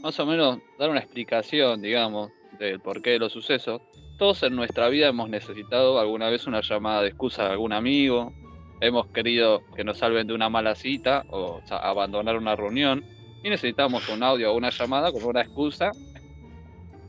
más 0.00 0.18
o 0.18 0.24
menos 0.24 0.58
dar 0.78 0.88
una 0.88 1.00
explicación, 1.00 1.82
digamos, 1.82 2.30
del 2.58 2.80
porqué 2.80 3.10
de 3.10 3.18
los 3.18 3.30
sucesos, 3.30 3.82
todos 4.16 4.42
en 4.42 4.56
nuestra 4.56 4.88
vida 4.88 5.08
hemos 5.08 5.28
necesitado 5.28 6.00
alguna 6.00 6.30
vez 6.30 6.46
una 6.46 6.62
llamada 6.62 7.02
de 7.02 7.08
excusa 7.08 7.44
de 7.44 7.50
algún 7.50 7.74
amigo, 7.74 8.32
hemos 8.80 9.06
querido 9.08 9.62
que 9.76 9.84
nos 9.84 9.98
salven 9.98 10.26
de 10.26 10.32
una 10.32 10.48
mala 10.48 10.74
cita 10.74 11.26
o 11.28 11.60
abandonar 11.68 12.38
una 12.38 12.56
reunión 12.56 13.04
y 13.44 13.50
necesitamos 13.50 14.08
un 14.08 14.22
audio 14.22 14.50
o 14.50 14.56
una 14.56 14.70
llamada 14.70 15.12
con 15.12 15.24
una 15.24 15.42
excusa, 15.42 15.90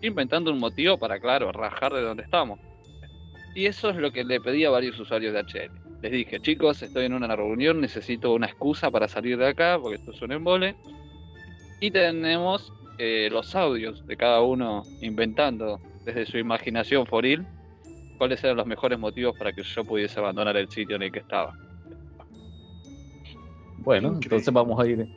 inventando 0.01 0.51
un 0.51 0.59
motivo 0.59 0.97
para, 0.97 1.21
claro, 1.21 1.53
rajar 1.53 1.93
de 1.93 2.01
donde 2.01 2.23
estamos. 2.23 2.59
Y 3.55 3.67
eso 3.67 3.91
es 3.91 3.95
lo 3.95 4.11
que 4.11 4.25
le 4.25 4.41
pedí 4.41 4.65
a 4.65 4.71
varios 4.71 4.99
usuarios 4.99 5.33
de 5.33 5.39
HL. 5.39 5.71
Les 6.01 6.11
dije, 6.11 6.41
chicos, 6.41 6.83
estoy 6.83 7.05
en 7.05 7.13
una 7.13 7.33
reunión, 7.33 7.79
necesito 7.79 8.33
una 8.33 8.47
excusa 8.47 8.91
para 8.91 9.07
salir 9.07 9.37
de 9.37 9.47
acá, 9.47 9.79
porque 9.81 9.95
esto 9.95 10.11
es 10.11 10.21
un 10.21 10.33
embole. 10.33 10.75
Y 11.83 11.91
tenemos 11.91 12.71
eh, 12.97 13.27
los 13.29 13.53
audios 13.55 14.07
de 14.07 14.15
cada 14.15 14.41
uno 14.41 14.85
inventando 15.01 15.81
desde 16.05 16.25
su 16.25 16.37
imaginación 16.37 17.05
foril 17.05 17.45
cuáles 18.17 18.41
eran 18.41 18.55
los 18.55 18.65
mejores 18.65 18.97
motivos 18.97 19.35
para 19.37 19.51
que 19.51 19.63
yo 19.63 19.83
pudiese 19.83 20.17
abandonar 20.17 20.55
el 20.55 20.69
sitio 20.69 20.95
en 20.95 21.01
el 21.01 21.11
que 21.11 21.19
estaba. 21.19 21.53
Bueno, 23.79 24.07
Increíble. 24.07 24.23
entonces 24.23 24.53
vamos 24.53 24.79
a 24.79 24.87
ir 24.87 25.09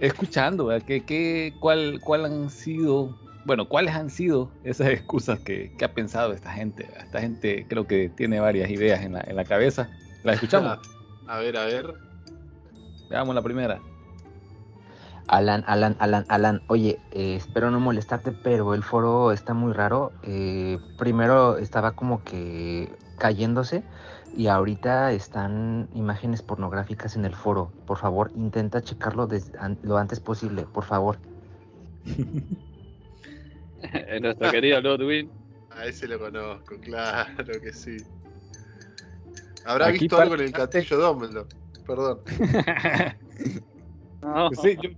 escuchando. 0.00 0.70
¿Qué, 0.86 1.04
qué, 1.04 1.52
cuál, 1.60 2.00
cuál 2.00 2.24
han 2.24 2.48
sido, 2.48 3.14
bueno, 3.44 3.68
cuáles 3.68 3.94
han 3.94 4.08
sido 4.08 4.50
esas 4.64 4.88
excusas 4.88 5.40
que, 5.40 5.72
que 5.76 5.84
ha 5.84 5.92
pensado 5.92 6.32
esta 6.32 6.52
gente. 6.52 6.88
Esta 7.00 7.20
gente 7.20 7.66
creo 7.68 7.86
que 7.86 8.08
tiene 8.08 8.40
varias 8.40 8.70
ideas 8.70 9.04
en 9.04 9.12
la, 9.12 9.20
en 9.26 9.36
la 9.36 9.44
cabeza. 9.44 9.90
¿La 10.22 10.32
escuchamos? 10.32 10.78
A 11.26 11.38
ver, 11.40 11.56
a 11.58 11.66
ver. 11.66 11.92
Veamos 13.10 13.34
la 13.34 13.42
primera. 13.42 13.78
Alan, 15.28 15.64
Alan, 15.66 15.96
Alan, 16.00 16.24
Alan, 16.28 16.60
oye, 16.68 16.98
eh, 17.12 17.36
espero 17.36 17.70
no 17.70 17.80
molestarte, 17.80 18.32
pero 18.32 18.74
el 18.74 18.82
foro 18.82 19.32
está 19.32 19.54
muy 19.54 19.72
raro. 19.72 20.12
Eh, 20.22 20.78
primero 20.98 21.56
estaba 21.56 21.92
como 21.92 22.22
que 22.22 22.92
cayéndose 23.18 23.82
y 24.36 24.48
ahorita 24.48 25.12
están 25.12 25.88
imágenes 25.94 26.42
pornográficas 26.42 27.16
en 27.16 27.24
el 27.24 27.34
foro. 27.34 27.72
Por 27.86 27.96
favor, 27.98 28.30
intenta 28.36 28.82
checarlo 28.82 29.26
des- 29.26 29.52
an- 29.58 29.78
lo 29.82 29.96
antes 29.96 30.20
posible, 30.20 30.66
por 30.72 30.84
favor. 30.84 31.18
Nuestro 34.20 34.50
querido 34.50 34.80
Ludwig. 34.80 35.30
A 35.70 35.86
ese 35.86 36.06
lo 36.06 36.20
conozco, 36.20 36.76
claro 36.80 37.60
que 37.60 37.72
sí. 37.72 38.04
Habrá 39.64 39.86
Aquí 39.86 39.98
visto 40.00 40.20
algo 40.20 40.34
en 40.36 40.42
el 40.42 40.52
castillo 40.52 40.98
Dumbledore. 40.98 41.48
Perdón. 41.86 42.20
No, 44.22 44.48
sí, 44.62 44.76
yo, 44.82 44.88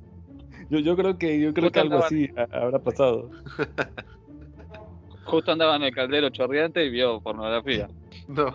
yo, 0.69 0.79
yo 0.81 0.97
creo 0.97 1.19
que 1.19 1.41
yo 1.41 1.53
creo 1.55 1.71
que 1.73 1.81
algo 1.81 1.99
así 1.99 2.29
ha- 2.37 2.49
habrá 2.63 2.79
pasado. 2.83 3.31
Justo 5.25 5.53
andaba 5.53 5.77
en 5.77 5.83
el 5.83 5.95
caldero 5.95 6.31
chorreante 6.31 6.85
y 6.85 6.91
vio 6.91 7.21
pornografía. 7.21 7.89
No, 8.29 8.53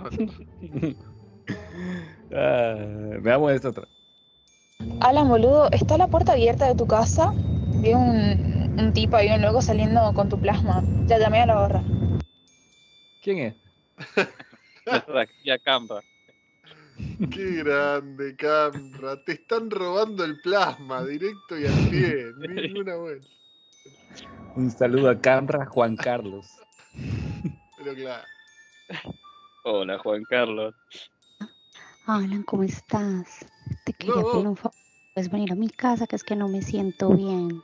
Ah, 2.34 2.76
veamos 3.22 3.51
esta 3.51 3.70
otra. 3.70 3.88
Alan, 5.01 5.28
boludo, 5.28 5.70
¿está 5.72 5.97
la 5.97 6.07
puerta 6.07 6.32
abierta 6.34 6.66
de 6.68 6.76
tu 6.76 6.88
casa? 6.88 7.32
Vi 7.82 7.93
un, 7.93 8.38
un 8.78 8.93
tipo 8.93 9.18
ahí, 9.18 9.30
un 9.30 9.41
loco 9.41 9.62
saliendo 9.62 10.14
con 10.14 10.30
tu 10.30 10.39
plasma. 10.39 10.84
Ya 11.07 11.18
llamé 11.18 11.41
a 11.41 11.45
la 11.45 11.55
barra. 11.55 11.84
¿Quién 13.22 13.38
es? 13.39 13.55
Nuestra 14.86 15.26
guía 15.26 15.59
Campa. 15.59 16.03
qué 17.34 17.63
grande, 17.63 18.36
Camra. 18.36 19.22
Te 19.24 19.34
están 19.34 19.69
robando 19.69 20.24
el 20.24 20.39
plasma 20.41 21.03
directo 21.05 21.57
y 21.57 21.65
al 21.65 21.89
pie. 21.89 22.34
Ninguna 22.38 22.95
buena. 22.95 23.26
Un 24.55 24.69
saludo 24.72 25.09
a 25.09 25.19
Camra 25.19 25.65
Juan 25.65 25.95
Carlos. 25.95 26.59
Pero 27.78 27.95
claro. 27.95 28.28
Hola, 29.63 29.97
Juan 29.99 30.24
Carlos. 30.26 30.76
Alan, 32.05 32.43
¿cómo 32.43 32.63
estás? 32.63 33.45
Te 33.86 33.93
quería 33.93 34.22
No. 34.22 34.32
pedir 34.32 34.47
un 34.47 34.55
favor. 34.57 34.76
Puedes 35.13 35.30
venir 35.30 35.51
a 35.51 35.55
mi 35.55 35.69
casa, 35.69 36.07
que 36.07 36.15
es 36.15 36.24
que 36.24 36.36
no 36.36 36.47
me 36.47 36.61
siento 36.61 37.09
bien. 37.09 37.61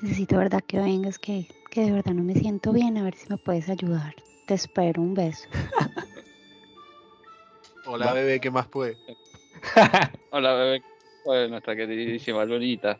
Necesito, 0.00 0.38
verdad, 0.38 0.62
que 0.66 0.78
vengas, 0.78 1.18
que, 1.18 1.46
que 1.70 1.82
de 1.82 1.92
verdad 1.92 2.14
no 2.14 2.24
me 2.24 2.34
siento 2.34 2.72
bien. 2.72 2.98
A 2.98 3.02
ver 3.04 3.14
si 3.14 3.28
me 3.28 3.36
puedes 3.36 3.68
ayudar. 3.68 4.14
Te 4.46 4.54
espero, 4.54 5.02
un 5.02 5.14
beso. 5.14 5.48
Hola, 7.86 8.12
bebé, 8.12 8.40
¿qué 8.40 8.50
más 8.50 8.66
puede? 8.68 8.96
Hola, 10.30 10.54
bebé. 10.54 10.82
Hola, 11.24 11.48
nuestra 11.48 11.76
queridísima 11.76 12.44
Lunita. 12.44 12.98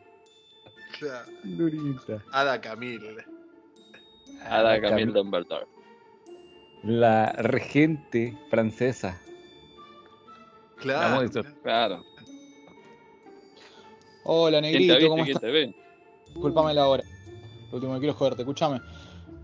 Claro. 0.99 1.31
Lurita. 1.43 2.23
Ada 2.31 2.61
Camille. 2.61 3.17
Ada 4.43 4.73
Ah, 4.73 4.81
Camille 4.81 5.11
Cam- 5.11 5.13
Dumbledore. 5.13 5.65
La 6.83 7.31
regente 7.33 8.37
francesa. 8.49 9.19
Claro. 10.77 11.29
Claro. 11.63 12.05
Hola, 14.23 14.59
¿Quién 14.61 14.71
te 14.73 14.77
ha 14.77 14.95
negrito, 14.95 15.09
¿cómo 15.09 15.23
estás? 15.23 15.41
Disculpame 16.27 16.73
la 16.73 16.87
hora. 16.87 17.03
Lo 17.71 17.75
último 17.77 17.93
que 17.93 17.99
quiero 17.99 18.11
es 18.13 18.17
joderte, 18.17 18.41
escúchame. 18.43 18.81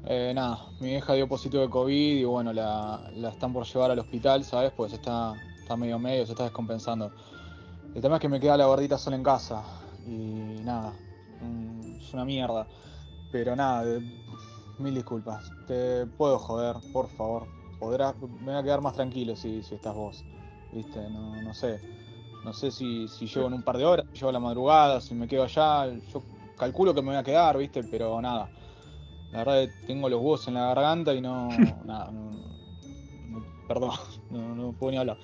Eh, 0.05 0.31
nada, 0.33 0.65
mi 0.79 0.89
vieja 0.89 1.13
dio 1.13 1.27
positivo 1.27 1.61
de 1.61 1.69
COVID 1.69 2.17
y 2.17 2.23
bueno, 2.23 2.51
la, 2.53 2.99
la 3.15 3.29
están 3.29 3.53
por 3.53 3.65
llevar 3.65 3.91
al 3.91 3.99
hospital, 3.99 4.43
¿sabes? 4.43 4.71
Pues 4.75 4.93
está, 4.93 5.35
está 5.59 5.75
medio 5.77 5.99
medio, 5.99 6.25
se 6.25 6.31
está 6.31 6.43
descompensando. 6.43 7.11
El 7.93 8.01
tema 8.01 8.15
es 8.15 8.21
que 8.21 8.29
me 8.29 8.39
queda 8.39 8.57
la 8.57 8.65
gordita 8.65 8.97
sola 8.97 9.15
en 9.15 9.23
casa 9.23 9.63
y 10.07 10.61
nada, 10.63 10.93
mm, 11.41 11.97
es 11.99 12.13
una 12.13 12.25
mierda. 12.25 12.65
Pero 13.31 13.55
nada, 13.55 13.99
mil 14.79 14.95
disculpas. 14.95 15.51
Te 15.67 16.05
puedo 16.05 16.37
joder, 16.39 16.77
por 16.91 17.07
favor. 17.09 17.47
Podrás, 17.79 18.15
me 18.19 18.51
voy 18.51 18.55
a 18.55 18.63
quedar 18.63 18.81
más 18.81 18.93
tranquilo 18.93 19.35
si, 19.35 19.63
si 19.63 19.75
estás 19.75 19.95
vos. 19.95 20.23
¿Viste? 20.73 20.99
No, 21.09 21.41
no 21.41 21.53
sé. 21.53 21.79
No 22.43 22.53
sé 22.53 22.71
si, 22.71 23.07
si 23.07 23.27
llego 23.27 23.47
en 23.47 23.53
un 23.53 23.63
par 23.63 23.77
de 23.77 23.85
horas, 23.85 24.05
si 24.11 24.17
llego 24.19 24.29
a 24.29 24.33
la 24.33 24.39
madrugada, 24.39 24.99
si 24.99 25.13
me 25.13 25.27
quedo 25.27 25.43
allá. 25.43 25.87
Yo 26.11 26.23
calculo 26.57 26.93
que 26.93 27.01
me 27.01 27.09
voy 27.09 27.17
a 27.17 27.23
quedar, 27.23 27.57
¿viste? 27.57 27.83
Pero 27.83 28.19
nada. 28.21 28.49
La 29.31 29.39
verdad 29.43 29.61
que 29.61 29.71
tengo 29.87 30.09
los 30.09 30.19
huevos 30.19 30.47
en 30.47 30.55
la 30.55 30.67
garganta 30.73 31.13
y 31.13 31.21
no. 31.21 31.47
nada. 31.85 32.11
no- 32.11 32.31
no- 33.29 33.45
perdón, 33.67 33.91
no, 34.29 34.55
no 34.55 34.73
puedo 34.73 34.91
ni 34.91 34.97
hablar. 34.97 35.17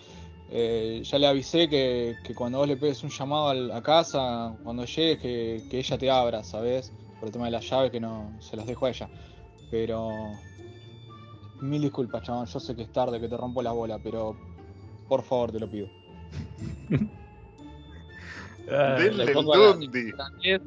Eh, 0.49 1.01
ya 1.03 1.19
le 1.19 1.27
avisé 1.27 1.67
que, 1.67 2.15
que 2.23 2.33
cuando 2.33 2.59
vos 2.59 2.67
le 2.67 2.77
pegues 2.77 3.03
un 3.03 3.09
llamado 3.09 3.49
al- 3.49 3.71
a 3.71 3.81
casa, 3.81 4.55
cuando 4.63 4.85
llegues, 4.85 5.19
que, 5.19 5.63
que 5.69 5.79
ella 5.79 5.97
te 5.97 6.09
abra, 6.09 6.43
¿sabes? 6.43 6.93
por 7.19 7.27
el 7.27 7.33
tema 7.33 7.45
de 7.45 7.51
las 7.51 7.67
llaves 7.67 7.89
que 7.91 7.99
no 7.99 8.31
se 8.39 8.55
las 8.55 8.65
dejo 8.67 8.85
a 8.85 8.89
ella. 8.89 9.09
Pero 9.71 10.39
mil 11.61 11.81
disculpas, 11.81 12.21
chabón, 12.21 12.45
yo 12.45 12.59
sé 12.59 12.75
que 12.75 12.83
es 12.83 12.89
tarde, 12.91 13.19
que 13.19 13.27
te 13.27 13.35
rompo 13.35 13.61
la 13.63 13.71
bola, 13.71 13.97
pero 13.97 14.37
por 15.09 15.23
favor 15.23 15.51
te 15.51 15.59
lo 15.59 15.67
pido. 15.67 15.87
Ah, 18.69 18.95
Denle 18.99 19.23
Le 19.25 19.31
el 19.31 19.45
dundi. 19.45 20.11
la 20.11 20.27
10. 20.43 20.61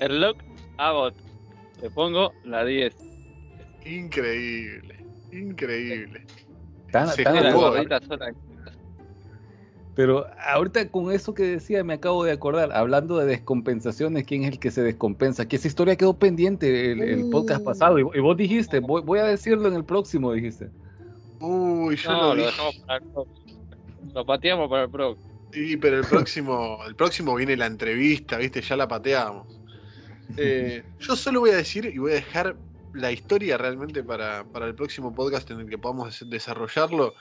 El 0.00 0.20
lock 0.20 0.42
Abbott. 0.76 1.14
Le 1.82 1.90
pongo 1.90 2.32
la 2.44 2.64
10. 2.64 2.94
Increíble. 3.84 4.96
Increíble. 5.32 6.24
tan- 6.90 7.08
Se 7.08 7.22
tan. 7.22 7.44
Pero 9.94 10.26
ahorita 10.46 10.88
con 10.90 11.10
eso 11.10 11.34
que 11.34 11.42
decía 11.42 11.82
me 11.82 11.94
acabo 11.94 12.22
de 12.22 12.30
acordar, 12.30 12.70
hablando 12.72 13.18
de 13.18 13.26
descompensaciones, 13.26 14.24
¿quién 14.24 14.44
es 14.44 14.52
el 14.52 14.58
que 14.60 14.70
se 14.70 14.80
descompensa? 14.82 15.48
Que 15.48 15.56
esa 15.56 15.66
historia 15.66 15.96
quedó 15.96 16.16
pendiente 16.16 16.92
el, 16.92 17.02
el 17.02 17.30
podcast 17.30 17.62
Uh. 17.62 17.64
pasado 17.64 17.98
y, 17.98 18.02
y 18.14 18.20
vos 18.20 18.36
dijiste, 18.36 18.78
voy, 18.78 19.02
voy 19.02 19.18
a 19.18 19.24
decirlo 19.24 19.66
en 19.66 19.74
el 19.74 19.84
próximo, 19.84 20.32
dijiste. 20.32 20.70
Uy, 21.40 21.96
yo 21.96 22.12
No, 22.12 22.20
lo 22.20 22.28
lo 22.28 22.34
dije. 22.36 22.46
dejamos 22.46 22.76
para 22.86 22.98
el 23.04 23.10
próximo. 23.10 23.58
Lo 24.14 24.24
pateamos 24.26 24.70
para 24.70 24.84
el 24.84 24.90
próximo. 24.90 25.28
Sí, 25.52 25.76
pero 25.78 25.98
el 25.98 26.04
próximo, 26.06 26.78
el 26.86 26.94
próximo 26.94 27.34
viene 27.34 27.56
la 27.56 27.66
entrevista, 27.66 28.36
¿viste? 28.38 28.60
Ya 28.60 28.76
la 28.76 28.86
pateamos. 28.86 29.57
Eh, 30.36 30.84
yo 31.00 31.16
solo 31.16 31.40
voy 31.40 31.50
a 31.50 31.56
decir 31.56 31.86
y 31.86 31.98
voy 31.98 32.12
a 32.12 32.16
dejar 32.16 32.56
la 32.94 33.12
historia 33.12 33.56
realmente 33.58 34.02
para, 34.02 34.44
para 34.44 34.66
el 34.66 34.74
próximo 34.74 35.14
podcast 35.14 35.50
en 35.50 35.60
el 35.60 35.68
que 35.68 35.78
podamos 35.78 36.18
des- 36.18 36.28
desarrollarlo. 36.30 37.14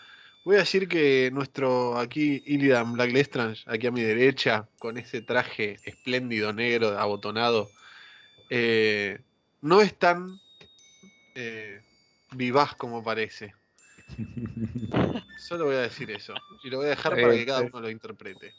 Voy 0.45 0.55
a 0.55 0.59
decir 0.59 0.87
que 0.87 1.29
nuestro 1.33 1.97
aquí 1.97 2.41
Illidan 2.45 2.93
Black 2.93 3.11
Lestrange, 3.11 3.63
aquí 3.67 3.87
a 3.87 3.91
mi 3.91 4.01
derecha, 4.01 4.67
con 4.79 4.97
ese 4.97 5.21
traje 5.21 5.77
espléndido 5.83 6.53
negro, 6.53 6.97
abotonado, 6.97 7.69
eh, 8.49 9.19
no 9.61 9.81
es 9.81 9.93
tan 9.97 10.39
eh, 11.35 11.81
vivaz 12.31 12.75
como 12.75 13.03
parece. 13.03 13.53
Solo 15.37 15.65
voy 15.65 15.75
a 15.75 15.81
decir 15.81 16.09
eso. 16.11 16.33
Y 16.63 16.69
lo 16.69 16.77
voy 16.77 16.85
a 16.87 16.89
dejar 16.91 17.13
para 17.13 17.33
que 17.33 17.45
cada 17.45 17.61
uno 17.61 17.81
lo 17.81 17.89
interprete. 17.89 18.53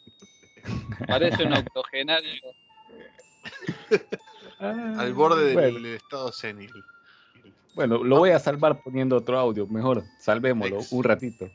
Parece 1.06 1.44
un 1.44 1.54
octogenario. 1.54 2.42
Al 4.58 5.12
borde 5.14 5.44
del, 5.44 5.54
Bueno, 5.54 5.74
del 5.78 5.86
estado 5.94 6.32
senil. 6.32 6.72
bueno, 7.74 8.02
lo 8.02 8.18
voy 8.18 8.30
a 8.30 8.38
salvar 8.38 8.82
poniendo 8.82 9.16
otro 9.16 9.38
audio, 9.38 9.66
mejor, 9.66 10.04
salvémoslo 10.18 10.78
Ex. 10.80 10.92
un 10.92 11.04
ratito. 11.04 11.48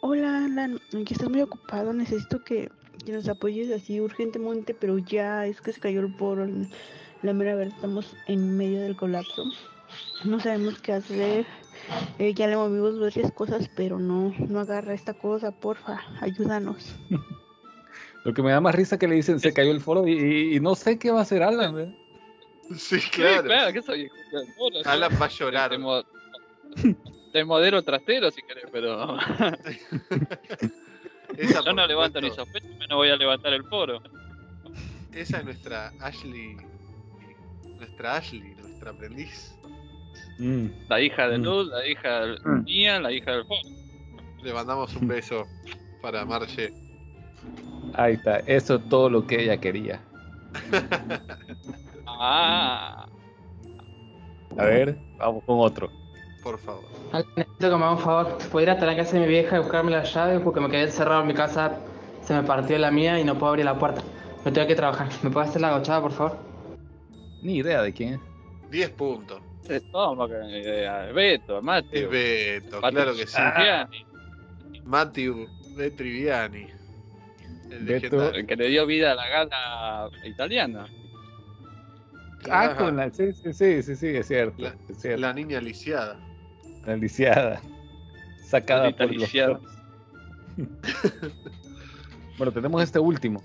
Hola, 0.00 0.44
Alan, 0.46 0.80
aunque 0.92 1.14
estás 1.14 1.30
muy 1.30 1.42
ocupado, 1.42 1.92
necesito 1.92 2.42
que, 2.42 2.70
que 3.04 3.12
nos 3.12 3.28
apoyes 3.28 3.70
así 3.70 4.00
urgentemente, 4.00 4.74
pero 4.74 4.98
ya 4.98 5.46
es 5.46 5.60
que 5.60 5.72
se 5.72 5.80
cayó 5.80 6.00
el 6.00 6.12
poro. 6.16 6.46
La 7.22 7.32
mera 7.32 7.54
verdad, 7.54 7.74
estamos 7.76 8.16
en 8.26 8.56
medio 8.56 8.80
del 8.80 8.96
colapso. 8.96 9.44
No 10.24 10.40
sabemos 10.40 10.80
qué 10.80 10.94
hacer. 10.94 11.46
Eh, 12.18 12.34
ya 12.34 12.48
le 12.48 12.56
movimos 12.56 12.98
varias 12.98 13.30
cosas, 13.32 13.68
pero 13.76 13.98
no, 14.00 14.32
no 14.48 14.58
agarra 14.60 14.94
esta 14.94 15.14
cosa, 15.14 15.52
porfa, 15.52 16.00
ayúdanos. 16.20 16.96
Lo 18.24 18.32
que 18.32 18.42
me 18.42 18.52
da 18.52 18.60
más 18.60 18.74
risa 18.74 18.98
que 18.98 19.08
le 19.08 19.16
dicen, 19.16 19.40
se 19.40 19.52
cayó 19.52 19.72
el 19.72 19.80
foro 19.80 20.06
y, 20.06 20.12
y- 20.12 20.56
y 20.56 20.60
no 20.60 20.74
sé 20.74 20.98
qué 20.98 21.10
va 21.10 21.20
a 21.20 21.22
hacer 21.22 21.42
Alan. 21.42 21.78
¿eh? 21.80 21.92
Sí, 22.76 23.00
Sí, 23.00 23.10
claro. 23.10 23.42
claro, 23.44 23.72
que 23.72 23.82
soy 23.82 24.08
Bueno, 24.56 24.78
Alan 24.84 25.12
va 25.20 25.26
a 25.26 25.28
te, 25.28 25.34
llorar. 25.34 25.78
mo- 25.78 26.04
te 27.32 27.44
modelo 27.44 27.82
trastero 27.82 28.30
si 28.30 28.42
querés, 28.42 28.64
pero 28.70 29.16
Esa, 31.36 31.60
yo 31.64 31.72
no 31.72 31.86
levanto 31.86 32.20
ni 32.20 32.30
sospecho, 32.30 32.66
menos 32.78 32.96
voy 32.96 33.10
a 33.10 33.16
levantar 33.16 33.52
el 33.52 33.64
foro. 33.64 34.00
Esa 35.12 35.38
es 35.40 35.44
nuestra 35.44 35.92
Ashley. 36.00 36.56
Nuestra 37.78 38.16
Ashley, 38.16 38.54
nuestra 38.54 38.90
aprendiz. 38.92 39.54
Mm. 40.38 40.66
La 40.88 41.00
hija 41.00 41.28
de 41.28 41.38
Mm. 41.38 41.42
Luz, 41.42 41.68
la 41.68 41.86
hija 41.86 42.26
Mm. 42.44 42.64
mía, 42.64 43.00
la 43.00 43.12
hija 43.12 43.32
del 43.32 43.44
foro. 43.44 43.60
Le 44.42 44.52
mandamos 44.52 44.94
un 44.96 45.08
beso 45.08 45.46
para 46.00 46.24
Marche. 46.24 46.72
Ahí 47.94 48.14
está, 48.14 48.38
eso 48.40 48.76
es 48.76 48.88
todo 48.88 49.10
lo 49.10 49.26
que 49.26 49.42
ella 49.42 49.56
quería. 49.58 50.00
Ah, 52.24 53.06
A 54.56 54.64
ver, 54.64 54.96
vamos 55.18 55.42
con 55.44 55.58
otro. 55.60 55.90
Por 56.42 56.58
favor. 56.58 56.84
Necesito 57.12 57.70
que 57.70 57.76
me 57.76 57.84
haga 57.84 57.92
un 57.92 57.98
favor. 57.98 58.38
¿Puedo 58.50 58.62
ir 58.64 58.70
hasta 58.70 58.86
la 58.86 58.94
casa 58.96 59.14
de 59.14 59.20
mi 59.20 59.26
vieja 59.28 59.56
y 59.56 59.60
buscarme 59.60 59.90
las 59.90 60.12
llaves? 60.12 60.40
Porque 60.40 60.60
me 60.60 60.68
quedé 60.68 60.82
encerrado 60.82 61.22
en 61.22 61.28
mi 61.28 61.34
casa, 61.34 61.80
se 62.22 62.34
me 62.34 62.42
partió 62.42 62.78
la 62.78 62.90
mía 62.90 63.18
y 63.18 63.24
no 63.24 63.34
puedo 63.38 63.50
abrir 63.50 63.64
la 63.64 63.78
puerta. 63.78 64.02
Me 64.44 64.52
tengo 64.52 64.66
que 64.68 64.74
trabajar. 64.74 65.08
¿Me 65.22 65.30
puedes 65.30 65.50
hacer 65.50 65.62
la 65.62 65.76
gochada, 65.76 66.00
por 66.00 66.12
favor? 66.12 66.38
Ni 67.42 67.56
idea 67.56 67.82
de 67.82 67.92
quién 67.92 68.14
es. 68.14 68.20
10 68.70 68.90
puntos. 68.90 69.40
es 69.68 69.82
todo 69.90 70.28
que 70.28 70.58
idea. 70.60 71.06
Beto, 71.12 71.58
Es 71.58 71.64
Mateo. 71.64 72.10
Beto, 72.10 72.80
claro 72.80 73.12
que 73.14 73.26
sí. 73.26 73.36
Cipriani, 73.36 74.06
Matthew 74.84 75.48
de 75.76 75.90
Triviani. 75.90 76.66
El 77.76 77.84
Beto. 77.84 78.02
legendario. 78.16 78.40
el 78.40 78.46
que 78.46 78.56
le 78.56 78.68
dio 78.68 78.86
vida 78.86 79.12
a 79.12 79.14
la 79.14 79.28
gala 79.28 80.10
italiana. 80.24 80.86
Ah, 82.50 82.64
Ajá. 82.64 82.76
con 82.76 82.96
la. 82.96 83.10
Sí, 83.10 83.32
sí, 83.32 83.52
sí, 83.52 83.82
sí, 83.82 83.96
sí, 83.96 84.06
es 84.08 84.26
cierto. 84.26 84.62
La- 84.62 84.76
es 84.88 84.98
cierto. 85.00 85.20
La 85.20 85.32
niña 85.32 85.60
lisiada. 85.60 86.18
La 86.86 86.96
lisiada. 86.96 87.60
Sacada 88.44 88.82
Maldita 88.84 89.04
por 89.06 89.14
lisiada. 89.16 89.60
bueno, 92.38 92.52
tenemos 92.52 92.82
este 92.82 92.98
último. 92.98 93.42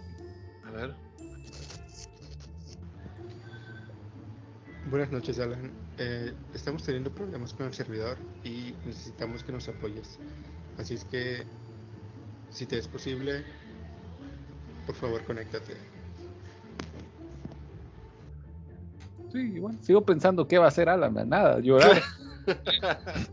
A 0.66 0.72
ver. 0.72 0.94
Buenas 4.90 5.12
noches, 5.12 5.38
Alan. 5.40 5.72
Eh, 5.98 6.34
estamos 6.54 6.84
teniendo 6.84 7.12
problemas 7.12 7.54
con 7.54 7.68
el 7.68 7.74
servidor 7.74 8.18
y 8.44 8.74
necesitamos 8.86 9.44
que 9.44 9.52
nos 9.52 9.68
apoyes. 9.68 10.18
Así 10.78 10.94
es 10.94 11.04
que, 11.06 11.44
si 12.52 12.66
te 12.66 12.78
es 12.78 12.88
posible, 12.88 13.44
por 14.88 14.96
favor, 14.96 15.24
conéctate. 15.26 15.76
Sí, 19.32 19.60
bueno, 19.60 19.78
sigo 19.82 20.02
pensando 20.02 20.48
qué 20.48 20.58
va 20.58 20.66
a 20.66 20.68
hacer 20.70 20.90
Alan. 20.90 21.14
Nada, 21.30 21.60
llorar. 21.60 22.02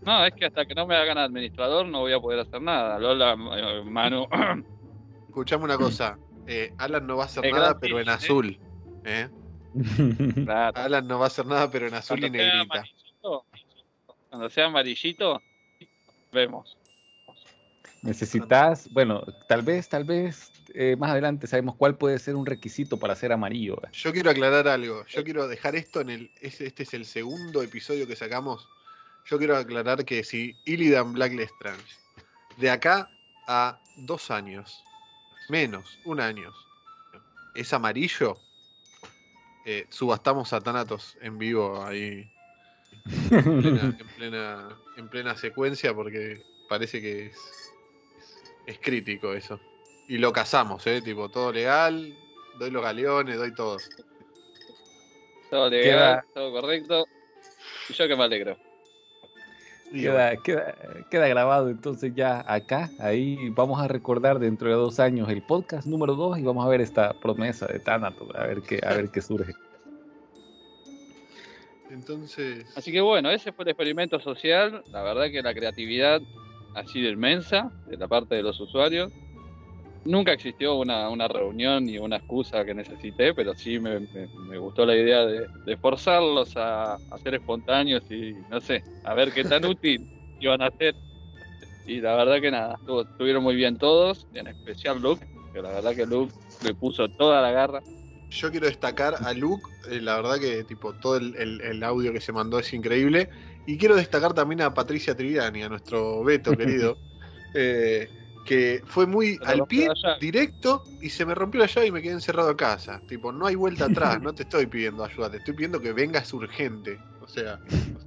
No, 0.03 0.27
es 0.27 0.35
que 0.35 0.47
hasta 0.47 0.67
que 0.67 0.75
no 0.75 0.89
me 0.89 0.97
hagan 0.97 1.17
administrador 1.19 1.87
no 1.87 2.01
voy 2.01 2.13
a 2.13 2.19
poder 2.19 2.41
hacer 2.41 2.61
nada. 2.61 2.99
Lola, 2.99 3.37
eh, 3.57 3.85
Manu. 3.85 4.27
Escuchame 5.29 5.63
una 5.63 5.77
cosa. 5.79 6.19
Eh, 6.49 6.75
Alan 6.79 7.07
no 7.07 7.17
va 7.19 7.23
a 7.23 7.27
hacer 7.27 7.47
Es 7.47 7.53
nada, 7.53 7.65
gratis, 7.67 7.81
pero 7.81 8.01
en 8.01 8.09
¿eh? 8.09 8.11
azul. 8.11 8.59
¿eh? 9.05 9.29
Claro. 10.45 10.73
Alan 10.77 11.07
no 11.07 11.21
va 11.21 11.27
a 11.27 11.29
hacer 11.29 11.47
nada, 11.47 11.71
pero 11.71 11.87
en 11.87 11.95
azul 11.95 12.19
y 12.19 12.23
Cuando 12.23 12.39
negrita. 12.39 12.85
cuando 14.31 14.51
sea 14.51 14.67
amarillito, 14.67 15.41
vemos. 16.33 16.77
Necesitas, 18.05 18.91
bueno, 18.93 19.25
tal 19.49 19.63
vez, 19.63 19.89
tal 19.89 20.05
vez 20.05 20.53
eh, 20.75 20.95
más 20.99 21.11
adelante 21.11 21.47
sabemos 21.47 21.75
cuál 21.75 21.97
puede 21.97 22.19
ser 22.19 22.37
un 22.37 22.45
requisito 22.45 22.99
para 22.99 23.17
ser 23.17 23.33
amarillo. 23.33 23.79
¿eh? 23.83 23.89
Yo 23.93 24.13
quiero 24.13 24.31
aclarar 24.31 24.69
algo. 24.69 25.07
Yo 25.07 25.25
quiero 25.25 25.49
dejar 25.49 25.75
esto 25.75 26.03
en 26.03 26.11
el. 26.11 26.31
Este, 26.43 26.71
es 26.77 26.93
el 26.93 27.07
segundo 27.07 27.63
episodio 27.63 28.07
que 28.07 28.15
sacamos. 28.15 28.69
Yo 29.25 29.39
quiero 29.39 29.57
aclarar 29.57 30.05
que 30.05 30.23
si 30.23 30.55
Illidan 30.67 31.15
Black 31.15 31.33
Lestrange, 31.33 31.97
de 32.59 32.71
acá 32.71 33.09
a 33.49 33.81
dos 33.97 34.31
años, 34.31 34.85
menos, 35.49 35.99
un 36.05 36.21
año, 36.21 36.53
es 37.55 37.73
amarillo, 37.73 38.37
eh, 39.65 39.87
subastamos 39.89 40.53
a 40.53 40.61
Thanatos 40.61 41.17
en 41.23 41.39
vivo 41.39 41.83
ahí. 41.83 42.31
En 43.31 43.61
plena, 43.63 43.97
en 43.99 44.07
plena, 44.17 44.69
en 44.99 45.09
plena 45.09 45.37
secuencia 45.37 45.95
porque 45.95 46.43
parece 46.69 47.01
que 47.01 47.27
es, 47.27 47.74
es 48.67 48.79
crítico 48.81 49.33
eso. 49.33 49.61
Y 50.09 50.19
lo 50.19 50.33
casamos, 50.33 50.87
¿eh? 50.87 51.01
Tipo, 51.03 51.29
todo 51.31 51.53
legal, 51.53 52.15
doy 52.59 52.71
los 52.71 52.83
galeones, 52.83 53.37
doy 53.37 53.55
todo. 53.55 53.79
Todo 55.51 55.71
legal, 55.71 56.21
Queda- 56.23 56.25
todo 56.35 56.53
correcto. 56.61 57.05
Y 57.89 57.93
yo 57.93 58.09
que 58.09 58.17
me 58.17 58.25
alegro. 58.25 58.57
Queda, 59.93 60.37
queda, 60.43 60.75
queda 61.09 61.29
grabado 61.29 61.69
entonces 61.71 62.13
ya 62.17 62.45
acá. 62.49 62.91
Ahí 62.99 63.49
vamos 63.51 63.81
a 63.81 63.87
recordar 63.87 64.41
dentro 64.41 64.69
de 64.69 64.75
dos 64.75 64.99
años 64.99 65.29
el 65.29 65.43
podcast 65.43 65.87
número 65.87 66.15
dos 66.17 66.37
y 66.39 66.43
vamos 66.43 66.67
a 66.67 66.69
ver 66.69 66.81
esta 66.81 67.13
promesa 67.13 67.67
de 67.67 67.79
Thanatos, 67.79 68.29
a 68.35 68.45
ver 68.45 68.63
qué, 68.63 68.81
a 68.83 68.95
ver 68.95 69.11
qué 69.11 69.23
surge. 69.23 69.53
Entonces, 71.91 72.67
Así 72.77 72.91
que 72.91 73.01
bueno, 73.01 73.31
ese 73.31 73.53
fue 73.53 73.65
el 73.65 73.69
experimento 73.71 74.19
social. 74.19 74.83
La 74.91 75.03
verdad 75.03 75.31
que 75.31 75.43
la 75.43 75.55
creatividad 75.55 76.21
ha 76.75 76.85
sido 76.85 77.11
inmensa 77.11 77.71
de 77.87 77.97
la 77.97 78.09
parte 78.09 78.35
de 78.35 78.43
los 78.43 78.59
usuarios. 78.61 79.13
Nunca 80.05 80.33
existió 80.33 80.75
una, 80.75 81.09
una 81.09 81.29
reunión 81.29 81.87
ni 81.87 81.99
una 81.99 82.17
excusa 82.17 82.63
que 82.65 82.75
necesité, 82.75 83.33
pero 83.33 83.55
sí 83.55 83.79
me, 83.79 84.01
me- 84.01 84.29
me 84.49 84.59
gustó 84.59 84.85
la 84.85 84.95
idea 84.95 85.25
de, 85.25 85.49
de 85.65 85.77
forzarlos 85.79 86.53
a, 86.57 86.95
a 86.95 87.19
ser 87.23 87.35
espontáneos 87.37 88.03
y 88.11 88.35
no 88.51 88.61
sé, 88.61 88.85
a 89.03 89.15
ver 89.15 89.33
qué 89.33 89.45
tan 89.45 89.65
útil 89.65 90.07
iban 90.41 90.61
a 90.61 90.71
ser. 90.79 90.95
Y 91.87 92.01
la 92.01 92.17
verdad 92.17 92.41
que 92.41 92.51
nada, 92.51 92.75
estuvo- 92.75 93.03
estuvieron 93.03 93.43
muy 93.43 93.55
bien 93.57 93.79
todos, 93.79 94.27
en 94.35 94.49
especial 94.49 95.01
Luke, 95.01 95.27
que 95.53 95.63
la 95.63 95.71
verdad 95.71 95.95
que 95.97 96.05
Luke 96.07 96.35
le 96.65 96.75
puso 96.75 97.09
toda 97.09 97.41
la 97.41 97.51
garra. 97.53 97.83
yo 98.31 98.51
quiero 98.51 98.67
destacar 98.67 99.15
a 99.25 99.33
Luke, 99.33 99.71
eh, 99.91 100.01
la 100.03 100.17
verdad 100.17 100.39
que 100.39 100.65
tipo 100.65 100.93
todo 100.95 101.17
el, 101.17 101.35
el- 101.37 101.61
el 101.63 101.83
audio 101.83 102.13
que 102.13 102.21
se 102.21 102.33
mandó 102.33 102.59
es 102.59 102.73
increíble. 102.75 103.31
Y 103.67 103.79
quiero 103.79 103.97
destacar 103.97 104.35
también 104.35 104.63
a 104.63 104.75
Patricia 104.75 105.17
Triviani, 105.17 105.63
a 105.63 105.69
nuestro 105.69 106.23
Beto 106.23 106.53
querido, 106.57 106.99
eh, 107.55 108.09
que 108.45 108.83
fue 108.85 109.07
muy 109.07 109.39
al 109.45 109.67
pie, 109.67 109.89
directo, 110.21 110.85
y 111.01 111.09
se 111.09 111.25
me 111.25 111.35
rompió 111.35 111.61
la 111.61 111.67
llave 111.67 111.87
y 111.87 111.93
me 111.93 112.03
quedé 112.03 112.13
encerrado 112.13 112.51
a 112.51 112.57
casa. 112.57 113.01
Tipo, 113.07 113.33
no 113.33 113.47
hay 113.47 113.55
vuelta 113.55 113.87
atrás, 113.87 114.21
no 114.21 114.35
te 114.35 114.43
estoy 114.43 114.67
pidiendo 114.67 115.05
ayuda, 115.05 115.31
te 115.31 115.39
estoy 115.39 115.55
pidiendo 115.55 115.81
que 115.81 115.93
vengas 115.93 116.33
urgente. 116.35 116.99
O 117.21 117.29
sea, 117.29 117.59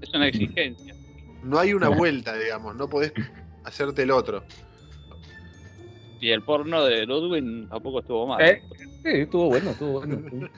Es 0.01 0.13
una 0.13 0.27
exigencia. 0.27 0.95
no 1.43 1.57
hay 1.57 1.73
una 1.73 1.89
vuelta, 1.89 2.37
digamos, 2.37 2.75
no 2.75 2.87
podés 2.87 3.13
hacerte 3.63 4.03
el 4.03 4.11
otro. 4.11 4.43
Y 6.19 6.29
el 6.29 6.41
porno 6.41 6.83
de 6.83 7.05
Ludwig 7.05 7.69
tampoco 7.69 7.99
estuvo 7.99 8.27
mal. 8.27 8.41
Eh, 8.41 8.61
sí, 9.03 9.11
estuvo 9.11 9.49
bueno, 9.49 9.71
estuvo 9.71 9.91
bueno. 9.99 10.49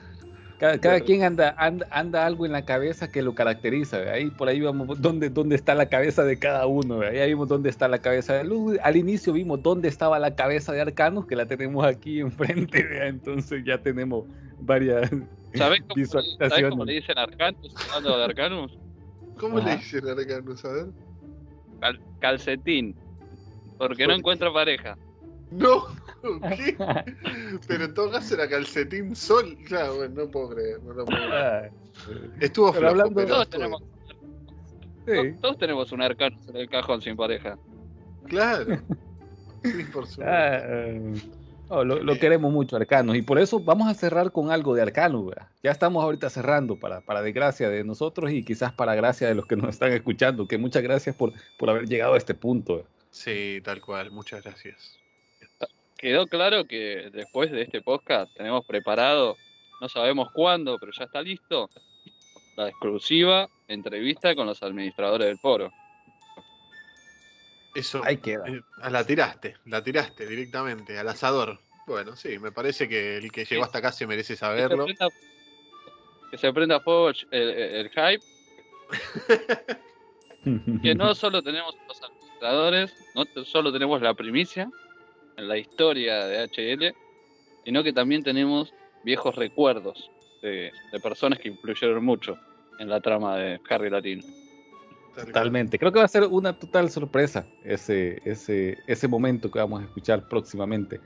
Cada, 0.60 0.78
cada 0.78 1.00
quien 1.00 1.22
anda, 1.24 1.54
anda, 1.56 1.86
anda 1.90 2.26
algo 2.26 2.44
en 2.44 2.52
la 2.52 2.66
cabeza 2.66 3.10
que 3.10 3.22
lo 3.22 3.34
caracteriza. 3.34 3.98
¿ve? 3.98 4.10
Ahí 4.10 4.30
por 4.30 4.46
ahí 4.48 4.60
vamos, 4.60 5.00
¿dónde, 5.00 5.30
dónde 5.30 5.56
está 5.56 5.74
la 5.74 5.86
cabeza 5.88 6.22
de 6.22 6.38
cada 6.38 6.66
uno? 6.66 6.98
¿ve? 6.98 7.22
Ahí 7.22 7.30
vimos 7.30 7.48
dónde 7.48 7.70
está 7.70 7.88
la 7.88 7.98
cabeza 8.00 8.34
de 8.34 8.44
Ludwig. 8.44 8.78
Al 8.82 8.96
inicio 8.96 9.32
vimos 9.32 9.62
dónde 9.62 9.88
estaba 9.88 10.18
la 10.18 10.34
cabeza 10.36 10.72
de 10.72 10.82
Arcanus, 10.82 11.26
que 11.26 11.34
la 11.34 11.46
tenemos 11.46 11.84
aquí 11.86 12.20
enfrente. 12.20 12.82
¿ve? 12.82 13.08
Entonces 13.08 13.64
ya 13.64 13.78
tenemos 13.78 14.26
varias 14.60 15.10
¿Sabés 15.54 15.80
cómo, 15.80 15.94
¿Sabés 15.94 15.96
visualizaciones. 15.96 16.70
cómo 16.70 16.84
le 16.84 16.92
dicen 16.92 17.18
Arcanus? 17.18 17.74
Hablando 17.88 18.18
de 18.18 18.24
Arcanus. 18.24 18.78
¿Cómo 19.38 19.58
Ajá. 19.58 19.70
le 19.70 19.76
dicen 19.78 20.06
a 20.08 20.12
Arcanus? 20.12 20.64
A 20.66 20.72
ver. 20.72 20.86
Cal- 21.80 22.00
calcetín. 22.20 22.94
Porque 23.78 24.06
no 24.06 24.12
encuentra 24.12 24.52
pareja. 24.52 24.98
No, 25.50 25.84
¿qué? 26.56 26.76
Pero 27.66 27.84
en 27.84 27.94
todo 27.94 28.10
caso 28.10 28.34
era 28.34 28.48
calcetín 28.48 29.14
sol. 29.16 29.56
Claro, 29.66 29.96
bueno, 29.96 30.24
no 30.24 30.30
puedo 30.30 30.50
creer. 30.50 30.82
No 30.82 30.92
lo 30.92 31.04
puedo 31.04 31.18
creer. 31.28 31.70
Estuvo 32.40 32.72
Pero 32.72 32.80
flojo, 32.80 32.86
hablando- 32.90 33.14
pero 33.14 33.26
Todos 33.28 33.42
estuvo- 33.44 33.58
tenemos, 33.58 33.82
sí. 35.06 35.38
todos 35.40 35.58
tenemos 35.58 35.92
un 35.92 36.02
Arcanus 36.02 36.48
en 36.48 36.56
el 36.56 36.68
cajón 36.68 37.00
sin 37.02 37.16
pareja. 37.16 37.58
Claro. 38.26 38.66
Sí, 39.62 39.84
por 39.92 40.06
supuesto. 40.06 40.22
Ah, 40.24 40.58
eh, 40.62 41.14
no, 41.68 41.84
lo, 41.84 42.02
lo 42.02 42.18
queremos 42.18 42.50
mucho, 42.50 42.76
Arcanus, 42.76 43.14
y 43.16 43.20
por 43.20 43.38
eso 43.38 43.60
vamos 43.60 43.88
a 43.90 43.94
cerrar 43.94 44.32
con 44.32 44.50
algo 44.50 44.74
de. 44.74 44.82
¿verdad? 44.86 45.48
Ya 45.62 45.70
estamos 45.70 46.02
ahorita 46.02 46.30
cerrando 46.30 46.76
para, 46.80 47.02
para 47.02 47.20
desgracia 47.20 47.68
de 47.68 47.84
nosotros 47.84 48.30
y 48.32 48.42
quizás 48.42 48.72
para 48.72 48.94
gracia 48.94 49.28
de 49.28 49.34
los 49.34 49.44
que 49.44 49.56
nos 49.56 49.68
están 49.68 49.92
escuchando. 49.92 50.48
Que 50.48 50.56
muchas 50.56 50.82
gracias 50.82 51.14
por, 51.14 51.34
por 51.58 51.68
haber 51.68 51.86
llegado 51.86 52.14
a 52.14 52.16
este 52.16 52.34
punto. 52.34 52.76
¿verdad? 52.76 52.90
Sí, 53.10 53.60
tal 53.62 53.82
cual. 53.82 54.10
Muchas 54.10 54.42
gracias. 54.42 54.98
Quedó 56.00 56.26
claro 56.26 56.64
que 56.64 57.10
después 57.12 57.50
de 57.50 57.60
este 57.62 57.82
podcast 57.82 58.32
tenemos 58.34 58.64
preparado, 58.64 59.36
no 59.82 59.88
sabemos 59.88 60.30
cuándo, 60.32 60.78
pero 60.78 60.92
ya 60.92 61.04
está 61.04 61.20
listo, 61.20 61.68
la 62.56 62.68
exclusiva 62.70 63.46
entrevista 63.68 64.34
con 64.34 64.46
los 64.46 64.62
administradores 64.62 65.26
del 65.26 65.38
foro. 65.38 65.70
Eso. 67.74 68.00
Ahí 68.04 68.16
queda. 68.16 68.44
eh, 68.48 68.62
la 68.90 69.04
tiraste, 69.04 69.56
la 69.66 69.82
tiraste 69.84 70.26
directamente, 70.26 70.98
al 70.98 71.08
asador. 71.08 71.60
Bueno, 71.86 72.16
sí, 72.16 72.38
me 72.38 72.50
parece 72.50 72.88
que 72.88 73.18
el 73.18 73.30
que 73.30 73.44
llegó 73.44 73.64
hasta 73.64 73.78
acá 73.78 73.92
se 73.92 74.06
merece 74.06 74.32
Que 74.32 74.36
se 74.36 74.40
saberlo. 74.40 74.84
prenda, 74.86 75.08
que 76.30 76.38
se 76.38 76.52
prenda 76.52 76.76
a 76.76 76.80
fuego 76.80 77.10
el, 77.10 77.16
el- 77.30 77.50
el 77.86 77.90
hype, 77.90 78.24
que 80.82 80.94
no 80.94 81.14
solo 81.14 81.42
tenemos 81.42 81.74
los 81.86 82.02
administradores, 82.02 82.96
no 83.14 83.26
solo 83.44 83.70
tenemos 83.72 84.00
la 84.00 84.14
primicia 84.14 84.70
en 85.40 85.48
la 85.48 85.58
historia 85.58 86.26
de 86.26 86.44
HL, 86.44 86.94
sino 87.64 87.82
que 87.82 87.92
también 87.92 88.22
tenemos 88.22 88.72
viejos 89.04 89.34
recuerdos 89.34 90.10
de, 90.42 90.70
de 90.92 91.00
personas 91.00 91.38
que 91.38 91.48
influyeron 91.48 92.04
mucho 92.04 92.38
en 92.78 92.88
la 92.88 93.00
trama 93.00 93.36
de 93.36 93.60
Harry 93.68 93.90
Latino. 93.90 94.22
Totalmente. 95.14 95.78
Creo 95.78 95.92
que 95.92 95.98
va 95.98 96.04
a 96.04 96.08
ser 96.08 96.24
una 96.24 96.58
total 96.58 96.90
sorpresa 96.90 97.46
ese, 97.64 98.20
ese, 98.24 98.78
ese 98.86 99.08
momento 99.08 99.50
que 99.50 99.58
vamos 99.58 99.82
a 99.82 99.84
escuchar 99.84 100.28
próximamente. 100.28 101.00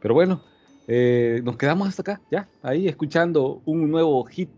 Pero 0.00 0.14
bueno, 0.14 0.42
eh, 0.86 1.40
nos 1.42 1.56
quedamos 1.56 1.88
hasta 1.88 2.02
acá, 2.02 2.20
ya, 2.30 2.48
ahí 2.62 2.86
escuchando 2.86 3.62
un 3.64 3.90
nuevo 3.90 4.22
hit. 4.24 4.50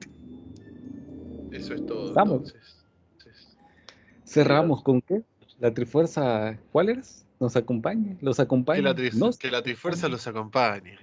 Eso 1.52 1.74
es 1.74 1.86
todo. 1.86 2.08
Entonces. 2.08 2.54
Cerramos 4.24 4.82
con 4.82 5.00
qué? 5.00 5.22
La 5.58 5.72
Trifuerza, 5.72 6.58
¿cuál 6.70 6.90
eres? 6.90 7.24
¿Nos 7.40 7.56
acompaña? 7.56 8.16
¿Los 8.20 8.40
acompaña? 8.40 8.76
Que 8.78 8.82
la, 8.82 8.94
tri- 8.94 9.12
Nos- 9.14 9.38
que 9.38 9.50
la 9.50 9.62
trifuerza 9.62 10.08
los 10.08 10.26
acompañe. 10.26 10.98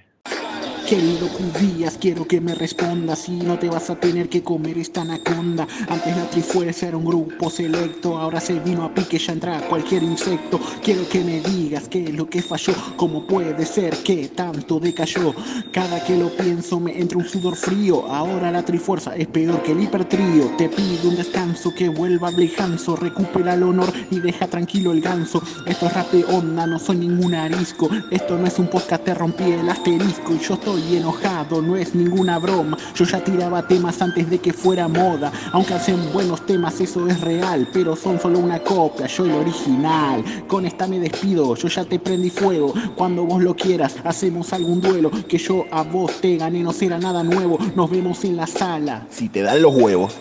Querido 0.87 1.27
Cubías, 1.29 1.97
quiero 1.99 2.27
que 2.27 2.39
me 2.39 2.53
respondas 2.53 3.17
si 3.17 3.31
no 3.31 3.57
te 3.57 3.69
vas 3.69 3.89
a 3.89 3.95
tener 3.95 4.29
que 4.29 4.43
comer 4.43 4.77
esta 4.77 5.01
anaconda. 5.01 5.67
Antes 5.89 6.15
la 6.15 6.29
Trifuerza 6.29 6.87
era 6.87 6.97
un 6.97 7.05
grupo 7.05 7.49
selecto, 7.49 8.19
ahora 8.19 8.39
se 8.39 8.59
vino 8.59 8.83
a 8.83 8.93
pique, 8.93 9.17
ya 9.17 9.33
entra 9.33 9.61
cualquier 9.67 10.03
insecto. 10.03 10.59
Quiero 10.83 11.09
que 11.09 11.23
me 11.23 11.41
digas 11.41 11.87
qué 11.89 12.03
es 12.03 12.13
lo 12.13 12.29
que 12.29 12.43
falló, 12.43 12.73
cómo 12.97 13.25
puede 13.25 13.65
ser 13.65 13.97
que 14.03 14.27
tanto 14.27 14.79
decayó. 14.79 15.33
Cada 15.71 16.03
que 16.03 16.17
lo 16.17 16.29
pienso 16.29 16.79
me 16.79 16.99
entra 16.99 17.17
un 17.17 17.25
sudor 17.25 17.55
frío, 17.55 18.05
ahora 18.05 18.51
la 18.51 18.63
Trifuerza 18.63 19.15
es 19.15 19.27
peor 19.27 19.63
que 19.63 19.71
el 19.71 19.81
hipertrío. 19.81 20.51
Te 20.55 20.69
pido 20.69 21.09
un 21.09 21.15
descanso, 21.15 21.73
que 21.73 21.89
vuelva 21.89 22.29
Blejanzo, 22.29 22.95
recupera 22.95 23.55
el 23.55 23.63
honor 23.63 23.91
y 24.11 24.19
deja 24.19 24.45
tranquilo 24.45 24.91
el 24.91 25.01
ganso. 25.01 25.41
Esto 25.65 25.87
es 25.87 25.93
rap 25.93 26.11
de 26.11 26.25
onda, 26.25 26.67
no 26.67 26.77
soy 26.77 26.97
ningún 26.97 27.33
arisco. 27.33 27.89
Esto 28.11 28.37
no 28.37 28.45
es 28.45 28.59
un 28.59 28.67
podcast, 28.67 29.03
te 29.03 29.15
rompí 29.15 29.45
el 29.45 29.67
asterisco 29.67 30.35
y 30.35 30.39
yo 30.39 30.59
estoy 30.77 30.97
enojado, 30.97 31.61
no 31.61 31.75
es 31.75 31.95
ninguna 31.95 32.37
broma. 32.37 32.77
Yo 32.95 33.05
ya 33.05 33.23
tiraba 33.23 33.67
temas 33.67 34.01
antes 34.01 34.29
de 34.29 34.39
que 34.39 34.53
fuera 34.53 34.87
moda, 34.87 35.31
aunque 35.51 35.73
hacen 35.73 36.11
buenos 36.11 36.45
temas, 36.45 36.79
eso 36.81 37.07
es 37.07 37.21
real, 37.21 37.67
pero 37.71 37.95
son 37.95 38.19
solo 38.19 38.39
una 38.39 38.59
copia, 38.59 39.07
yo 39.07 39.25
el 39.25 39.31
original. 39.31 40.23
Con 40.47 40.65
esta 40.65 40.87
me 40.87 40.99
despido, 40.99 41.55
yo 41.55 41.67
ya 41.67 41.85
te 41.85 41.99
prendí 41.99 42.29
fuego. 42.29 42.73
Cuando 42.95 43.23
vos 43.25 43.41
lo 43.41 43.55
quieras, 43.55 43.95
hacemos 44.03 44.51
algún 44.53 44.81
duelo. 44.81 45.11
Que 45.27 45.37
yo 45.37 45.65
a 45.71 45.83
vos 45.83 46.19
te 46.21 46.37
gané, 46.37 46.61
no 46.61 46.73
será 46.73 46.97
nada 46.97 47.23
nuevo. 47.23 47.57
Nos 47.75 47.89
vemos 47.89 48.23
en 48.25 48.35
la 48.35 48.47
sala. 48.47 49.07
Si 49.09 49.29
te 49.29 49.41
dan 49.41 49.61
los 49.61 49.75
huevos. 49.75 50.13